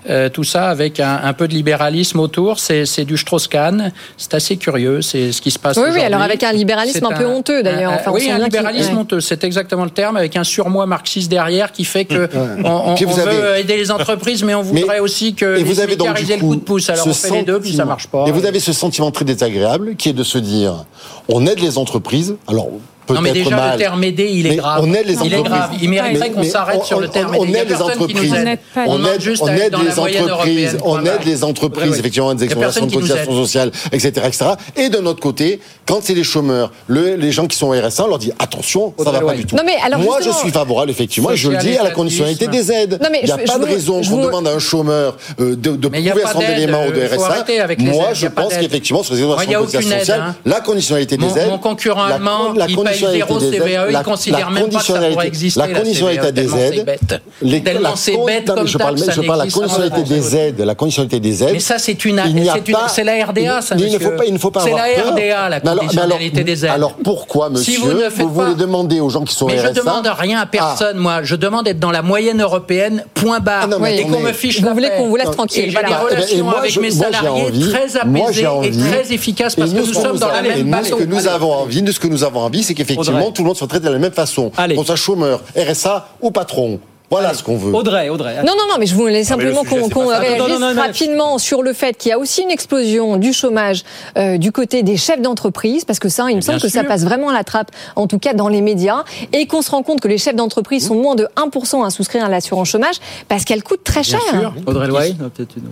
Euh, 0.08 0.28
tout 0.28 0.44
ça 0.44 0.68
avec 0.68 1.00
un, 1.00 1.32
peu 1.32 1.48
de 1.48 1.54
libéralisme 1.54 2.20
autour. 2.20 2.58
C'est 2.58 3.04
du 3.04 3.16
Strauss-Kahn. 3.16 3.92
C'est 4.16 4.34
assez 4.34 4.56
curieux, 4.56 5.02
c'est 5.02 5.32
ce 5.32 5.40
qui 5.40 5.50
se 5.50 5.58
passe. 5.58 5.76
Oui, 5.76 5.88
oui, 5.92 6.00
alors 6.00 6.22
avec 6.22 6.42
un 6.42 6.52
libéralisme 6.52 7.06
un, 7.06 7.16
peu 7.16 7.26
honteux 7.26 7.62
d'ailleurs. 7.62 7.92
Enfin, 7.92 8.12
oui, 8.12 8.30
un 8.30 8.38
libéralisme 8.38 8.96
honteux, 8.96 9.20
c'est 9.20 9.44
exactement 9.44 9.84
le 9.84 9.90
terme, 9.90 10.16
avec 10.16 10.36
un 10.36 10.44
surmoi 10.44 10.86
marxiste 10.86 11.30
derrière 11.30 11.72
qui 11.72 11.84
fait 11.84 12.04
que 12.04 12.28
on, 12.64 12.94
veut 12.94 13.58
aider 13.58 13.76
les 13.76 13.90
entreprises, 13.90 14.42
mais 14.42 14.54
on 14.54 14.62
voudrait 14.62 15.00
aussi 15.00 15.34
que 15.34 15.58
et 15.58 15.64
vous 15.64 15.80
avez 15.80 15.96
donc, 15.96 16.18
le 16.18 16.38
coup 16.38 16.56
de 16.56 16.60
pouce. 16.60 16.90
Alors 16.90 17.06
on 17.06 17.12
fait 17.12 17.30
les 17.30 17.42
deux, 17.42 17.60
puis 17.60 17.74
ça 17.74 17.84
marche 17.84 18.06
pas. 18.08 18.26
Et 18.26 18.32
vous 18.32 18.46
avez 18.46 18.60
ce 18.60 18.72
sentiment 18.72 19.10
très 19.10 19.24
désagréable 19.24 19.96
qui 19.96 20.10
est 20.10 20.12
de 20.12 20.24
se 20.24 20.38
dire, 20.38 20.84
on 21.28 21.46
aide 21.46 21.60
les 21.60 21.78
entreprises. 21.78 22.36
Alors 22.46 22.68
Non, 23.14 23.20
mais 23.20 23.32
déjà, 23.32 23.50
mal. 23.56 23.72
le 23.72 23.78
terme 23.78 24.04
aider, 24.04 24.28
il 24.32 24.46
est 24.46 24.50
Mais 24.50 24.56
grave. 24.56 24.80
on 24.82 24.92
aide 24.94 25.06
les 25.06 25.14
il 25.14 25.32
est 25.32 25.36
entreprises. 25.36 25.44
grave. 25.44 25.70
Il 25.82 25.88
mériterait 25.90 26.30
qu'on 26.30 26.42
s'arrête 26.44 26.78
on- 26.80 26.84
sur 26.84 27.00
le 27.00 27.08
on- 27.08 27.10
terme 27.10 27.36
On 27.38 27.44
aider. 27.44 27.56
A 27.58 27.62
aide 27.62 27.68
les 27.68 27.74
personne 27.76 27.92
qui 28.06 28.14
nous 28.14 28.20
entreprises. 28.20 28.34
aide. 28.34 28.58
On 28.76 28.80
On 29.00 29.04
aide, 29.04 29.20
juste 29.20 29.42
on 29.42 29.48
aide 29.48 29.72
dans 29.72 29.78
la 29.82 29.90
les 29.90 29.94
moyenne 29.96 30.24
entreprises. 30.24 30.74
européenne. 30.74 30.80
On 30.84 31.04
aide 31.06 31.24
les 31.24 31.44
entreprises, 31.44 31.98
effectivement, 31.98 32.34
des 32.34 32.44
exonérations 32.44 32.86
de 32.86 32.92
cotisations 32.94 33.32
sociales, 33.32 33.70
etc., 33.92 34.08
etc. 34.26 34.44
Et 34.76 34.88
de 34.88 34.98
notre 34.98 35.20
côté, 35.20 35.60
quand 35.86 36.00
c'est 36.02 36.14
les 36.14 36.24
chômeurs, 36.24 36.72
le- 36.88 37.14
les 37.16 37.32
gens 37.32 37.46
qui 37.46 37.56
sont 37.56 37.68
au 37.68 37.72
RSA, 37.72 38.04
on 38.04 38.08
leur 38.08 38.18
dit 38.18 38.32
attention, 38.38 38.92
ça 39.02 39.10
va 39.10 39.20
pas 39.20 39.34
du 39.34 39.44
tout. 39.46 39.56
Non, 39.56 39.62
mais 39.64 39.76
alors, 39.84 40.00
Moi, 40.00 40.18
je 40.24 40.30
suis 40.30 40.50
favorable, 40.50 40.90
effectivement, 40.90 41.30
et 41.30 41.36
je 41.36 41.50
le 41.50 41.56
dis 41.58 41.76
à 41.76 41.82
la 41.84 41.90
conditionnalité 41.90 42.46
des 42.48 42.70
aides. 42.72 42.98
Il 43.22 43.24
n'y 43.26 43.30
a 43.30 43.38
pas 43.38 43.58
de 43.58 43.64
raison 43.64 44.02
je 44.02 44.10
qu'on 44.10 44.16
vous- 44.16 44.26
demande 44.26 44.46
à 44.48 44.52
un 44.52 44.58
chômeur 44.58 45.16
euh, 45.40 45.56
de, 45.56 45.76
de 45.76 45.88
prouver 45.88 46.22
à 46.24 46.32
son 46.32 46.40
élément 46.40 46.86
ou 46.86 46.92
de 46.92 47.00
euh, 47.00 47.08
RSA. 47.16 47.44
Moi, 47.78 48.08
je 48.14 48.26
pense 48.26 48.54
qu'effectivement, 48.54 49.02
sur 49.02 49.14
les 49.14 49.20
exonérations 49.20 49.50
de 49.52 49.56
cotisations 49.66 49.98
sociales, 49.98 50.34
la 50.44 50.60
conditionnalité 50.60 51.16
des 51.16 51.26
aides. 51.38 51.48
mon 51.48 51.58
concurrent 51.58 52.04
allemand, 52.04 52.52
la 52.54 52.66
il 52.68 52.76
paye 52.76 52.95
conditionnalité 52.96 53.26
zéro 53.28 53.38
des 53.40 53.46
aides, 53.46 53.62
CVAE, 53.62 53.86
il 53.88 53.92
la- 53.92 54.02
considère 54.04 54.38
la 54.38 54.44
même 54.46 54.54
pas 54.54 54.60
que 54.60 54.72
ça 54.72 54.78
conditionnalité- 54.78 55.14
pourrait 55.14 55.26
exister, 55.28 55.60
La 55.60 55.66
la 55.66 55.78
conditionnalité 55.78 56.32
des 56.32 56.48
c'est 56.48 56.58
aides. 56.76 57.64
Tellement 57.64 57.90
la 57.90 57.96
c'est 57.96 58.16
bête 58.16 58.26
mais 58.48 58.54
comme 58.54 58.66
je 58.66 58.78
parle, 58.78 58.96
je 58.98 59.20
parle 59.22 59.38
de 59.40 59.44
la 59.44 59.50
conditionnalité 59.50 60.02
des 60.02 60.36
aides, 60.36 60.60
la 60.60 60.74
conditionnalité 60.74 61.20
des 61.20 61.42
aides. 61.44 61.50
Mais 61.52 61.60
ça, 61.60 61.78
c'est 61.78 62.04
une- 62.04 62.22
c'est 62.26 62.74
c'est 62.88 63.04
la 63.04 63.24
RDA, 63.26 63.60
ça, 63.62 63.74
il, 63.78 63.86
il 63.86 63.92
ne 63.92 63.98
faut 63.98 64.10
pas, 64.10 64.24
il 64.24 64.32
ne 64.32 64.38
faut 64.38 64.50
pas 64.50 64.60
C'est 64.60 64.70
avoir 64.72 64.86
la 64.86 64.94
peur. 65.02 65.12
RDA, 65.12 65.18
la 65.20 65.32
Mais 65.32 65.34
alors- 65.36 65.74
mais 65.74 65.78
conditionnalité 65.80 66.44
des 66.44 66.64
aides. 66.64 66.70
Alors 66.70 66.94
pourquoi, 66.94 67.50
monsieur, 67.50 67.72
Si 67.74 67.78
vous 67.78 68.28
voulez 68.32 68.54
demander 68.54 69.00
aux 69.00 69.08
gens 69.10 69.24
qui 69.24 69.34
sont 69.34 69.46
Mais 69.46 69.58
RSA 69.60 69.68
je 69.74 69.80
demande 69.80 70.06
rien 70.18 70.40
à 70.40 70.46
personne, 70.46 70.98
moi. 70.98 71.22
Je 71.22 71.36
demande 71.36 71.64
d'être 71.64 71.78
dans 71.80 71.90
la 71.90 72.02
moyenne 72.02 72.40
européenne, 72.40 73.04
point 73.14 73.40
barre. 73.40 73.68
Ah 73.72 73.76
mais 73.80 73.98
et 73.98 74.02
qu'on 74.02 74.20
me 74.20 74.32
fiche 74.32 74.60
Vous 74.60 74.66
la 74.66 74.72
voulez 74.72 74.88
qu'on 74.96 75.08
vous 75.08 75.16
laisse 75.16 75.30
tranquille, 75.30 75.64
j'ai 75.66 75.70
des 75.72 75.76
Eh 75.80 75.88
ben, 75.90 75.96
relations 75.98 76.50
avec 76.50 76.76
mes 76.76 76.80
moi, 76.82 76.90
j'ai 76.90 76.90
salariés 77.16 77.28
envie- 77.46 77.70
très 77.70 78.06
moi, 78.06 78.22
apaisées 78.26 78.32
j'ai 78.40 78.42
et 78.42 78.46
envie- 78.46 78.78
très 78.90 79.12
efficaces 79.12 79.54
parce 79.56 79.70
que 79.72 79.76
nous, 79.78 79.92
sommes 79.92 80.18
dans 80.18 80.28
la 80.28 80.42
même 80.42 80.68
nous, 80.70 80.84
ce 80.84 80.94
que 80.94 81.04
nous 81.04 81.26
avons 81.28 81.52
envie, 81.52 81.82
de 81.82 81.92
ce 81.92 82.00
que 82.00 82.08
nous 82.08 82.24
avons 82.24 82.40
envie, 82.40 82.62
c'est 82.62 82.74
qu'effectivement, 82.86 83.30
tout 83.32 83.42
le 83.42 83.48
monde 83.48 83.56
soit 83.56 83.66
traité 83.66 83.86
de 83.86 83.92
la 83.92 83.98
même 83.98 84.12
façon. 84.12 84.50
Qu'on 84.74 84.84
soit 84.84 84.96
chômeur, 84.96 85.42
RSA 85.56 86.08
ou 86.20 86.30
patron. 86.30 86.80
Voilà 87.10 87.34
ce 87.34 87.42
qu'on 87.44 87.56
veut. 87.56 87.72
Audrey, 87.72 88.08
Audrey. 88.08 88.36
Non, 88.38 88.52
non, 88.56 88.64
non, 88.68 88.74
mais 88.80 88.86
je 88.86 88.94
voulais 88.94 89.20
Ah, 89.20 89.24
simplement 89.24 89.62
qu'on 89.64 90.06
réagisse 90.08 90.38
Non, 90.38 90.48
non, 90.48 90.58
non, 90.58 90.74
non. 90.74 90.80
rapidement 90.82 91.38
sur 91.38 91.62
le 91.62 91.72
fait 91.72 91.96
qu'il 91.96 92.08
y 92.10 92.12
a 92.12 92.18
aussi 92.18 92.42
une 92.42 92.50
explosion 92.50 93.16
du 93.16 93.32
chômage 93.32 93.84
euh, 94.18 94.38
du 94.38 94.50
côté 94.50 94.82
des 94.82 94.96
chefs 94.96 95.20
d'entreprise, 95.22 95.84
parce 95.84 95.98
que 96.00 96.08
ça, 96.08 96.26
il 96.30 96.36
me 96.36 96.40
semble 96.40 96.60
que 96.60 96.68
ça 96.68 96.80
sûr. 96.80 96.88
passe 96.88 97.04
vraiment 97.04 97.28
à 97.28 97.32
la 97.32 97.44
trappe, 97.44 97.70
en 97.94 98.06
tout 98.08 98.18
cas 98.18 98.34
dans 98.34 98.48
les 98.48 98.60
médias, 98.60 99.04
et 99.32 99.46
qu'on 99.46 99.62
se 99.62 99.70
rend 99.70 99.82
compte 99.84 100.00
que 100.00 100.08
les 100.08 100.18
chefs 100.18 100.34
d'entreprise 100.36 100.86
sont 100.88 100.96
moins 100.96 101.14
de 101.14 101.28
1% 101.36 101.84
à 101.86 101.90
souscrire 101.90 102.24
à 102.24 102.28
l'assurance 102.28 102.68
chômage, 102.70 102.96
parce 103.28 103.44
qu'elle 103.44 103.62
coûte 103.62 103.84
très 103.84 104.02
cher. 104.02 104.20
Audrey 104.66 104.88
Loy, 104.88 105.12
peut-être 105.34 105.56
une. 105.56 105.64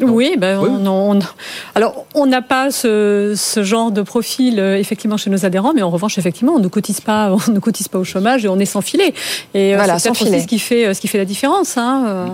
Oui, 0.00 0.36
ben, 0.38 0.58
On, 0.58 0.86
on- 1.16 1.18
alors 1.74 2.06
on 2.14 2.26
n'a 2.26 2.40
pas 2.40 2.70
ce, 2.70 3.34
ce 3.36 3.62
genre 3.62 3.90
de 3.90 4.00
profil 4.02 4.58
euh, 4.60 4.78
effectivement 4.78 5.16
chez 5.16 5.28
nos 5.28 5.44
adhérents, 5.44 5.72
mais 5.74 5.82
en 5.82 5.90
revanche 5.90 6.16
effectivement 6.18 6.52
on 6.54 6.58
ne 6.60 6.68
cotise 6.68 7.00
pas, 7.00 7.30
on 7.48 7.50
ne 7.52 7.58
cotise 7.58 7.88
pas 7.88 7.98
au 7.98 8.04
chômage 8.04 8.44
et 8.44 8.48
on 8.48 8.58
est 8.58 8.64
sans 8.66 8.80
filet. 8.80 9.12
Et 9.54 9.74
euh, 9.74 9.76
Voilà, 9.76 9.98
sans 9.98 10.14
filet. 10.14 10.45
Ce 10.46 10.48
qui 10.48 10.58
fait 10.60 10.86
euh, 10.86 10.94
ce 10.94 11.00
qui 11.00 11.08
fait 11.08 11.18
la 11.18 11.24
différence. 11.24 11.76
hein, 11.76 12.04
euh. 12.06 12.26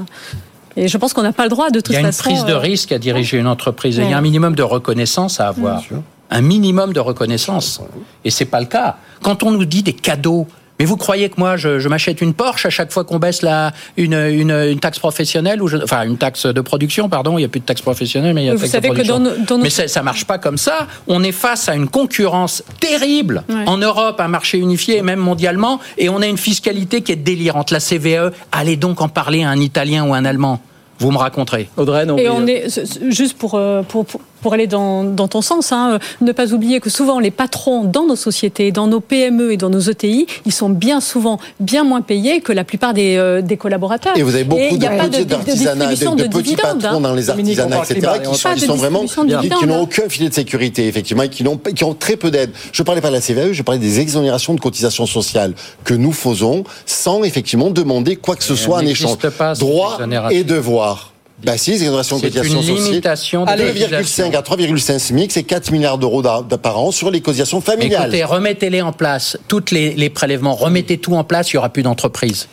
Et 0.77 0.89
je 0.89 0.99
pense 0.99 1.13
qu'on 1.13 1.23
n'a 1.23 1.33
pas 1.33 1.45
le 1.45 1.49
droit 1.51 1.71
de 1.71 1.81
toute 1.81 1.91
Il 1.91 1.95
y 1.95 1.97
a 1.97 2.01
une 2.01 2.07
façon. 2.07 2.23
prise 2.25 2.45
de 2.45 2.53
euh, 2.53 2.59
risque 2.59 2.93
à 2.93 2.99
diriger 2.99 3.39
une 3.39 3.47
entreprise. 3.47 3.97
Il 3.97 4.09
y 4.09 4.13
a 4.13 4.19
un 4.19 4.23
minimum 4.23 4.55
de 4.55 4.63
reconnaissance 4.63 5.41
à 5.41 5.49
avoir. 5.49 5.83
Un 6.31 6.41
minimum 6.41 6.95
de 6.95 7.01
reconnaissance. 7.01 7.83
Et 8.25 8.31
c'est 8.31 8.47
pas 8.47 8.61
le 8.61 8.67
cas. 8.67 8.97
Quand 9.23 9.43
on 9.43 9.51
nous 9.51 9.67
dit 9.67 9.83
des 9.83 9.93
cadeaux, 9.93 10.47
mais 10.79 10.85
vous 10.87 10.97
croyez 10.97 11.29
que 11.29 11.35
moi, 11.39 11.57
je, 11.57 11.79
je 11.79 11.89
m'achète 11.89 12.21
une 12.23 12.35
Porsche 12.35 12.67
à 12.67 12.71
chaque 12.71 12.91
fois 12.93 13.05
qu'on 13.05 13.19
baisse 13.19 13.43
la, 13.43 13.73
une, 13.97 14.15
une, 14.15 14.51
une 14.51 14.81
taxe 14.81 14.99
professionnelle 14.99 15.63
ou 15.63 15.69
je- 15.69 15.77
enfin 15.77 16.03
une 16.05 16.17
taxe 16.17 16.47
de 16.47 16.61
production, 16.61 17.09
pardon. 17.09 17.39
Il 17.39 17.43
n'y 17.43 17.45
a 17.45 17.49
plus 17.49 17.61
de 17.61 17.65
taxe 17.65 17.83
professionnelle, 17.83 18.35
mais 18.35 18.43
il 18.43 18.47
y 18.47 18.51
a 18.51 18.55
Vous 18.55 18.61
taxe 18.61 18.73
savez 18.73 18.89
de 18.89 18.95
que 18.95 19.01
production. 19.07 19.19
dans 19.21 19.31
nos- 19.39 19.45
dans 19.47 19.59
nos- 19.59 19.63
Mais 19.65 19.71
ça, 19.71 19.87
ça 19.87 20.03
marche 20.03 20.25
pas 20.25 20.39
comme 20.39 20.59
ça. 20.59 20.89
On 21.07 21.23
est 21.23 21.31
face 21.33 21.69
à 21.69 21.75
une 21.77 21.89
concurrence 21.89 22.65
terrible 22.81 23.45
Ouais. 23.49 23.65
en 23.67 23.77
Europe, 23.79 24.21
un 24.21 24.29
marché 24.29 24.59
unifié 24.59 24.99
et 24.99 25.03
même 25.03 25.21
mondialement, 25.21 25.79
et 25.99 26.09
on 26.09 26.21
a 26.21 26.27
une 26.27 26.39
fiscalité 26.39 27.03
qui 27.03 27.13
est 27.13 27.17
délirante. 27.17 27.71
La 27.71 27.81
CVE, 27.81 28.33
allez 28.51 28.77
donc 28.77 29.01
en 29.01 29.09
parler 29.09 29.45
à 29.45 29.51
un 29.51 29.61
Italien 29.61 30.05
ou 30.07 30.15
un 30.15 30.25
Allemand. 30.25 30.61
Vous 30.99 31.11
me 31.11 31.19
raconterez. 31.19 31.69
Audrey, 31.77 32.07
non. 32.07 32.17
Et 32.17 32.23
mais, 32.25 32.29
on 32.29 32.43
euh, 32.43 32.47
est 32.47 33.11
juste 33.11 33.37
pour, 33.37 33.55
euh, 33.57 33.83
pour, 33.83 34.05
pour, 34.07 34.21
pour 34.43 34.53
aller 34.53 34.67
dans, 34.67 35.05
dans 35.05 35.29
ton 35.29 35.41
sens, 35.41 35.73
hein, 35.73 35.99
ne 36.21 36.33
pas 36.33 36.53
oublier 36.53 36.81
que 36.81 36.91
souvent 36.91 37.19
les 37.21 37.31
patrons 37.31 37.85
dans 37.85 38.07
nos 38.07 38.17
sociétés, 38.17 38.73
dans 38.73 38.87
nos 38.87 39.01
PME 39.01 39.53
et 39.53 39.57
dans 39.57 39.71
nos 39.71 39.81
ETI, 39.81 40.27
ils 40.45 40.53
sont 40.53 40.69
bien 40.69 41.01
souvent 41.01 41.39
bien 41.61 41.85
moins 41.85 42.03
payés 42.03 42.41
que 42.41 42.53
la 42.53 42.65
plupart 42.65 42.93
des, 42.93 43.17
euh, 43.17 43.41
des 43.41 43.57
collaborateurs. 43.57 44.17
Et 44.17 44.23
vous 44.23 44.35
avez 44.35 44.45
beaucoup 44.45 44.63
il 44.71 44.79
de 44.79 44.81
n'y 44.81 44.87
a 44.87 44.97
pas 44.97 45.09
de, 45.09 45.19
petits 45.19 45.27
de 45.27 45.35
artisanats, 45.35 45.87
de, 45.87 45.91
distribution 45.91 46.15
de 46.15 46.23
de, 46.25 46.29
petits 46.29 46.43
dividendes. 46.43 46.83
patrons 46.83 46.97
hein. 46.97 47.01
dans 47.01 47.15
les 47.15 47.31
on 47.31 47.33
artisanats, 47.33 47.79
etc., 47.79 47.95
climat, 48.01 48.19
qui 48.19 48.29
on 48.29 48.35
sont, 48.35 48.75
vraiment, 48.75 49.05
qui, 49.05 49.67
n'ont 49.67 49.75
hein. 49.75 49.81
aucun 49.81 50.09
filet 50.09 50.29
de 50.29 50.35
sécurité, 50.35 50.89
effectivement, 50.89 51.23
et 51.23 51.29
qui 51.29 51.45
n'ont, 51.45 51.57
pas- 51.57 51.73
qui 51.73 51.85
ont 51.85 51.95
très 51.95 52.17
peu 52.17 52.31
d'aide. 52.31 52.51
Je 52.73 52.83
parlais 52.83 53.01
pas 53.01 53.09
de 53.09 53.15
la 53.15 53.21
CVAE, 53.21 53.53
je 53.53 53.63
parlais 53.63 53.81
des 53.81 54.01
exonérations 54.01 54.55
de 54.55 54.61
cotisations 54.61 55.07
sociales 55.07 55.55
que 55.85 55.95
nous 55.95 56.13
faisons 56.13 56.65
sans 56.87 57.23
effectivement 57.23 57.71
demander 57.71 58.17
quoi 58.17 58.37
que 58.37 58.45
ce 58.45 58.57
soit 58.57 58.79
en 58.79 58.87
échange. 58.87 59.17
exonérations. 59.23 60.31
et 60.31 60.45
devoirs. 60.45 61.12
Bah 61.45 61.57
si, 61.57 61.71
les 61.73 61.77
exonérations 61.83 62.17
de 62.19 62.23
C'est 62.23 62.29
cotisations 62.29 62.61
une 62.61 62.67
sociales. 62.67 62.85
limitation 62.91 63.45
de 63.45 63.51
2,5 63.51 64.37
à 64.37 64.43
3,5 64.43 64.99
SMIC, 64.99 65.33
c'est 65.33 65.43
4 65.43 65.73
milliards 65.73 65.99
d'euros 65.99 66.23
par 66.23 66.79
an 66.79 66.91
sur 66.93 67.11
les 67.11 67.21
cotisations 67.21 67.61
familiales. 67.61 68.03
Écoutez, 68.15 68.25
remettez-les 68.25 68.83
en 68.83 68.93
place, 68.93 69.37
toutes 69.49 69.71
les, 69.73 69.95
les 69.95 70.09
prélèvements, 70.11 70.55
remettez 70.55 70.99
tout 70.99 71.15
en 71.15 71.25
place, 71.25 71.51
il 71.53 71.55
y 71.55 71.59
aura 71.59 71.69
plus 71.71 71.83
d'entreprises. 71.83 72.49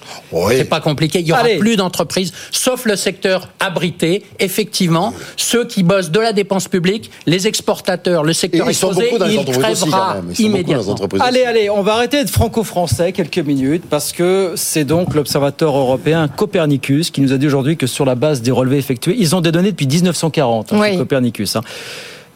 C'est 0.49 0.63
pas 0.65 0.79
compliqué, 0.79 1.19
il 1.19 1.27
y 1.27 1.31
aura 1.31 1.41
Allez. 1.41 1.57
plus 1.57 1.75
d'entreprises, 1.75 2.31
sauf 2.51 2.85
le 2.85 2.95
secteur 2.95 3.49
abrité. 3.59 4.23
Effectivement, 4.39 5.13
ceux 5.37 5.65
qui 5.65 5.83
bossent 5.83 6.11
de 6.11 6.19
la 6.19 6.33
dépense 6.33 6.67
publique, 6.67 7.11
les 7.25 7.47
exportateurs, 7.47 8.23
le 8.23 8.31
Et 8.31 8.33
secteur 8.33 8.69
ils 8.69 8.73
sont 8.73 8.91
beaucoup 8.91 9.17
dans 9.17 9.25
les 9.27 9.33
il 9.35 9.39
entreprises 9.39 9.83
aussi, 9.83 9.91
quand 9.91 9.97
crèvera 9.97 10.15
même. 10.15 10.25
Ils 10.31 10.35
sont 10.35 10.43
beaucoup 10.43 10.63
dans 10.63 10.67
les 10.67 10.81
immédiatement. 10.81 11.25
Allez, 11.25 11.39
aussi. 11.41 11.47
allez, 11.47 11.69
on 11.69 11.81
va 11.83 11.93
arrêter 11.93 12.23
de 12.23 12.29
franco-français 12.29 13.11
quelques 13.11 13.37
minutes 13.39 13.83
parce 13.89 14.11
que 14.11 14.53
c'est 14.55 14.83
donc 14.85 15.13
l'observateur 15.13 15.77
européen 15.77 16.27
Copernicus 16.27 17.11
qui 17.11 17.21
nous 17.21 17.33
a 17.33 17.37
dit 17.37 17.47
aujourd'hui 17.47 17.77
que 17.77 17.87
sur 17.87 18.05
la 18.05 18.15
base 18.15 18.41
des 18.41 18.51
relevés 18.51 18.78
ils 19.17 19.35
ont 19.35 19.41
des 19.41 19.51
données 19.51 19.71
depuis 19.71 19.87
1940, 19.87 20.73
hein, 20.73 20.77
Oui. 20.79 20.97
Copernicus. 20.97 21.55
hein, 21.55 21.61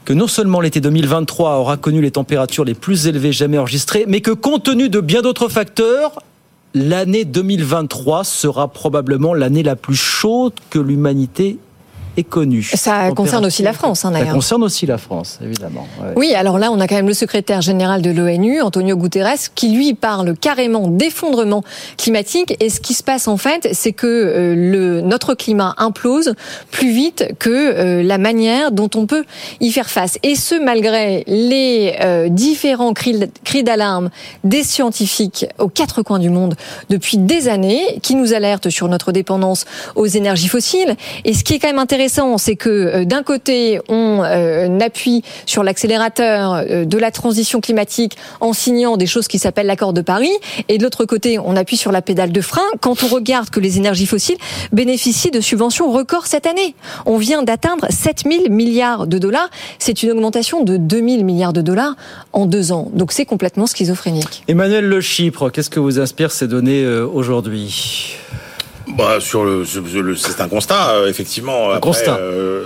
que 0.05 0.13
non 0.13 0.27
seulement 0.27 0.59
l'été 0.59 0.81
2023 0.81 1.57
aura 1.59 1.77
connu 1.77 2.01
les 2.01 2.11
températures 2.11 2.65
les 2.65 2.73
plus 2.73 3.07
élevées 3.07 3.31
jamais 3.31 3.57
enregistrées, 3.57 4.05
mais 4.07 4.19
que 4.21 4.31
compte 4.31 4.63
tenu 4.63 4.89
de 4.89 4.99
bien 4.99 5.21
d'autres 5.21 5.47
facteurs, 5.47 6.21
l'année 6.73 7.23
2023 7.25 8.23
sera 8.23 8.67
probablement 8.67 9.33
l'année 9.33 9.63
la 9.63 9.75
plus 9.75 9.95
chaude 9.95 10.53
que 10.69 10.79
l'humanité 10.79 11.57
ait 12.17 12.23
connue. 12.23 12.63
Ça 12.63 13.11
concerne 13.15 13.45
aussi 13.45 13.63
la 13.63 13.73
France, 13.73 14.05
hein, 14.05 14.11
Ça 14.11 14.19
d'ailleurs. 14.19 14.35
concerne 14.35 14.63
aussi 14.63 14.85
la 14.85 14.97
France, 14.97 15.39
évidemment. 15.43 15.87
ouais. 16.01 16.13
Oui, 16.15 16.33
alors 16.33 16.59
là, 16.59 16.71
on 16.71 16.79
a 16.79 16.87
quand 16.87 16.95
même 16.95 17.07
le 17.07 17.13
secrétaire 17.13 17.61
général 17.61 18.01
de 18.01 18.11
l'ONU, 18.11 18.61
Antonio 18.61 18.95
Guterres, 18.95 19.53
qui 19.55 19.69
lui 19.69 19.93
parle 19.93 20.35
carrément 20.35 20.87
d'effondrement 20.87 21.63
climatique. 21.97 22.55
Et 22.59 22.69
ce 22.69 22.79
qui 22.79 22.93
se 22.93 23.03
passe 23.03 23.27
en 23.27 23.37
fait, 23.37 23.69
c'est 23.73 23.93
que 23.93 24.07
euh, 24.07 24.55
le, 24.55 25.01
notre 25.01 25.33
climat 25.33 25.73
implose 25.77 26.33
plus 26.71 26.91
vite 26.91 27.33
que 27.39 27.49
euh, 27.49 28.03
la 28.03 28.17
manière 28.17 28.71
dont 28.71 28.89
on 28.95 29.05
peut 29.05 29.25
y 29.59 29.71
faire 29.71 29.89
face. 29.89 30.17
Et 30.23 30.35
ce, 30.35 30.55
malgré 30.63 31.23
les 31.27 31.95
euh, 32.01 32.29
différents 32.29 32.93
cris, 32.93 33.19
cris 33.43 33.63
d'alarme 33.63 34.09
des 34.43 34.63
scientifiques 34.63 35.45
aux 35.59 35.67
quatre 35.69 36.01
coins 36.03 36.19
du 36.19 36.29
monde 36.29 36.55
depuis 36.89 37.17
des 37.17 37.47
années, 37.47 37.99
qui 38.01 38.15
nous 38.15 38.33
alertent 38.33 38.69
sur 38.69 38.87
notre 38.87 39.11
dépendance 39.11 39.65
aux 39.95 40.05
énergies 40.05 40.47
fossiles. 40.47 40.95
Et 41.25 41.33
ce 41.33 41.43
qui 41.43 41.53
est 41.55 41.59
quand 41.59 41.67
même 41.69 41.79
intéressant, 41.79 42.02
c'est 42.07 42.55
que 42.55 42.69
euh, 42.69 43.05
d'un 43.05 43.23
côté, 43.23 43.79
on 43.89 44.21
euh, 44.23 44.79
appuie 44.79 45.23
sur 45.45 45.63
l'accélérateur 45.63 46.53
euh, 46.53 46.85
de 46.85 46.97
la 46.97 47.11
transition 47.11 47.61
climatique 47.61 48.17
en 48.41 48.53
signant 48.53 48.97
des 48.97 49.05
choses 49.05 49.27
qui 49.27 49.39
s'appellent 49.39 49.67
l'accord 49.67 49.93
de 49.93 50.01
Paris, 50.01 50.31
et 50.69 50.77
de 50.77 50.83
l'autre 50.83 51.05
côté, 51.05 51.39
on 51.39 51.55
appuie 51.55 51.77
sur 51.77 51.91
la 51.91 52.01
pédale 52.01 52.31
de 52.31 52.41
frein 52.41 52.61
quand 52.81 53.03
on 53.03 53.07
regarde 53.07 53.49
que 53.49 53.59
les 53.59 53.77
énergies 53.77 54.05
fossiles 54.05 54.37
bénéficient 54.71 55.31
de 55.31 55.41
subventions 55.41 55.91
records 55.91 56.27
cette 56.27 56.45
année. 56.45 56.75
On 57.05 57.17
vient 57.17 57.43
d'atteindre 57.43 57.87
7 57.89 58.23
000 58.29 58.49
milliards 58.49 59.07
de 59.07 59.17
dollars. 59.17 59.49
C'est 59.79 60.03
une 60.03 60.11
augmentation 60.11 60.63
de 60.63 60.77
2 60.77 60.97
000 60.97 61.23
milliards 61.23 61.53
de 61.53 61.61
dollars 61.61 61.95
en 62.33 62.45
deux 62.45 62.71
ans. 62.71 62.89
Donc 62.93 63.11
c'est 63.11 63.25
complètement 63.25 63.67
schizophrénique. 63.67 64.43
Emmanuel 64.47 64.85
Le 64.85 65.01
Chypre, 65.01 65.51
qu'est-ce 65.51 65.69
que 65.69 65.79
vous 65.79 65.99
inspire 65.99 66.31
ces 66.31 66.47
données 66.47 66.85
aujourd'hui? 66.87 68.17
Bah, 68.97 69.17
sur 69.19 69.43
le, 69.43 69.65
sur 69.65 69.81
le- 69.81 70.15
c'est 70.15 70.39
un 70.41 70.47
constat, 70.47 70.91
euh, 70.91 71.09
effectivement. 71.09 71.71
Un 71.71 71.79
constat. 71.79 72.19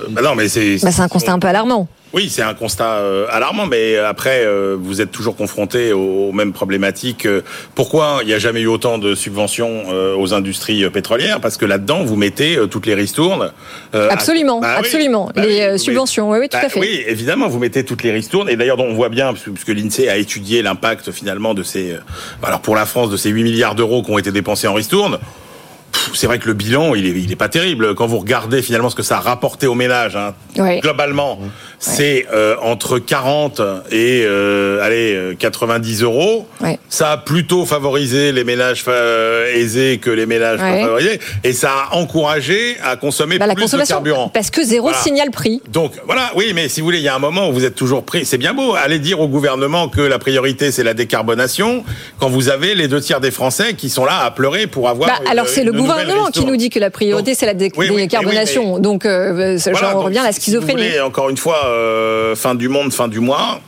bah 0.10 0.22
non, 0.22 0.36
mais 0.36 0.48
c'est. 0.50 0.78
Bah, 0.84 0.92
c'est 0.92 1.02
un 1.02 1.08
constat 1.08 1.32
un 1.34 1.40
peu 1.40 1.48
alarmant. 1.48 1.88
Oui, 2.14 2.30
c'est 2.30 2.42
un 2.42 2.54
constat 2.54 2.96
euh, 3.00 3.28
alarmant, 3.30 3.66
mais 3.66 3.98
après, 3.98 4.42
euh, 4.46 4.78
vous 4.80 5.02
êtes 5.02 5.12
toujours 5.12 5.36
confronté 5.36 5.92
aux, 5.92 6.30
aux 6.30 6.32
mêmes 6.32 6.54
problématiques. 6.54 7.26
Euh, 7.26 7.42
Pourquoi 7.76 8.20
il 8.22 8.28
n'y 8.28 8.34
a 8.34 8.40
jamais 8.40 8.62
eu 8.62 8.68
autant 8.68 8.98
de 8.98 9.14
subventions 9.14 9.84
euh, 9.90 10.16
aux 10.16 10.34
industries 10.34 10.86
euh, 10.86 10.90
pétrolières? 10.90 11.42
Parce 11.42 11.58
que 11.58 11.66
là-dedans, 11.66 12.04
vous 12.06 12.16
mettez 12.16 12.58
euh, 12.58 12.68
toutes 12.68 12.86
les 12.86 12.94
ristournes. 12.96 13.52
euh, 13.94 14.10
à- 14.10 14.14
Absolument, 14.14 14.62
Bah 14.62 14.76
absolument. 14.78 15.30
bah 15.36 15.46
les 15.46 15.60
euh, 15.62 15.78
subventions, 15.78 16.30
oui, 16.32 16.40
oui, 16.40 16.50
tout 16.50 16.58
bah 16.58 16.66
à 16.68 16.70
fait. 16.70 16.80
Oui, 16.80 17.04
évidemment, 17.08 17.50
vous 17.50 17.60
mettez 17.60 17.84
toutes 17.84 18.04
les 18.04 18.12
ristournes. 18.12 18.50
Et 18.50 18.56
d'ailleurs, 18.56 18.80
on 18.80 18.94
voit 18.94 19.10
bien, 19.10 19.34
puisque 19.34 19.52
puisque 19.52 19.70
l'INSEE 19.78 20.08
a 20.10 20.16
étudié 20.18 20.62
l'impact 20.62 21.12
finalement 21.12 21.54
de 21.54 21.64
ces, 21.64 21.92
euh, 21.92 21.98
alors 22.42 22.62
pour 22.62 22.76
la 22.76 22.86
France, 22.86 23.10
de 23.10 23.18
ces 23.18 23.30
8 23.30 23.44
milliards 23.44 23.76
d'euros 23.76 24.02
qui 24.02 24.12
ont 24.12 24.18
été 24.18 24.32
dépensés 24.32 24.68
en 24.68 24.74
ristournes. 24.74 25.20
C'est 26.14 26.28
vrai 26.28 26.40
que 26.40 26.48
le 26.48 26.54
bilan, 26.54 26.96
il 26.96 27.06
est, 27.06 27.10
il 27.10 27.32
est 27.32 27.36
pas 27.36 27.50
terrible. 27.50 27.96
Quand 27.96 28.08
vous 28.08 28.20
regardez 28.20 28.62
finalement 28.62 28.90
ce 28.90 28.96
que 28.96 29.04
ça 29.04 29.18
a 29.18 29.20
rapporté 29.20 29.68
aux 29.68 29.76
ménages, 29.76 30.16
hein, 30.16 30.34
globalement, 30.82 31.40
c'est 31.80 32.26
euh, 32.34 32.56
entre 32.62 33.00
40 33.00 33.62
et 33.92 34.24
euh, 34.26 34.82
allez 34.82 35.36
90 35.38 36.04
euros. 36.04 36.48
Ça 36.90 37.12
a 37.12 37.18
plutôt 37.18 37.66
favorisé 37.66 38.32
les 38.32 38.44
ménages 38.44 38.86
aisés 39.54 40.00
que 40.00 40.10
les 40.10 40.26
ménages 40.26 40.60
pas 40.60 40.80
favorisés, 40.80 41.20
et 41.44 41.54
ça 41.54 41.72
a 41.92 41.96
encouragé 41.96 42.78
à 42.84 42.96
consommer 42.96 43.38
bah, 43.38 43.48
plus 43.54 43.72
de 43.72 43.86
carburant. 43.86 44.30
Parce 44.30 44.50
que 44.50 44.64
zéro 44.64 44.94
signal 44.94 45.32
prix. 45.32 45.62
Donc 45.70 45.94
voilà, 46.06 46.32
oui, 46.36 46.52
mais 46.56 46.70
si 46.70 46.82
vous 46.82 46.86
voulez, 46.86 47.00
il 47.00 47.04
y 47.04 47.10
a 47.10 47.16
un 47.16 47.20
moment 47.20 47.50
où 47.50 47.54
vous 47.54 47.66
êtes 47.66 47.76
toujours 47.76 48.04
pris. 48.04 48.26
C'est 48.26 48.38
bien 48.38 48.54
beau, 48.54 48.76
allez 48.76 49.00
dire 49.00 49.20
au 49.20 49.28
gouvernement 49.28 49.90
que 49.90 50.02
la 50.02 50.20
priorité 50.20 50.72
c'est 50.72 50.84
la 50.84 50.94
décarbonation, 50.94 51.84
quand 52.20 52.30
vous 52.30 52.50
avez 52.50 52.76
les 52.76 52.88
deux 52.88 53.02
tiers 53.02 53.20
des 53.20 53.32
Français 53.32 53.74
qui 53.74 53.90
sont 53.90 54.06
là 54.06 54.24
à 54.24 54.32
pleurer 54.32 54.68
pour 54.68 54.90
avoir. 54.90 55.10
Bah, 55.10 55.30
alors 55.30 55.48
c'est 55.48 55.64
le 55.64 55.72
gouvernement 55.72 55.97
qui 56.32 56.46
nous 56.46 56.58
dit 56.58 56.70
que 56.70 56.80
la 56.80 56.90
priorité 56.90 57.36
c'est 57.36 57.46
la 57.46 57.54
décarbonation. 57.54 58.80
Donc 58.80 59.06
euh, 59.06 59.58
on 59.94 60.00
revient 60.00 60.20
à 60.20 60.24
la 60.24 60.32
schizophrénie. 60.32 61.00
encore 61.00 61.30
une 61.30 61.38
fois, 61.38 61.66
euh, 61.66 62.36
fin 62.36 62.56
du 62.56 62.70
monde, 62.70 62.94
fin 62.94 63.08
du 63.08 63.20
mois 63.20 63.62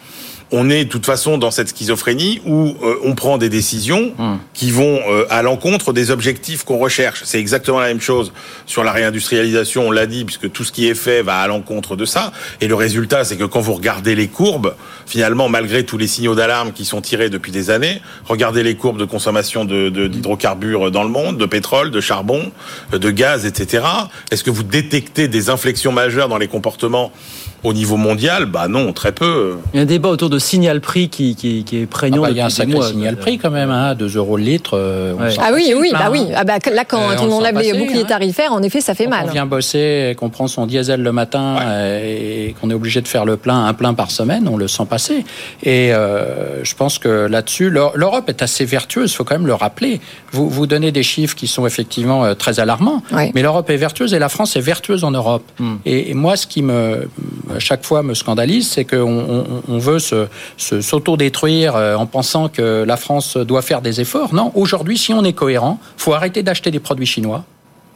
on 0.52 0.70
est 0.70 0.86
de 0.86 0.90
toute 0.90 1.06
façon 1.06 1.38
dans 1.38 1.52
cette 1.52 1.70
schizophrénie 1.70 2.42
où 2.46 2.76
euh, 2.82 2.96
on 3.04 3.16
prend 3.16 3.38
des 3.38 3.50
décisions 3.50 4.14
hmm. 4.18 4.38
qui 4.54 4.72
vont 4.72 5.00
euh, 5.08 5.26
à 5.30 5.42
l'encontre 5.42 5.94
des 5.94 6.12
objectifs 6.12 6.64
qu'on 6.64 6.78
recherche. 6.78 7.22
C'est 7.26 7.40
exactement 7.40 7.80
la 7.80 7.88
même 7.88 8.02
chose 8.02 8.34
sur 8.66 8.84
la 8.84 8.92
réindustrialisation, 8.92 9.88
on 9.88 9.92
l'a 9.92 10.08
dit, 10.08 10.26
puisque 10.26 10.52
tout 10.52 10.64
ce 10.64 10.72
qui 10.72 10.88
est 10.88 10.96
fait 10.96 11.22
va 11.22 11.40
à 11.40 11.48
l'encontre 11.48 11.96
de 11.96 12.06
ça. 12.06 12.32
Et 12.62 12.68
le 12.68 12.76
résultat, 12.76 13.24
c'est 13.24 13.38
que 13.38 13.44
quand 13.44 13.60
vous 13.60 13.74
regardez 13.74 14.16
les 14.16 14.28
courbes, 14.28 14.76
finalement, 15.06 15.50
malgré 15.50 15.86
tous 15.86 15.98
les 15.98 16.08
signaux 16.08 16.36
d'alarme 16.36 16.72
qui 16.72 16.86
sont 16.86 17.02
tirés 17.02 17.30
depuis 17.30 17.52
des 17.52 17.70
années, 17.70 18.02
regardez 18.26 18.64
les 18.64 18.76
courbes 18.76 19.00
de 19.00 19.06
consommation 19.06 19.66
d'hydrocarbures 19.66 20.86
de, 20.86 20.90
dans 20.90 21.04
le 21.04 21.10
monde, 21.10 21.38
de 21.38 21.46
pétrole, 21.46 21.92
de 21.92 22.02
charbon, 22.02 22.52
de 22.92 23.12
gaz, 23.12 23.46
etc. 23.46 23.84
Est-ce 24.32 24.44
que 24.44 24.52
vous 24.52 24.64
détectez 24.64 25.28
des 25.28 25.50
inflexions 25.50 25.92
majeures 25.92 26.28
dans 26.28 26.38
les 26.38 26.48
comportements 26.48 27.12
au 27.64 27.74
niveau 27.74 27.98
mondial, 27.98 28.46
bah 28.46 28.68
non, 28.68 28.94
très 28.94 29.12
peu. 29.12 29.58
Il 29.74 29.78
y 29.78 29.80
a 29.80 29.84
un 29.84 29.86
débat 29.86 30.10
autour 30.10 30.30
de 30.30 30.40
signal 30.40 30.80
prix 30.80 31.10
qui, 31.10 31.36
qui, 31.36 31.64
qui 31.64 31.82
est 31.82 31.86
prégnant. 31.86 32.24
Ah 32.24 32.28
bah, 32.28 32.32
il 32.32 32.38
y 32.38 32.42
a 32.42 32.46
un 32.46 32.50
sacré 32.50 32.82
signal 32.82 33.18
prix 33.18 33.38
quand 33.38 33.52
même, 33.52 33.70
hein, 33.70 33.96
2 33.96 34.18
euros 34.18 34.38
le 34.38 34.44
litre. 34.44 34.78
Euh, 34.78 35.14
ah 35.40 35.52
oui, 35.54 35.74
oui, 35.78 35.92
bah 35.92 36.10
oui. 36.12 36.26
Ah 36.36 36.44
bah, 36.44 36.60
là, 36.74 36.86
quand 36.86 37.02
euh, 37.02 37.16
on, 37.22 37.32
enlève 37.32 37.58
les 37.58 37.74
boucliers 37.74 38.04
hein. 38.04 38.08
tarifaires, 38.08 38.54
en 38.54 38.64
effet, 38.64 38.80
ça 38.82 38.96
fait 38.96 39.08
mal. 39.08 39.26
On 39.28 39.32
vient 39.32 39.46
bosser, 39.46 40.16
qu'on 40.18 40.30
prend 40.30 40.48
son 40.48 40.66
diesel 40.66 41.02
le 41.02 41.12
matin 41.12 41.58
euh, 41.62 42.48
et 42.48 42.56
qu'on 42.60 42.70
est 42.70 42.74
obligé 42.74 43.02
de 43.02 43.08
faire 43.08 43.26
le 43.26 43.36
plein, 43.36 43.66
un 43.66 43.74
plein 43.74 43.94
par 43.94 44.12
semaine, 44.12 44.48
on 44.48 44.58
le 44.58 44.68
sent 44.68 44.86
passer. 44.90 45.26
Et 45.64 45.90
je 45.90 46.76
pense 46.76 46.98
que 46.98 47.28
là-dessus, 47.28 47.70
l'Europe 47.70 48.30
est 48.30 48.42
assez 48.42 48.66
vertueuse, 48.66 49.12
il 49.12 49.16
faut 49.16 49.24
quand 49.24 49.36
même 49.36 49.48
le 49.48 49.54
rappeler. 49.54 50.00
Vous, 50.32 50.50
vous 50.50 50.68
donnez 50.68 50.92
des 50.92 51.04
chiffres 51.04 51.36
qui 51.36 51.48
sont 51.48 51.66
effectivement 51.66 52.34
très 52.36 52.60
alarmants, 52.60 53.04
mais 53.12 53.42
l'Europe 53.42 53.70
est 53.70 53.78
vertueuse 53.78 54.14
et 54.14 54.20
la 54.20 54.30
France 54.30 54.56
est 54.56 54.62
vertueuse 54.62 55.04
en 55.04 55.12
Europe. 55.12 55.44
Hmm. 55.60 55.76
Et, 55.86 56.12
et 56.12 56.14
moi, 56.14 56.38
ce 56.38 56.48
qui 56.48 56.62
me 56.62 57.10
chaque 57.58 57.84
fois 57.84 58.04
me 58.04 58.14
scandalise, 58.14 58.70
c'est 58.70 58.86
qu'on 58.86 59.46
on, 59.68 59.78
veut 59.80 59.98
s'auto-détruire 60.58 61.76
euh, 61.76 61.96
en 61.96 62.06
pensant 62.06 62.50
que 62.50 62.84
la 62.84 62.98
France 62.98 63.38
doit 63.38 63.62
faire 63.62 63.82
des 63.82 64.02
efforts. 64.02 64.34
Non, 64.34 64.52
aujourd'hui, 64.56 64.98
si 64.98 65.14
on 65.14 65.24
est 65.24 65.34
cohérent, 65.34 65.80
faut 65.98 66.14
arrêter 66.14 66.44
d'acheter 66.44 66.70
des 66.70 66.80
produits 66.80 67.06
chinois. 67.06 67.44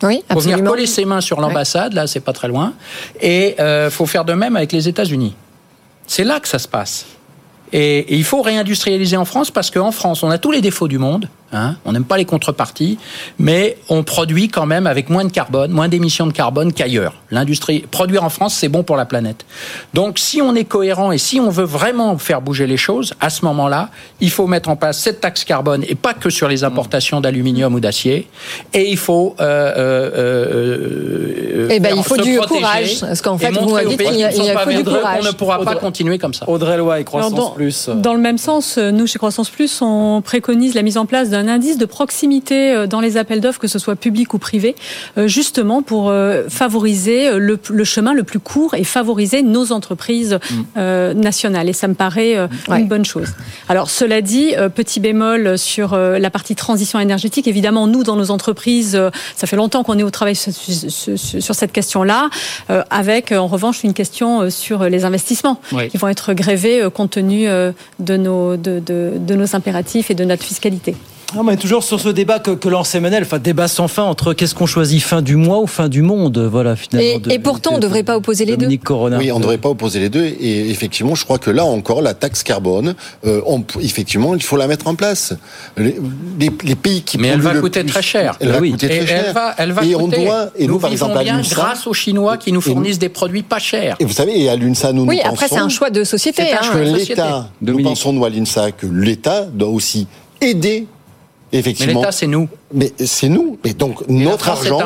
Oui, 0.01 0.23
faut 0.31 0.39
venir 0.39 0.63
coller 0.63 0.87
ses 0.87 1.05
mains 1.05 1.21
sur 1.21 1.39
l'ambassade, 1.39 1.93
là, 1.93 2.07
c'est 2.07 2.19
pas 2.19 2.33
très 2.33 2.47
loin. 2.47 2.73
Et 3.21 3.55
euh, 3.59 3.89
faut 3.89 4.05
faire 4.05 4.25
de 4.25 4.33
même 4.33 4.55
avec 4.55 4.71
les 4.71 4.89
États-Unis. 4.89 5.35
C'est 6.07 6.23
là 6.23 6.39
que 6.39 6.47
ça 6.47 6.59
se 6.59 6.67
passe. 6.67 7.05
et 7.71 8.15
il 8.15 8.23
faut 8.23 8.41
réindustrialiser 8.41 9.17
en 9.17 9.25
France 9.25 9.51
parce 9.51 9.71
qu'en 9.71 9.91
France, 9.91 10.23
on 10.23 10.29
a 10.29 10.37
tous 10.37 10.51
les 10.51 10.61
défauts 10.61 10.87
du 10.87 10.97
monde. 10.97 11.29
Hein. 11.53 11.75
on 11.85 11.91
n'aime 11.91 12.03
pas 12.03 12.17
les 12.17 12.25
contreparties, 12.25 12.97
mais 13.39 13.77
on 13.89 14.03
produit 14.03 14.49
quand 14.49 14.65
même 14.65 14.87
avec 14.87 15.09
moins 15.09 15.23
de 15.23 15.31
carbone, 15.31 15.71
moins 15.71 15.87
d'émissions 15.87 16.27
de 16.27 16.33
carbone 16.33 16.73
qu'ailleurs. 16.73 17.13
L'industrie, 17.31 17.85
produire 17.89 18.23
en 18.23 18.29
France, 18.29 18.55
c'est 18.55 18.69
bon 18.69 18.83
pour 18.83 18.97
la 18.97 19.05
planète. 19.05 19.45
Donc, 19.93 20.19
si 20.19 20.41
on 20.41 20.55
est 20.55 20.63
cohérent 20.63 21.11
et 21.11 21.17
si 21.17 21.39
on 21.39 21.49
veut 21.49 21.63
vraiment 21.63 22.17
faire 22.17 22.41
bouger 22.41 22.67
les 22.67 22.77
choses, 22.77 23.13
à 23.19 23.29
ce 23.29 23.45
moment-là, 23.45 23.89
il 24.19 24.31
faut 24.31 24.47
mettre 24.47 24.69
en 24.69 24.75
place 24.75 24.99
cette 24.99 25.21
taxe 25.21 25.43
carbone 25.43 25.83
et 25.87 25.95
pas 25.95 26.13
que 26.13 26.29
sur 26.29 26.47
les 26.47 26.63
importations 26.63 27.21
d'aluminium 27.21 27.73
ou 27.75 27.79
d'acier. 27.79 28.27
Et 28.73 28.89
il 28.89 28.97
faut. 28.97 29.35
Euh, 29.39 29.73
euh, 29.77 30.11
euh, 30.15 31.67
eh 31.69 31.79
ben, 31.79 31.93
il 31.95 32.03
faut 32.03 32.17
du 32.17 32.39
courage, 32.39 32.99
parce 33.01 33.21
qu'en 33.21 33.37
fait, 33.37 33.51
vous 33.51 33.79
dites 33.87 34.01
qu'il 34.01 34.15
y 34.15 34.23
a, 34.23 34.31
il 34.31 34.57
faut 34.57 34.71
du 34.71 34.83
courage. 34.83 35.19
On 35.21 35.25
ne 35.25 35.31
pourra 35.31 35.63
pas 35.63 35.75
continuer 35.75 36.17
comme 36.17 36.33
ça. 36.33 36.49
Audrey 36.49 36.77
Loy 36.77 36.99
et 36.99 37.03
Croissance 37.03 37.33
dans, 37.33 37.51
Plus. 37.51 37.89
Dans 37.89 38.13
le 38.13 38.19
même 38.19 38.37
sens, 38.37 38.77
nous 38.77 39.07
chez 39.07 39.19
Croissance 39.19 39.49
Plus, 39.49 39.81
on 39.81 40.21
préconise 40.21 40.73
la 40.73 40.81
mise 40.81 40.97
en 40.97 41.05
place 41.05 41.29
d'un 41.29 41.42
un 41.43 41.47
indice 41.47 41.77
de 41.77 41.85
proximité 41.85 42.71
euh, 42.71 42.87
dans 42.87 43.01
les 43.01 43.17
appels 43.17 43.41
d'offres, 43.41 43.59
que 43.59 43.67
ce 43.67 43.79
soit 43.79 43.95
public 43.95 44.33
ou 44.33 44.37
privé, 44.37 44.75
euh, 45.17 45.27
justement 45.27 45.81
pour 45.81 46.09
euh, 46.09 46.43
favoriser 46.49 47.37
le, 47.37 47.59
chemin 47.83 48.13
le 48.13 48.23
plus 48.23 48.39
court 48.39 48.73
et 48.75 48.83
favoriser 48.83 49.43
nos 49.43 49.71
entreprises 49.71 50.39
mm. 50.49 51.11
nationales. 51.13 51.69
Et 51.69 51.73
ça 51.73 51.87
me 51.87 51.93
paraît 51.93 52.35
une 52.69 52.87
bonne 52.87 53.05
chose. 53.05 53.29
Alors, 53.67 53.89
cela 53.89 54.21
dit, 54.21 54.53
petit 54.73 54.99
bémol 54.99 55.57
sur 55.57 55.95
la 55.97 56.29
partie 56.29 56.55
transition 56.55 56.99
énergétique. 56.99 57.47
Évidemment, 57.47 57.87
nous, 57.87 58.03
dans 58.03 58.15
nos 58.15 58.31
entreprises, 58.31 58.99
ça 59.35 59.47
fait 59.47 59.55
longtemps 59.55 59.83
qu'on 59.83 59.97
est 59.97 60.03
au 60.03 60.09
travail 60.09 60.35
sur, 60.35 61.55
cette 61.55 61.71
question-là, 61.71 62.29
avec 62.89 63.31
en 63.31 63.47
revanche 63.47 63.83
une 63.83 63.93
question 63.93 64.49
sur 64.49 64.83
les 64.85 65.05
investissements 65.05 65.59
qui 65.91 65.97
vont 65.97 66.07
être 66.07 66.33
grévés 66.33 66.87
compte 66.93 67.11
tenu 67.11 67.47
de 67.99 68.17
nos, 68.17 68.57
de, 68.57 68.79
de 68.79 69.35
nos 69.35 69.55
impératifs 69.55 70.09
et 70.09 70.15
de 70.15 70.23
notre 70.23 70.43
fiscalité. 70.43 70.95
On 71.35 71.49
est 71.49 71.57
toujours 71.57 71.83
sur 71.83 71.99
ce 71.99 72.09
débat 72.09 72.39
que, 72.39 72.51
que 72.51 72.69
lance 72.69 72.93
Emmanuel, 72.93 73.23
enfin 73.23 73.39
débat 73.39 73.67
sans 73.67 73.87
fin 73.87 74.03
entre 74.03 74.33
qu'est-ce 74.33 74.53
qu'on 74.53 74.65
choisit, 74.65 75.01
fin 75.01 75.21
du 75.21 75.35
mois 75.35 75.59
ou 75.59 75.67
fin 75.67 75.89
du 75.89 76.01
monde, 76.01 76.37
voilà 76.37 76.75
finalement. 76.75 77.21
Et, 77.29 77.39
pourtant, 77.39 77.71
on 77.73 77.75
ne 77.77 77.81
devrait 77.81 78.03
pas 78.03 78.17
opposer 78.17 78.45
les 78.45 78.57
deux. 78.57 78.69
Corona. 78.77 79.17
Oui, 79.17 79.31
on 79.31 79.37
ne 79.37 79.41
devrait 79.41 79.57
pas 79.57 79.69
opposer 79.69 79.99
les 79.99 80.09
deux. 80.09 80.25
Et 80.25 80.69
effectivement, 80.69 81.15
je 81.15 81.23
crois 81.23 81.39
que 81.39 81.49
là 81.49 81.65
encore, 81.65 82.01
la 82.01 82.13
taxe 82.13 82.43
carbone, 82.43 82.95
euh, 83.25 83.41
effectivement, 83.81 84.35
il 84.35 84.43
faut 84.43 84.57
la 84.57 84.67
mettre 84.67 84.87
en 84.87 84.95
place. 84.95 85.33
Les, 85.77 85.95
pays 86.75 87.01
qui 87.01 87.17
mais 87.17 87.29
elle 87.29 87.41
va 87.41 87.55
coûter 87.55 87.85
très 87.85 88.01
cher. 88.01 88.35
Elle 88.39 88.49
va 88.49 88.59
coûter 88.59 88.89
très 88.89 89.07
cher. 89.07 89.23
Elle 89.27 89.33
va, 89.33 89.55
elle 89.57 89.71
va 89.71 89.85
et 89.85 89.95
on 89.95 90.07
doit, 90.07 90.49
et 90.57 90.67
nous, 90.67 90.79
par 90.79 90.91
exemple, 90.91 91.17
bien 91.23 91.41
grâce 91.41 91.87
aux 91.87 91.93
Chinois 91.93 92.37
qui 92.37 92.51
nous 92.51 92.61
fournissent 92.61 92.99
des 92.99 93.09
produits 93.09 93.43
pas 93.43 93.59
chers. 93.59 93.95
Et 93.99 94.05
vous 94.05 94.13
savez, 94.13 94.39
et 94.39 94.49
à 94.49 94.55
l'UNSA, 94.55 94.93
nous, 94.93 95.05
oui, 95.05 95.19
nous 95.23 95.31
après, 95.31 95.47
c'est 95.47 95.57
un 95.57 95.69
choix 95.69 95.89
de 95.89 96.03
société. 96.03 96.43
Hein, 96.53 96.59
que 96.71 96.77
l'État, 96.77 97.49
nous 97.61 97.81
pensons 97.81 98.13
nous 98.13 98.25
à 98.25 98.29
l'UNSA 98.29 98.71
que 98.71 98.85
l'État 98.85 99.45
doit 99.51 99.69
aussi 99.69 100.07
aider 100.41 100.87
effectivement. 101.53 101.93
Mais 101.93 101.99
l'État, 101.99 102.11
c'est 102.11 102.27
nous. 102.27 102.49
Mais 102.73 102.91
c'est 103.05 103.29
nous. 103.29 103.57
Et 103.63 103.73
donc 103.73 104.07
notre 104.09 104.49
argent, 104.49 104.79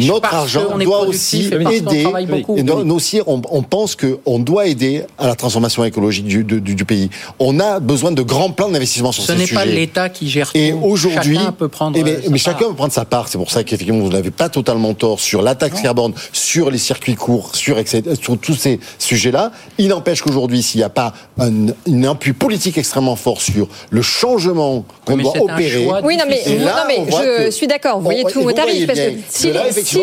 notre 0.00 0.34
argent 0.34 0.78
doit 0.78 1.02
aussi 1.02 1.50
aider. 1.52 2.06
Et 2.56 2.62
nous 2.62 2.94
aussi, 2.94 3.20
on, 3.26 3.42
on 3.50 3.62
pense 3.62 3.96
qu'on 3.96 4.38
doit 4.38 4.66
aider 4.66 5.02
à 5.18 5.26
la 5.26 5.34
transformation 5.34 5.84
écologique 5.84 6.26
du, 6.26 6.44
du, 6.44 6.60
du, 6.60 6.84
pays. 6.84 7.10
On 7.38 7.58
a 7.58 7.80
besoin 7.80 8.12
de 8.12 8.22
grands 8.22 8.50
plans 8.50 8.68
d'investissement 8.68 9.12
sur 9.12 9.24
ce 9.24 9.32
ces 9.32 9.38
sujets. 9.40 9.54
Ce 9.54 9.54
n'est 9.54 9.64
pas 9.64 9.66
l'État 9.66 10.08
qui 10.08 10.30
gère 10.30 10.50
et 10.54 10.70
tout. 10.70 10.78
Et 10.78 10.80
aujourd'hui, 10.80 11.36
chacun 11.36 11.52
peut 11.52 11.68
prendre. 11.68 11.98
mais, 12.02 12.18
mais 12.30 12.38
chacun 12.38 12.68
peut 12.68 12.74
prendre 12.74 12.92
sa 12.92 13.04
part. 13.04 13.28
C'est 13.28 13.38
pour 13.38 13.50
ça 13.50 13.64
qu'effectivement, 13.64 14.04
vous 14.04 14.12
n'avez 14.12 14.30
pas 14.30 14.48
totalement 14.48 14.94
tort 14.94 15.20
sur 15.20 15.42
la 15.42 15.54
taxe 15.54 15.80
carbone, 15.80 16.12
sur 16.32 16.70
les 16.70 16.78
circuits 16.78 17.16
courts, 17.16 17.56
sur, 17.56 17.76
sur 18.20 18.38
tous 18.38 18.54
ces 18.54 18.78
sujets-là. 18.98 19.50
Il 19.78 19.88
n'empêche 19.88 20.22
qu'aujourd'hui, 20.22 20.62
s'il 20.62 20.78
n'y 20.78 20.84
a 20.84 20.90
pas 20.90 21.12
un, 21.38 21.68
un, 21.88 22.04
appui 22.04 22.32
politique 22.32 22.78
extrêmement 22.78 23.16
fort 23.16 23.40
sur 23.40 23.68
le 23.90 24.02
changement 24.02 24.84
qu'on 25.04 25.16
doit 25.16 25.42
opérer. 25.42 25.86
Oui, 26.12 26.18
non, 26.18 26.24
mais, 26.28 26.58
non, 26.58 26.72
mais 26.86 27.46
je, 27.46 27.50
suis 27.50 27.66
d'accord. 27.66 27.98
Vous 27.98 28.04
voyez 28.04 28.24
tous 28.24 28.42
vos 28.42 28.52
tarifs. 28.52 28.86
Parce 28.86 28.98
que 28.98 29.10
si, 29.28 29.52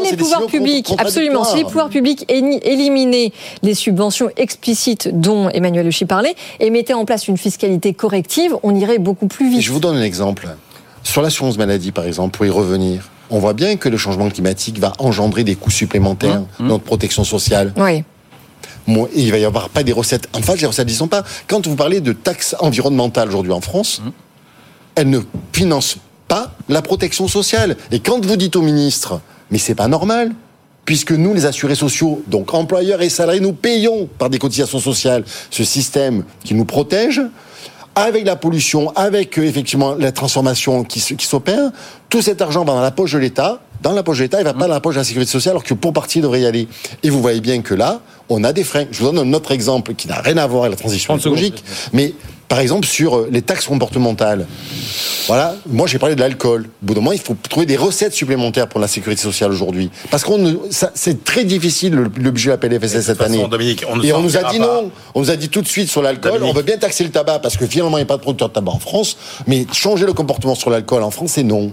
les, 0.01 0.18
pouvoirs 0.18 0.47
publics, 0.47 0.93
absolument, 0.97 1.43
si 1.43 1.57
les 1.57 1.64
pouvoirs 1.64 1.89
publics 1.89 2.26
éliminaient 2.30 3.32
les 3.64 3.74
subventions 3.74 4.30
explicites 4.38 5.10
dont 5.14 5.49
Emmanuel 5.49 5.86
Lechy 5.86 6.05
parlait 6.05 6.36
et 6.60 6.70
mettaient 6.70 6.93
en 6.93 7.05
place 7.05 7.28
une 7.28 7.38
fiscalité 7.38 7.93
corrective, 7.93 8.55
on 8.64 8.76
irait 8.76 8.99
beaucoup 8.99 9.28
plus 9.28 9.49
vite. 9.49 9.62
je 9.62 9.72
vous 9.72 9.80
donne 9.80 9.97
un 9.97 10.03
exemple. 10.03 10.47
Sur 11.03 11.22
l'assurance 11.22 11.57
maladie, 11.57 11.91
par 11.91 12.05
exemple, 12.05 12.36
pour 12.36 12.45
y 12.45 12.49
revenir, 12.49 13.10
on 13.30 13.39
voit 13.39 13.53
bien 13.53 13.78
que 13.78 13.89
le 13.89 13.97
changement 13.97 14.30
climatique 14.30 14.80
va 14.80 14.93
engendrer 14.99 15.43
des 15.43 15.55
coûts 15.55 15.72
supplémentaires 15.72 16.41
mmh. 16.41 16.45
dans 16.60 16.66
notre 16.66 16.84
protection 16.84 17.24
sociale. 17.24 17.74
Oui. 17.78 18.03
il 19.16 19.32
va 19.32 19.38
y 19.38 19.45
avoir 19.45 19.70
pas 19.70 19.84
des 19.84 19.93
recettes. 19.93 20.28
En 20.34 20.41
fait, 20.41 20.60
les 20.60 20.68
recettes 20.68 20.88
n'y 20.88 20.93
sont 20.93 21.07
pas. 21.07 21.24
Quand 21.47 21.66
vous 21.68 21.76
parlez 21.76 22.01
de 22.01 22.14
taxes 22.14 22.55
environnementales 22.60 23.30
aujourd'hui 23.30 23.53
en 23.53 23.62
France, 23.62 24.01
mmh. 24.03 24.10
Elles 24.96 25.10
ne 25.10 25.20
financent 25.54 25.98
pas 26.28 26.54
la 26.68 26.82
protection 26.82 27.28
sociale. 27.28 27.76
Et 27.92 28.00
quand 28.00 28.24
vous 28.26 28.36
dites 28.36 28.56
au 28.56 28.62
ministre, 28.62 29.22
mais 29.52 29.58
c'est 29.58 29.76
pas 29.76 29.88
normal, 29.88 30.32
puisque 30.86 31.12
nous, 31.12 31.34
les 31.34 31.46
assurés 31.46 31.76
sociaux, 31.76 32.24
donc 32.28 32.54
employeurs 32.54 33.02
et 33.02 33.10
salariés, 33.10 33.42
nous 33.42 33.54
payons 33.54 34.08
par 34.18 34.30
des 34.30 34.40
cotisations 34.40 34.80
sociales 34.80 35.24
ce 35.52 35.64
système 35.64 36.24
qui 36.44 36.54
nous 36.54 36.66
protège, 36.66 37.22
avec 37.96 38.26
la 38.26 38.36
pollution, 38.36 38.92
avec 38.96 39.38
euh, 39.38 39.44
effectivement 39.44 39.96
la 39.96 40.12
transformation 40.12 40.84
qui, 40.84 41.02
qui 41.16 41.26
s'opère, 41.26 41.72
tout 42.08 42.22
cet 42.22 42.42
argent 42.42 42.64
va 42.64 42.74
dans 42.74 42.82
la 42.82 42.92
poche 42.92 43.14
de 43.14 43.18
l'État. 43.18 43.62
Dans 43.82 43.94
la 43.94 44.04
poche 44.04 44.18
de 44.18 44.24
l'État, 44.24 44.40
il 44.40 44.44
va 44.44 44.54
pas 44.54 44.68
dans 44.68 44.74
la 44.74 44.80
poche 44.80 44.96
de 44.96 45.00
la 45.00 45.06
sécurité 45.06 45.32
sociale, 45.32 45.54
alors 45.54 45.64
que 45.64 45.74
pour 45.74 45.94
partie, 45.94 46.20
il 46.20 46.22
devrait 46.22 46.42
y 46.42 46.46
aller. 46.46 46.68
Et 47.04 47.10
vous 47.10 47.22
voyez 47.22 47.40
bien 47.40 47.62
que 47.62 47.74
là, 47.74 48.02
on 48.28 48.44
a 48.44 48.52
des 48.52 48.64
freins. 48.64 48.86
Je 48.92 49.00
vous 49.00 49.12
donne 49.12 49.28
un 49.28 49.34
autre 49.34 49.52
exemple 49.52 49.94
qui 49.94 50.08
n'a 50.08 50.22
rien 50.22 50.38
à 50.38 50.48
voir 50.48 50.64
avec 50.64 50.78
la 50.78 50.82
transition 50.82 51.18
écologique, 51.18 51.64
mais 51.94 52.14
par 52.50 52.60
exemple, 52.60 52.88
sur 52.88 53.28
les 53.30 53.43
taxes 53.43 53.68
comportementales. 53.68 54.47
Voilà, 55.28 55.56
moi 55.68 55.86
j'ai 55.86 56.00
parlé 56.00 56.16
de 56.16 56.20
l'alcool. 56.20 56.66
Au 56.82 56.86
bout 56.86 56.95
d'un 56.95 57.02
moment, 57.02 57.12
il 57.12 57.20
faut 57.20 57.36
trouver 57.47 57.68
des 57.68 57.78
recettes 57.78 58.14
supplémentaires 58.14 58.68
pour 58.68 58.80
la 58.80 58.88
sécurité 58.88 59.22
sociale 59.22 59.52
aujourd'hui. 59.52 59.91
Parce 60.10 60.24
qu'on 60.24 60.60
c'est 60.70 61.24
très 61.24 61.43
difficile 61.43 61.93
le, 61.93 62.10
budget 62.10 62.47
de 62.47 62.52
la 62.54 62.58
PLFSS 62.58 63.02
cette 63.02 63.22
année. 63.22 63.47
Dominique, 63.47 63.86
on 63.88 64.02
Et 64.02 64.12
on 64.14 64.22
nous 64.22 64.36
a 64.36 64.52
dit 64.52 64.60
non. 64.60 64.91
On 65.14 65.20
nous 65.22 65.30
a 65.30 65.36
dit 65.36 65.50
tout 65.50 65.62
de 65.62 65.68
suite 65.68 65.89
sur 65.89 66.02
l'alcool, 66.02 66.43
on 66.43 66.52
veut 66.52 66.64
bien 66.64 66.78
taxer 66.78 67.04
le 67.04 67.12
tabac 67.12 67.39
parce 67.39 67.56
que 67.56 67.68
finalement 67.68 67.97
il 67.97 68.02
n'y 68.02 68.06
a 68.06 68.08
pas 68.08 68.18
de 68.18 68.22
producteurs 68.22 68.50
de 68.50 68.54
tabac 68.54 68.72
en 68.72 68.80
France, 68.80 69.16
mais 69.45 69.68
changer 69.72 70.08
le 70.08 70.14
comportement 70.14 70.56
sur 70.56 70.72
l'alcool 70.72 71.04
en 71.04 71.12
France, 71.12 71.34
c'est 71.34 71.43
non. 71.43 71.72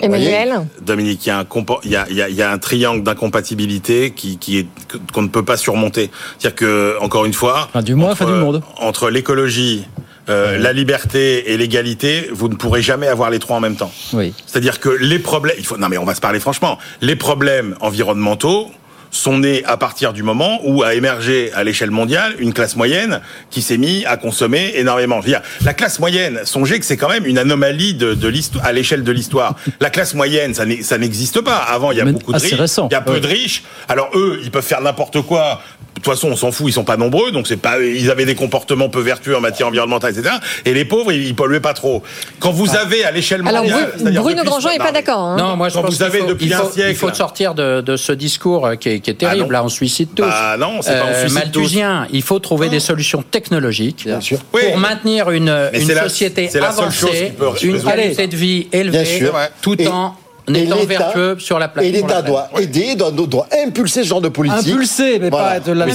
Emmanuel 0.00 0.66
Dominique, 0.80 1.24
il 1.26 1.28
y 1.28 1.32
a 1.32 1.38
un, 1.38 1.46
il 1.84 1.90
y 1.90 1.96
a, 1.96 2.06
il 2.08 2.34
y 2.34 2.42
a, 2.42 2.50
un 2.50 2.58
triangle 2.58 3.02
d'incompatibilité 3.02 4.12
qui, 4.12 4.38
qui 4.38 4.58
est 4.58 4.66
qu'on 5.12 5.22
ne 5.22 5.28
peut 5.28 5.44
pas 5.44 5.56
surmonter. 5.56 6.10
C'est-à-dire 6.38 6.56
que 6.56 6.96
encore 7.00 7.24
une 7.24 7.32
fois, 7.32 7.68
du 7.82 7.94
moins, 7.94 8.12
entre, 8.12 8.26
du 8.26 8.32
monde. 8.32 8.62
entre 8.78 9.10
l'écologie, 9.10 9.86
euh, 10.28 10.58
la 10.58 10.72
liberté 10.72 11.52
et 11.52 11.56
l'égalité, 11.56 12.28
vous 12.32 12.48
ne 12.48 12.54
pourrez 12.54 12.82
jamais 12.82 13.06
avoir 13.06 13.30
les 13.30 13.38
trois 13.38 13.56
en 13.56 13.60
même 13.60 13.76
temps. 13.76 13.92
Oui. 14.12 14.34
C'est-à-dire 14.46 14.80
que 14.80 14.88
les 14.88 15.18
problèmes, 15.18 15.56
il 15.58 15.64
faut, 15.64 15.76
non 15.76 15.88
mais 15.88 15.98
on 15.98 16.04
va 16.04 16.14
se 16.14 16.20
parler 16.20 16.40
franchement, 16.40 16.78
les 17.00 17.16
problèmes 17.16 17.76
environnementaux, 17.80 18.70
sont 19.10 19.38
nés 19.38 19.64
à 19.64 19.76
partir 19.76 20.12
du 20.12 20.22
moment 20.22 20.60
où 20.64 20.82
a 20.82 20.94
émergé 20.94 21.52
à 21.54 21.64
l'échelle 21.64 21.90
mondiale 21.90 22.34
une 22.38 22.52
classe 22.52 22.76
moyenne 22.76 23.20
qui 23.50 23.62
s'est 23.62 23.78
mise 23.78 24.04
à 24.06 24.16
consommer 24.16 24.72
énormément. 24.76 25.20
Je 25.20 25.26
veux 25.26 25.32
dire, 25.32 25.42
la 25.64 25.74
classe 25.74 25.98
moyenne, 25.98 26.40
songez 26.44 26.78
que 26.78 26.84
c'est 26.84 26.96
quand 26.96 27.08
même 27.08 27.26
une 27.26 27.38
anomalie 27.38 27.94
de, 27.94 28.14
de 28.14 28.30
à 28.62 28.72
l'échelle 28.72 29.02
de 29.02 29.12
l'histoire. 29.12 29.56
La 29.80 29.90
classe 29.90 30.14
moyenne, 30.14 30.54
ça 30.54 30.98
n'existe 30.98 31.40
pas. 31.40 31.56
Avant, 31.56 31.90
il 31.92 31.98
y 31.98 32.00
a 32.00 32.04
beaucoup 32.04 32.32
de 32.32 32.38
riches, 32.38 32.52
il 32.52 32.92
y 32.92 32.94
a 32.94 33.00
peu 33.00 33.20
de 33.20 33.26
riches. 33.26 33.62
Alors 33.88 34.10
eux, 34.14 34.40
ils 34.42 34.50
peuvent 34.50 34.64
faire 34.64 34.80
n'importe 34.80 35.22
quoi. 35.22 35.62
De 35.96 36.02
toute 36.02 36.12
façon, 36.12 36.28
on 36.28 36.36
s'en 36.36 36.52
fout, 36.52 36.66
ils 36.68 36.72
sont 36.72 36.84
pas 36.84 36.98
nombreux, 36.98 37.32
donc 37.32 37.46
c'est 37.46 37.56
pas, 37.56 37.80
ils 37.80 38.10
avaient 38.10 38.26
des 38.26 38.34
comportements 38.34 38.90
peu 38.90 39.00
vertueux 39.00 39.34
en 39.34 39.40
matière 39.40 39.68
environnementale, 39.68 40.12
etc. 40.16 40.36
Et 40.66 40.74
les 40.74 40.84
pauvres, 40.84 41.10
ils, 41.10 41.34
polluaient 41.34 41.60
pas 41.60 41.72
trop. 41.72 42.02
Quand 42.38 42.52
vous 42.52 42.76
ah. 42.76 42.82
avez 42.82 43.02
à 43.04 43.10
l'échelle 43.10 43.42
mondiale, 43.42 43.94
Alors 44.04 44.24
Bruno 44.24 44.44
Grandjean 44.44 44.70
n'est 44.72 44.78
pas 44.78 44.92
d'accord. 44.92 45.20
Hein. 45.20 45.36
Non, 45.38 45.56
moi 45.56 45.70
je 45.70 45.74
pense 45.74 45.86
vous 45.86 46.02
avez 46.02 46.18
faut, 46.20 46.26
depuis 46.26 46.46
il 46.46 46.52
faut, 46.52 46.66
un 46.66 46.70
siècle, 46.70 46.90
il 46.90 46.96
faut 46.96 47.12
sortir 47.14 47.54
de, 47.54 47.80
de 47.80 47.96
ce 47.96 48.12
discours 48.12 48.72
qui 48.78 48.90
est, 48.90 49.00
qui 49.00 49.10
est 49.10 49.14
terrible. 49.14 49.52
Là, 49.52 49.64
on 49.64 49.70
suicide 49.70 50.10
tous. 50.14 50.24
Ah 50.30 50.56
non, 50.58 50.82
c'est 50.82 50.98
pas 50.98 51.06
on 51.06 51.08
euh, 51.08 51.20
suicide 51.20 51.38
Malthusien, 51.38 52.06
il 52.12 52.22
faut 52.22 52.38
trouver 52.40 52.68
des 52.68 52.80
solutions 52.80 53.22
technologiques 53.22 54.06
pour 54.52 54.78
maintenir 54.78 55.30
une, 55.30 55.54
une 55.72 55.94
société 55.94 56.50
avancée, 56.58 57.32
une 57.62 57.82
qualité 57.82 58.26
de 58.26 58.36
vie 58.36 58.68
élevée, 58.70 59.30
tout 59.62 59.80
en 59.88 60.14
étant 60.54 60.84
vertueux 60.84 61.36
sur 61.38 61.58
la 61.58 61.68
plateforme. 61.68 61.94
Et 61.94 62.00
l'État 62.00 62.22
doit 62.22 62.48
aider, 62.58 62.94
doit, 62.94 63.10
doit 63.10 63.48
impulser 63.66 64.02
ce 64.02 64.08
genre 64.08 64.20
de 64.20 64.28
politique. 64.28 64.72
Impulser, 64.72 65.18
mais 65.18 65.30
pas 65.30 65.60
de 65.60 65.72
la 65.72 65.86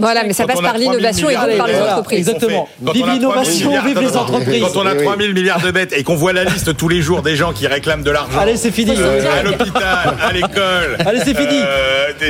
Voilà, 0.00 0.24
mais 0.24 0.32
ça 0.32 0.46
passe 0.46 0.60
par 0.60 0.78
l'innovation 0.78 1.30
et 1.30 1.34
donc 1.34 1.56
par 1.56 1.66
les 1.66 1.80
entreprises. 1.80 2.18
Exactement. 2.28 2.68
Vive 2.92 3.06
l'innovation, 3.08 3.72
vive 3.84 4.00
les 4.00 4.16
entreprises. 4.16 4.62
Quand 4.62 4.80
on 4.80 4.86
a 4.86 4.94
3 4.94 5.16
000 5.18 5.32
milliards 5.32 5.60
de 5.60 5.70
dettes 5.70 5.92
et 5.92 6.02
qu'on 6.02 6.16
voit 6.16 6.32
la 6.32 6.44
liste 6.44 6.76
tous 6.76 6.88
les 6.88 7.02
jours 7.02 7.22
des 7.22 7.36
gens 7.36 7.52
qui 7.52 7.66
réclament 7.66 8.02
de 8.02 8.10
l'argent. 8.10 8.38
Allez, 8.38 8.56
c'est 8.56 8.70
fini. 8.70 8.92
À 8.96 9.42
l'hôpital, 9.42 10.16
à 10.22 10.32
l'école. 10.32 10.96
Allez, 11.06 11.20
c'est 11.24 11.36
fini. 11.36 11.60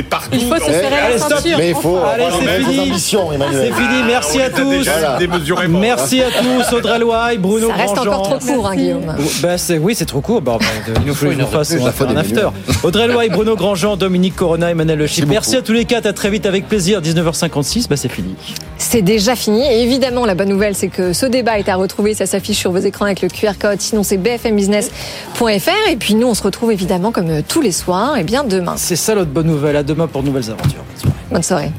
Partout. 0.09 0.29
Il 0.33 0.41
faut 0.47 0.55
se 0.55 0.71
serrer 0.71 1.13
la 1.13 1.17
ceinture. 1.17 1.57
Mais 1.57 1.69
il 1.69 1.75
faut 1.75 1.99
c'est 2.39 2.63
fini. 2.63 2.99
C'est 2.99 3.73
fini. 3.73 4.03
Merci 4.05 4.41
à 4.41 4.49
tous. 4.49 4.87
Merci 5.69 6.21
à 6.21 6.27
tous. 6.29 6.75
Audrey 6.75 6.99
Loy, 6.99 7.37
Bruno 7.37 7.69
Ça 7.69 7.75
reste 7.75 7.97
encore 7.97 8.23
trop 8.23 8.39
court, 8.39 8.71
Guillaume. 8.73 9.15
Oui, 9.81 9.95
c'est 9.95 10.05
trop 10.05 10.21
court. 10.21 10.41
Il 11.01 11.07
nous 11.07 11.13
faut 11.13 11.31
une 11.31 11.45
face 11.45 11.73
un 11.73 12.15
after. 12.15 12.49
Audrey 12.83 13.07
Loy, 13.07 13.29
Bruno 13.29 13.55
Grandjean, 13.55 13.97
Dominique 13.97 14.35
Corona, 14.35 14.71
Emmanuel 14.71 14.99
Le 14.99 15.25
Merci 15.25 15.57
à 15.57 15.61
tous 15.61 15.73
les 15.73 15.85
quatre. 15.85 16.05
À 16.05 16.13
très 16.13 16.29
vite 16.29 16.45
avec 16.45 16.67
plaisir. 16.67 17.01
19h56, 17.01 17.87
bah 17.89 17.97
c'est 17.97 18.09
fini. 18.09 18.35
C'est 18.77 19.01
déjà 19.01 19.35
fini. 19.35 19.61
Et 19.65 19.83
évidemment, 19.83 20.25
la 20.25 20.35
bonne 20.35 20.49
nouvelle, 20.49 20.75
c'est 20.75 20.87
que 20.87 21.13
ce 21.13 21.25
débat 21.25 21.59
est 21.59 21.69
à 21.69 21.75
retrouver. 21.75 22.13
Ça 22.13 22.25
s'affiche 22.25 22.57
sur 22.57 22.71
vos 22.71 22.79
écrans 22.79 23.05
avec 23.05 23.21
le 23.21 23.27
QR 23.27 23.53
code. 23.59 23.81
Sinon, 23.81 24.03
c'est 24.03 24.17
bfmbusiness.fr. 24.17 25.89
Et 25.89 25.95
puis 25.97 26.15
nous, 26.15 26.27
on 26.27 26.33
se 26.33 26.43
retrouve 26.43 26.71
évidemment 26.71 27.11
comme 27.11 27.29
euh, 27.29 27.41
tous 27.45 27.61
les 27.61 27.71
soirs. 27.71 28.17
Et 28.17 28.23
bien 28.23 28.43
demain. 28.43 28.75
C'est 28.77 28.95
ça 28.95 29.15
l'autre 29.15 29.31
bonne 29.31 29.47
nouvelle. 29.47 29.75
À 29.75 29.83
demain 29.83 30.07
pour 30.07 30.21
de 30.21 30.27
nouvelles 30.27 30.49
aventures. 30.51 30.83
Bonne 31.31 31.43
soirée. 31.43 31.71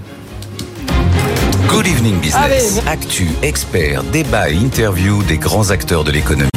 Good 1.69 1.87
evening 1.87 2.19
business. 2.21 2.81
Actu, 2.87 3.29
expert, 3.43 4.03
débat 4.05 4.51
et 4.51 4.55
interview 4.55 5.23
des 5.25 5.39
grands 5.39 5.71
acteurs 5.71 6.03
de 6.03 6.11
l'économie. 6.11 6.49